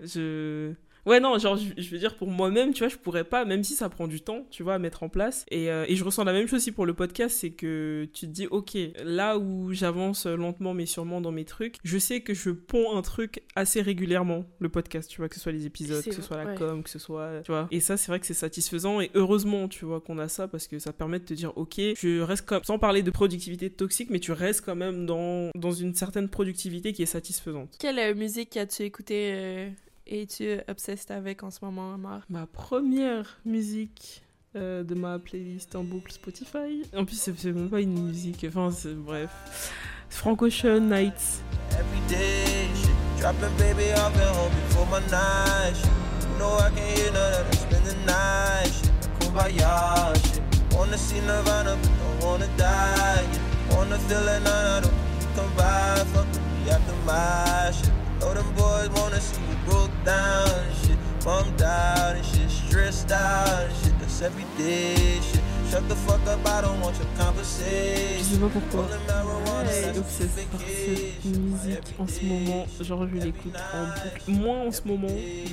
[0.00, 0.72] Je.
[1.08, 3.64] Ouais, non, genre, je, je veux dire, pour moi-même, tu vois, je pourrais pas, même
[3.64, 5.46] si ça prend du temps, tu vois, à mettre en place.
[5.50, 8.26] Et, euh, et je ressens la même chose aussi pour le podcast, c'est que tu
[8.26, 12.34] te dis, ok, là où j'avance lentement mais sûrement dans mes trucs, je sais que
[12.34, 16.04] je ponds un truc assez régulièrement, le podcast, tu vois, que ce soit les épisodes,
[16.04, 16.54] que ce soit la ouais.
[16.56, 17.68] com, que ce soit, tu vois.
[17.70, 20.68] Et ça, c'est vrai que c'est satisfaisant, et heureusement, tu vois, qu'on a ça, parce
[20.68, 24.10] que ça permet de te dire, ok, je reste comme, sans parler de productivité toxique,
[24.10, 27.76] mais tu restes quand même dans, dans une certaine productivité qui est satisfaisante.
[27.78, 29.70] Quelle euh, musique as-tu écouté euh,
[30.08, 34.22] et es-tu obsessed avec en ce moment, Amar ma première musique
[34.56, 36.82] euh, de ma playlist en boucle Spotify.
[36.96, 39.72] En plus, c'est même pas une musique, enfin, c'est bref.
[40.08, 41.42] Frank Ocean Nights.
[41.72, 42.68] every day.
[42.74, 45.74] Shit, dropping baby off at home before my night.
[45.76, 47.54] Shit, you know I can hear none of that.
[47.56, 48.72] Spend the night.
[48.72, 48.90] Shit,
[49.20, 50.14] kumbaya.
[50.32, 50.42] Shit,
[50.74, 53.22] wanna see Nirvana, but don't wanna die.
[53.32, 54.94] Yeah, wanna feel it, none of them.
[55.36, 57.97] Come by, fuck with me after my shit.
[58.20, 60.98] Know them boys wanna see you broke down and shit.
[61.24, 63.98] Bummed out and shit, stressed out and shit.
[64.00, 65.40] That's everyday shit.
[65.70, 68.24] Shut the fuck up, I don't want your Je conversation.
[68.24, 68.88] sais pas pourquoi.
[68.88, 72.66] Par cette musique en ce moment.
[72.80, 74.30] Genre, je l'écoute en boucle.
[74.30, 75.44] Moins en ce moment, mais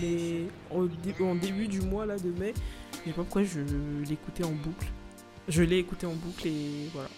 [1.04, 2.54] dé- en début du mois là de mai,
[2.94, 3.60] je sais pas pourquoi je
[4.08, 4.88] l'écoutais en boucle.
[5.50, 7.10] Je l'ai écouté en boucle et voilà.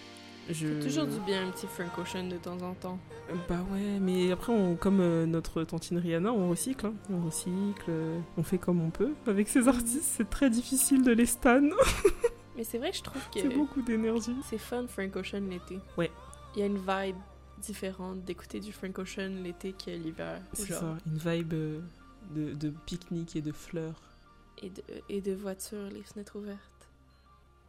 [0.50, 0.82] Je...
[0.82, 2.98] Toujours du bien un petit Frank Ocean de temps en temps.
[3.48, 6.86] Bah ouais, mais après, on, comme euh, notre tantine Rihanna, on recycle.
[6.86, 6.94] hein.
[7.10, 9.12] On recycle, euh, on fait comme on peut.
[9.26, 11.60] Avec ces artistes, c'est très difficile de les stan.
[12.56, 14.34] Mais c'est vrai que je trouve que C'est beaucoup d'énergie.
[14.48, 15.78] c'est fun Frank Ocean l'été.
[15.96, 16.10] Ouais.
[16.56, 17.16] Il y a une vibe
[17.58, 20.40] différente d'écouter du Frank Ocean l'été que l'hiver.
[20.54, 21.80] C'est ça, une vibe euh,
[22.34, 24.00] de, de pique-nique et de fleurs.
[24.62, 26.58] Et de, et de voitures, les fenêtres ouvertes.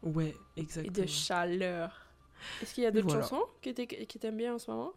[0.02, 1.04] Ouais, Et exactement.
[1.04, 1.99] de chaleur.
[2.62, 3.22] Est-ce qu'il y a d'autres Voilà.
[3.22, 4.92] chansons que t'aimes bien en ce moment?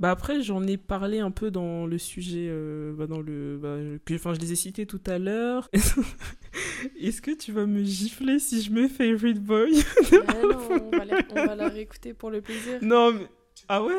[0.00, 3.76] Bah après, j'en ai parlé un peu dans le sujet, euh, bah dans le, bah,
[4.04, 5.68] que, enfin, je les ai cités tout à l'heure.
[7.00, 9.80] Est-ce que tu vas me gifler si je mets Favorite Boy?
[10.26, 10.58] Ah non,
[10.92, 12.78] on va, la, on va la réécouter pour le plaisir.
[12.82, 13.28] Non, mais
[13.68, 13.94] ah ouais?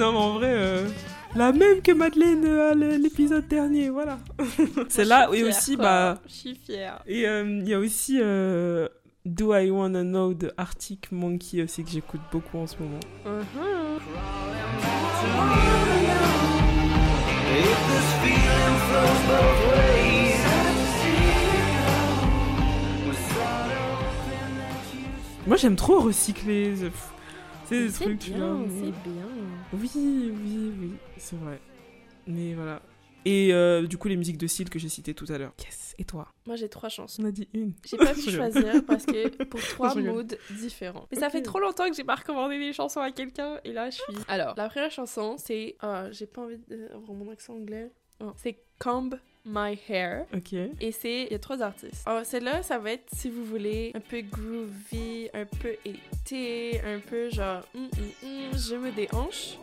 [0.00, 0.88] Non, mais en vrai, euh,
[1.36, 4.18] la même que Madeleine euh, à l'épisode dernier, voilà.
[4.88, 7.02] C'est là et aussi, bah, Je suis fière.
[7.06, 8.88] et euh, il y a aussi euh,
[9.26, 12.98] Do I Wanna Know de Arctic Monkey aussi que j'écoute beaucoup en ce moment.
[19.68, 20.40] Ways,
[25.46, 26.74] Moi j'aime trop recycler.
[27.70, 28.54] C'est- des C'est trucs, tu vois.
[28.54, 29.26] bien, c'est bien.
[29.72, 31.58] Oui, oui, oui, c'est vrai.
[32.26, 32.82] Mais voilà.
[33.24, 35.52] Et euh, du coup, les musiques de Seal que j'ai citées tout à l'heure.
[35.60, 35.94] Yes.
[35.98, 36.26] Et toi?
[36.46, 37.22] Moi j'ai trois chansons.
[37.22, 37.74] On a dit une.
[37.84, 41.06] J'ai pas pu choisir parce que pour trois moods différents.
[41.12, 43.90] Mais ça fait trop longtemps que j'ai pas recommandé des chansons à quelqu'un et là
[43.90, 44.14] je suis.
[44.28, 45.76] Alors, la première chanson c'est.
[45.80, 47.90] Ah, j'ai pas envie d'avoir mon accent anglais.
[48.22, 50.26] Oh, C'est Comb My Hair.
[50.34, 50.52] Ok.
[50.80, 51.24] Et c'est.
[51.24, 52.02] Il y a trois artistes.
[52.06, 57.00] Alors, celle-là, ça va être, si vous voulez, un peu groovy, un peu été, un
[57.00, 57.62] peu genre.
[57.74, 59.58] hum, hum, hum, je me déhanche.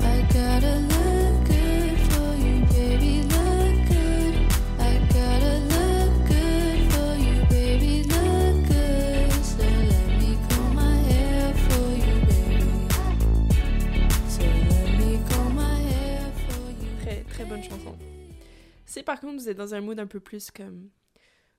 [0.00, 4.34] I gotta look good for you, baby, look good.
[4.80, 9.32] I gotta look good for you, baby, look good.
[9.44, 12.88] So let me comb my hair for you, baby.
[14.28, 16.90] So let me comb my hair for you.
[17.04, 17.94] Très, très bonne chanson.
[18.88, 20.88] Si par contre vous êtes dans un mood un peu plus comme.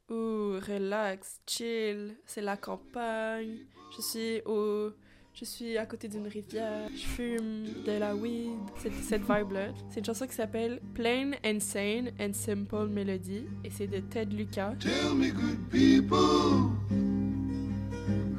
[0.10, 3.60] Ouh, relax, chill, c'est la campagne,
[3.96, 4.90] je suis au.
[5.36, 9.70] Je suis à côté d'une rivière, je fume de la weed, cette, cette vibe-là.
[9.90, 14.36] C'est une chanson qui s'appelle Plain and Sane and Simple Melody et c'est de Ted
[14.36, 14.74] Lucas.
[14.80, 16.72] Tell me, good people,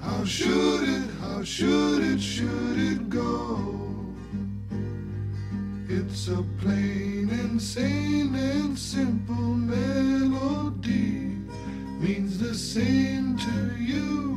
[0.03, 3.90] how should it, how should it, should it go?
[5.93, 11.37] It's a plain and sane and simple melody.
[11.99, 14.37] Means the same to you,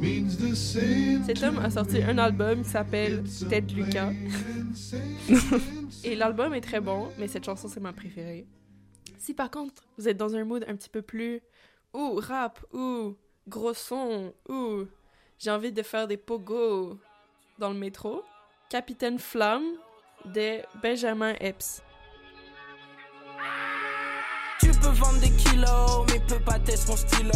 [0.00, 4.12] means the same Cet homme a sorti un album qui s'appelle Ted Lucas
[6.04, 8.46] et l'album est très bon, mais cette chanson c'est ma préférée.
[9.18, 11.42] Si par contre vous êtes dans un mood un petit peu plus
[11.92, 13.14] ou rap ou
[13.46, 14.86] gros son ou
[15.38, 16.98] j'ai envie de faire des pogos
[17.58, 18.22] dans le métro,
[18.70, 19.66] Capitaine Flamme
[20.24, 21.82] de Benjamin Epps.
[24.60, 27.32] Tu peux vendre des kilos, mais peux pas tester mon stylo.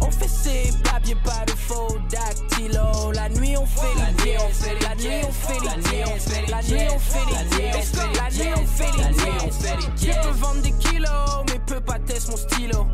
[0.00, 3.12] On fait ses papiers, pas de faux dactylo.
[3.12, 6.98] La nuit on fait les dièses, la nuit on fait les dièses, la nuit on
[6.98, 10.22] fait les dièses, la nuit on fait les dièses.
[10.22, 12.86] Tu peux vendre des kilos, mais peux pas tester mon stylo.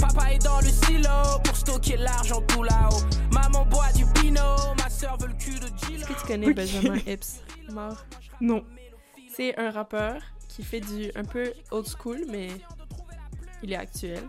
[0.00, 3.02] Papa est dans le silo pour stocker l'argent tout là-haut.
[3.32, 6.00] Maman boit du pinot, ma soeur veut le cul de Gilo.
[6.00, 6.52] Est-ce que tu connais.
[6.54, 7.40] Benjamin Epps?
[7.72, 8.04] Mort?
[8.40, 8.64] Non.
[9.38, 12.48] C'est un rappeur qui fait du un peu old school, mais
[13.62, 14.20] il est actuel.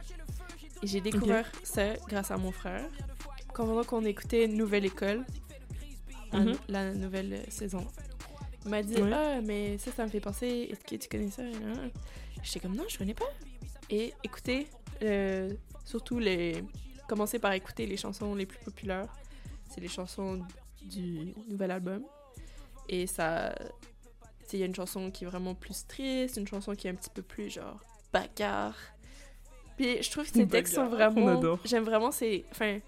[0.84, 2.88] Et j'ai découvert ça grâce à mon frère.
[3.54, 5.26] Quand pendant qu'on écoutait Nouvelle École,
[6.32, 6.58] la- Mhm.
[6.68, 7.88] la nouvelle saison,
[8.66, 8.98] il m'a dit.
[9.12, 11.90] Ah, mais ça, ça me fait penser, est-ce que tu connais ça Hein?
[12.44, 13.32] J'étais comme Non, je connais pas.
[13.90, 14.68] Et écoutez,
[15.02, 15.52] euh,
[15.86, 16.64] surtout les.
[17.08, 19.12] Commencez par écouter les chansons les plus populaires.
[19.72, 20.46] C'est les chansons
[20.84, 22.04] du nouvel album.
[22.88, 23.56] Et ça.
[24.54, 26.96] Il y a une chanson qui est vraiment plus triste, une chanson qui est un
[26.96, 27.80] petit peu plus genre
[28.12, 28.76] bagarre.
[29.78, 31.58] Puis je trouve que ces textes sont vraiment.
[31.64, 32.46] J'aime vraiment ces.
[32.52, 32.80] Enfin,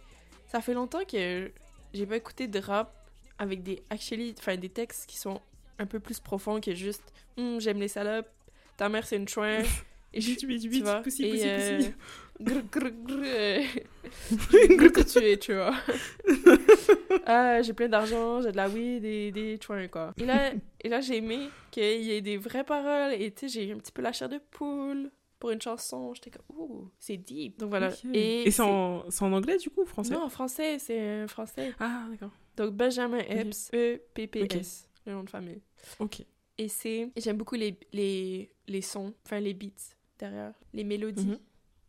[0.47, 1.51] ça fait longtemps que
[1.93, 2.93] j'ai pas écouté de rap
[3.37, 5.41] avec des actually, enfin des textes qui sont
[5.79, 7.03] un peu plus profond que juste
[7.37, 8.29] Hum, j'aime les salopes,
[8.77, 9.61] ta mère c'est une chouin.
[10.13, 11.91] Et je Tu vois, poussi, et, poussi, euh, poussi.
[12.41, 13.63] grr, grr, grr, euh,
[14.51, 15.73] je veux que tu es, tu vois.
[17.25, 20.13] ah, j'ai plein d'argent, j'ai de la weed et des chouins, quoi.
[20.17, 20.51] Et là,
[20.81, 23.73] et là j'ai aimé qu'il y ait des vraies paroles et tu sais, j'ai eu
[23.73, 26.13] un petit peu la chair de poule pour une chanson.
[26.13, 27.57] J'étais comme, ouh, c'est deep.
[27.57, 27.87] Donc voilà.
[27.89, 28.05] Ok.
[28.13, 30.13] Et, Et c'est en, c'est en anglais, du coup, ou français?
[30.13, 31.73] Non, en français, c'est un français.
[31.79, 32.31] Ah, d'accord.
[32.57, 35.61] Donc Benjamin Epps, E-P-P-S, le nom de famille.
[35.99, 36.23] Ok.
[36.57, 37.09] Et c'est.
[37.15, 41.27] J'aime beaucoup les, les, les sons, enfin les beats derrière, les mélodies.
[41.27, 41.39] Mhm.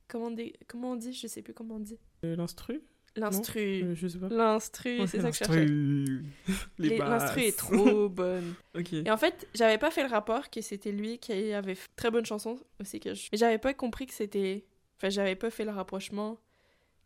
[0.08, 1.12] Comment, on dit, comment on dit?
[1.12, 1.98] Je sais plus comment on dit.
[2.24, 2.80] Euh, L'instru?
[3.14, 3.82] L'instru.
[3.84, 4.28] Euh, Je sais pas.
[4.28, 5.66] L'instru, Ouais, c'est ça que je cherchais.
[6.78, 7.42] l'instru.
[7.42, 8.54] Est trop bonne.
[8.74, 8.92] Ok.
[8.94, 12.10] Et en fait, j'avais pas fait le rapport que c'était lui qui avait f- très
[12.10, 13.28] bonne chanson aussi que je.
[13.32, 14.64] Mais j'avais pas compris que c'était.
[14.96, 16.38] Enfin, j'avais pas fait le rapprochement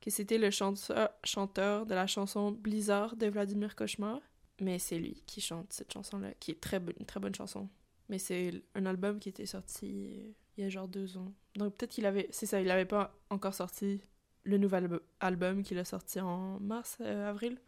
[0.01, 4.21] que c'était le chanteur, chanteur de la chanson Blizzard de Vladimir Cauchemar.
[4.61, 7.69] Mais c'est lui qui chante cette chanson-là, qui est très bonne, une très bonne chanson.
[8.09, 11.33] Mais c'est un album qui était sorti euh, il y a genre deux ans.
[11.57, 12.29] Donc peut-être qu'il avait.
[12.31, 14.01] C'est ça, il avait pas encore sorti
[14.45, 17.59] le nouvel albu- album qu'il a sorti en mars, euh, avril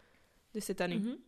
[0.54, 0.96] de cette année.
[0.98, 1.18] Mhm.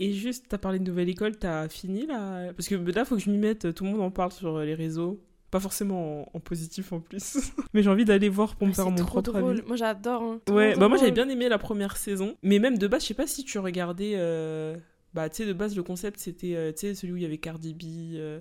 [0.00, 2.52] Et juste, t'as parlé de nouvelle école, t'as fini là?
[2.52, 4.74] Parce que là, faut que je m'y mette, tout le monde en parle sur les
[4.74, 5.20] réseaux.
[5.50, 7.38] Pas forcément en, en positif en plus.
[7.72, 9.58] Mais j'ai envie d'aller voir pour me Ah, faire mon trop propre drôle.
[9.58, 9.62] avis.
[9.66, 10.22] Moi j'adore.
[10.22, 10.40] hein.
[10.50, 12.36] Ouais, bah moi j'avais bien aimé la première saison.
[12.42, 14.12] Mais même de base, je sais pas si tu regardais.
[14.16, 14.76] euh,
[15.14, 17.26] Bah, tu sais, de base, le concept c'était, euh, tu sais, celui où il y
[17.26, 17.82] avait Cardi B,
[18.16, 18.38] euh,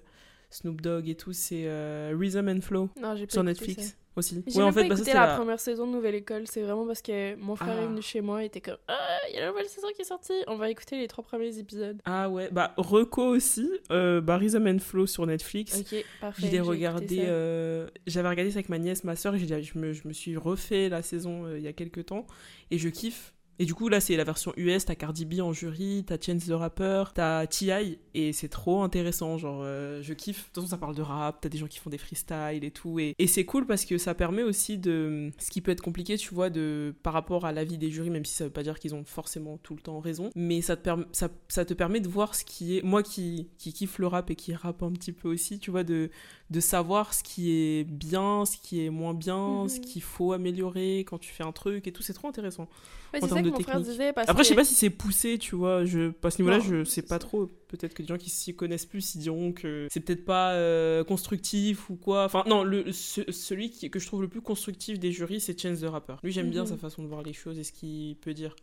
[0.50, 1.34] Snoop Dogg et tout.
[1.34, 3.94] C'est euh, Rhythm and Flow Non, pas sur Netflix ça.
[4.16, 4.44] aussi.
[4.48, 5.36] J'ai Ouais, en fait, pas bah, écouté la la.
[5.36, 7.84] première saison de Nouvelle École, c'est vraiment parce que mon frère Ah.
[7.84, 8.98] est venu chez moi et était comme Ah,
[9.30, 11.58] il y a la nouvelle saison qui est sortie, on va écouter les trois premiers
[11.60, 12.02] épisodes.
[12.06, 15.78] Ah ouais, bah Reco aussi, euh, bah Rhythm and Flow sur Netflix.
[15.80, 16.48] Ok, parfait.
[16.50, 19.78] J'ai regardé, euh, j'avais regardé ça avec ma nièce, ma soeur, et j'ai dit, je
[19.78, 22.26] me, je me suis refait la saison il y a quelques temps,
[22.72, 23.34] et je kiffe.
[23.60, 26.46] Et du coup, là, c'est la version US, t'as Cardi B en jury, t'as Chance
[26.46, 30.38] the Rapper, t'as T.I., et c'est trop intéressant, genre, euh, je kiffe.
[30.38, 32.72] De toute façon, ça parle de rap, t'as des gens qui font des freestyles et
[32.72, 35.32] tout, et, c'est cool parce que ça permet aussi de...
[35.38, 38.26] Ce qui peut être compliqué, tu vois, de par rapport à l'avis des jurys, même
[38.26, 40.88] si ça veut pas dire qu'ils ont forcément tout le temps raison, mais ça te,
[40.88, 42.84] perm- ça, ça te permet de voir ce qui est...
[42.84, 45.84] Moi qui, qui kiffe le rap et qui rappe un petit peu aussi, tu vois,
[45.84, 46.10] de
[46.50, 49.70] de savoir ce qui est bien, ce qui est moins bien, Mhm.
[49.70, 52.02] ce qu'il faut améliorer quand tu fais un truc et tout.
[52.04, 52.70] C'est trop intéressant.
[53.14, 53.84] Ouais, en termes que de technique.
[53.86, 54.10] disait.
[54.16, 55.84] Après, je sais que- pas si c'est poussé, tu vois.
[55.86, 57.48] Je, à ce niveau-là, je sais pas trop.
[57.68, 61.04] Peut-être que des gens qui s'y connaissent plus, ils diront que c'est peut-être pas euh,
[61.04, 62.26] constructif ou quoi.
[62.26, 65.60] Enfin, non, le, ce- celui qui, que je trouve le plus constructif des jurys, c'est
[65.60, 66.16] Chance the Rapper.
[66.24, 66.68] Lui, j'aime bien Mhm.
[66.70, 68.56] sa façon de voir les choses et ce qu'il peut dire.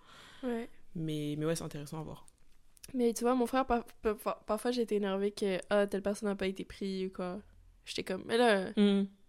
[0.43, 0.69] Ouais.
[0.95, 2.27] Mais, mais ouais, c'est intéressant à voir.
[2.95, 6.29] Mais tu vois, mon frère, par- par- par- parfois j'étais énervée que ah, telle personne
[6.29, 7.41] n'a pas été pris ou quoi.
[7.85, 8.71] J'étais comme, mais là,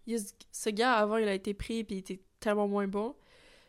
[0.06, 3.14] il ce- ce gars avant, il a été pris puis il était tellement moins bon.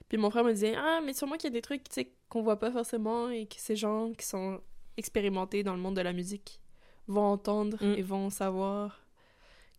[0.09, 2.11] Puis mon frère me disait, ah, mais sûrement qu'il y a des trucs tu sais,
[2.29, 4.61] qu'on voit pas forcément et que ces gens qui sont
[4.97, 6.61] expérimentés dans le monde de la musique
[7.07, 7.93] vont entendre Mm.
[7.97, 9.05] et vont savoir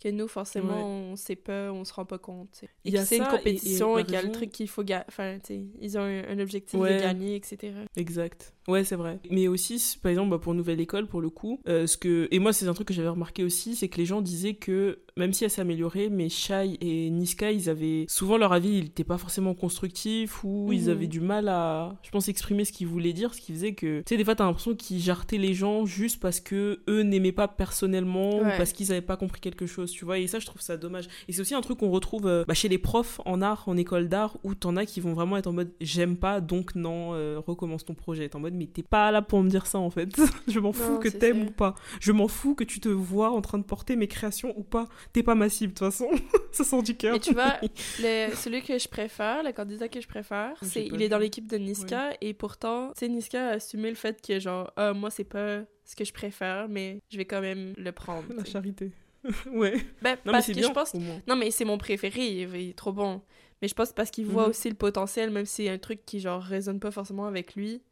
[0.02, 1.10] que nous, forcément, Ouais.
[1.12, 2.48] on sait pas, on se rend pas compte.
[2.52, 2.66] tu sais.
[2.84, 4.22] Et Il y que a c'est une ça, et- et compétition et, qu'il y a
[4.22, 5.04] le truc qu'il faut gagner.
[5.08, 5.38] Enfin,
[5.80, 6.96] ils ont un, un objectif Ouais.
[6.96, 7.72] de gagner, etc.
[7.96, 8.54] Exact.
[8.68, 9.18] Ouais, c'est vrai.
[9.30, 12.28] Mais aussi, par exemple, bah, pour Nouvelle École, pour le coup, euh, ce que...
[12.30, 14.98] et moi, c'est un truc que j'avais remarqué aussi, c'est que les gens disaient que,
[15.16, 18.04] même si elle s'améliorait, mais Shai et Niska, ils avaient...
[18.08, 20.88] Souvent, leur avis, il n'était pas forcément constructif, ou ils Mhm.
[20.90, 24.00] avaient du mal à, je pense, exprimer ce qu'ils voulaient dire, ce qui faisait que...
[24.00, 27.32] Tu sais, des fois, t'as l'impression qu'ils jartaient les gens juste parce que eux n'aimaient
[27.32, 30.19] pas personnellement, ou parce qu'ils n'avaient pas compris quelque chose, tu vois.
[30.19, 31.09] Et ça, je trouve ça dommage.
[31.28, 33.77] Et c'est aussi un truc qu'on retrouve euh, bah, chez les profs en art, en
[33.77, 37.15] école d'art, où t'en as qui vont vraiment être en mode j'aime pas, donc non,
[37.15, 38.28] euh, recommence ton projet.
[38.28, 40.09] T'es en mode mais t'es pas là pour me dire ça en fait.
[40.48, 41.74] je m'en fous que t'aimes ou pas.
[42.01, 44.86] Je m'en fous que tu te vois en train de porter mes créations ou pas.
[45.12, 46.10] T'es pas ma cible de toute façon.
[46.52, 47.15] ça sent du cœur.
[47.15, 47.56] Mais tu vois,
[48.01, 51.47] le, celui que je préfère, le candidat que je préfère, c'est il est dans l'équipe
[51.47, 55.10] de Niska et pourtant, tu sais, Niska a assumé le fait que genre, ah, moi
[55.10, 58.27] c'est pas ce que je préfère, mais je vais quand même le prendre.
[58.36, 58.93] La charité.
[59.53, 59.74] ouais.
[60.03, 60.69] Ben, Non mais parce que bien.
[60.69, 60.95] je pense.
[61.27, 63.20] Non, mais c'est mon préféré, il est, trop bon.
[63.61, 64.51] Mais je pense parce qu'il voit Mhm.
[64.51, 67.82] aussi le potentiel, même si c'est un truc qui genre résonne pas forcément avec lui.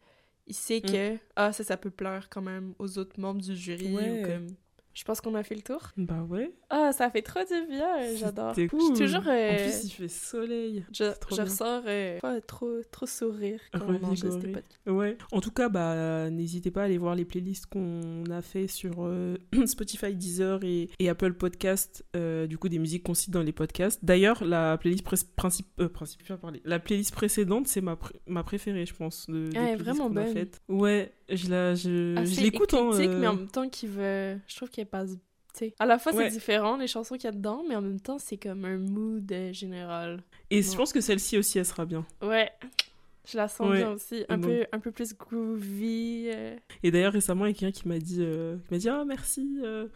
[0.46, 0.90] Il sait Mm.
[0.92, 3.92] que, ah, ça, ça peut plaire quand même aux autres membres du jury.
[3.94, 4.22] Ouais.
[4.22, 4.46] Ou comme...
[4.96, 5.90] Je pense qu'on a fait le tour.
[5.98, 6.54] Bah ouais.
[6.70, 8.54] Ah, ça fait trop du bien, j'adore.
[8.54, 8.96] Je C'était suis cool.
[8.96, 9.24] toujours.
[9.28, 10.84] euh, En plus il fait soleil.
[10.90, 14.64] Je, je ressors euh, pas trop, trop sourire quand on podcasts.
[14.86, 15.18] Ouais.
[15.32, 18.92] En tout cas, bah, n'hésitez pas à aller voir les playlists qu'on a fait sur
[19.00, 19.36] euh,
[19.66, 22.02] Spotify, Deezer et, et Apple Podcast.
[22.16, 24.02] euh, du coup, des musiques qu'on cite dans les podcasts.
[24.02, 25.04] D'ailleurs, la playlist
[25.36, 25.90] principe, euh,
[26.38, 26.62] parler.
[26.64, 29.28] La playlist précédente, c'est ma, pr- ma préférée, je pense.
[29.28, 30.24] De, des Ah, elle est playlists vraiment a bonne.
[30.68, 32.72] Ouais, je la, je, je l'écoute.
[32.74, 34.38] hein, éclectique, mais en euh, même temps qui veut.
[34.46, 35.10] Je trouve qu'elle passe.
[35.12, 35.18] tu
[35.58, 35.74] sais.
[35.78, 36.24] À la fois, Ouais.
[36.28, 38.78] c'est différent, les chansons qu'il y a dedans, mais en même temps, c'est comme un
[38.78, 40.22] mood euh, général.
[40.50, 42.06] Et je pense que celle-ci aussi, elle sera bien.
[42.22, 42.50] Ouais.
[43.28, 43.78] Je la sens Ouais.
[43.78, 46.28] bien aussi, un, peu, un peu plus groovy.
[46.32, 46.56] euh.
[46.84, 49.04] Et d'ailleurs, récemment, il y a quelqu'un qui m'a dit, euh, qui m'a dit Ah,
[49.04, 49.88] merci euh,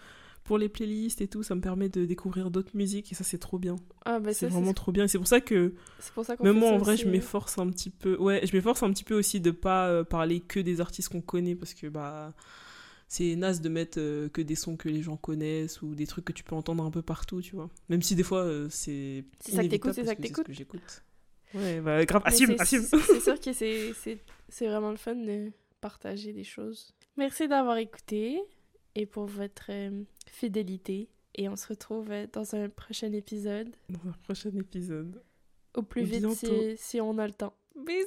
[0.51, 3.39] pour les playlists et tout, ça me permet de découvrir d'autres musiques et ça, c'est
[3.39, 3.77] trop bien.
[4.05, 5.06] Ah, bah c'est vraiment trop bien.
[5.06, 5.74] C'est pour ça que,
[6.12, 8.16] pour ça même moi, en vrai, aussi, je m'efforce un petit peu.
[8.16, 11.20] Ouais, je m'efforce un petit peu aussi de pas euh, parler que des artistes qu'on
[11.20, 12.35] connaît parce que, bah.
[13.06, 16.24] C'est naze de mettre euh, que des sons que les gens connaissent ou des trucs
[16.24, 17.68] que tu peux entendre un peu partout, tu vois.
[17.89, 19.24] Même si des fois, euh, c'est.
[19.40, 20.47] C'est ça que t'écoutes, c'est ça que t'écoutes.
[20.51, 21.05] j'écoute.
[21.55, 22.82] Ouais, bah grave, Mais assume, assume.
[22.82, 23.52] C'est sûr que
[24.48, 26.93] c'est vraiment le fun de partager des choses.
[27.16, 28.40] Merci d'avoir écouté
[28.94, 31.08] et pour votre euh, fidélité.
[31.34, 33.68] Et on se retrouve euh, dans un prochain épisode.
[33.88, 35.22] Dans un prochain épisode.
[35.74, 36.74] Au plus vite si, Bientôt.
[36.76, 37.54] si on a le temps.
[37.76, 38.04] Bisous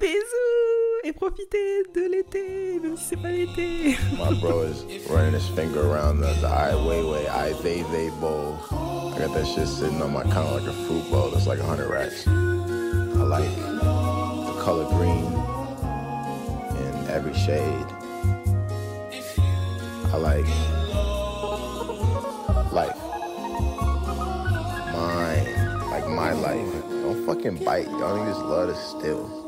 [0.00, 5.46] Bisous Et profitez de l'été, même si c'est pas l'été My bro is running his
[5.54, 8.56] finger around the, the I Weiwei, I Weiwei bowl.
[8.72, 11.28] I got that shit sitting on my counter like a fruit bowl.
[11.30, 12.26] That's like 100 racks.
[12.26, 15.24] I like the color green
[16.80, 17.93] in every shade.
[20.14, 20.46] I like
[22.72, 22.96] life.
[24.92, 25.90] Mine.
[25.90, 26.82] Like my life.
[26.88, 27.88] Don't fucking bite.
[27.88, 29.43] Y'all niggas love to steal.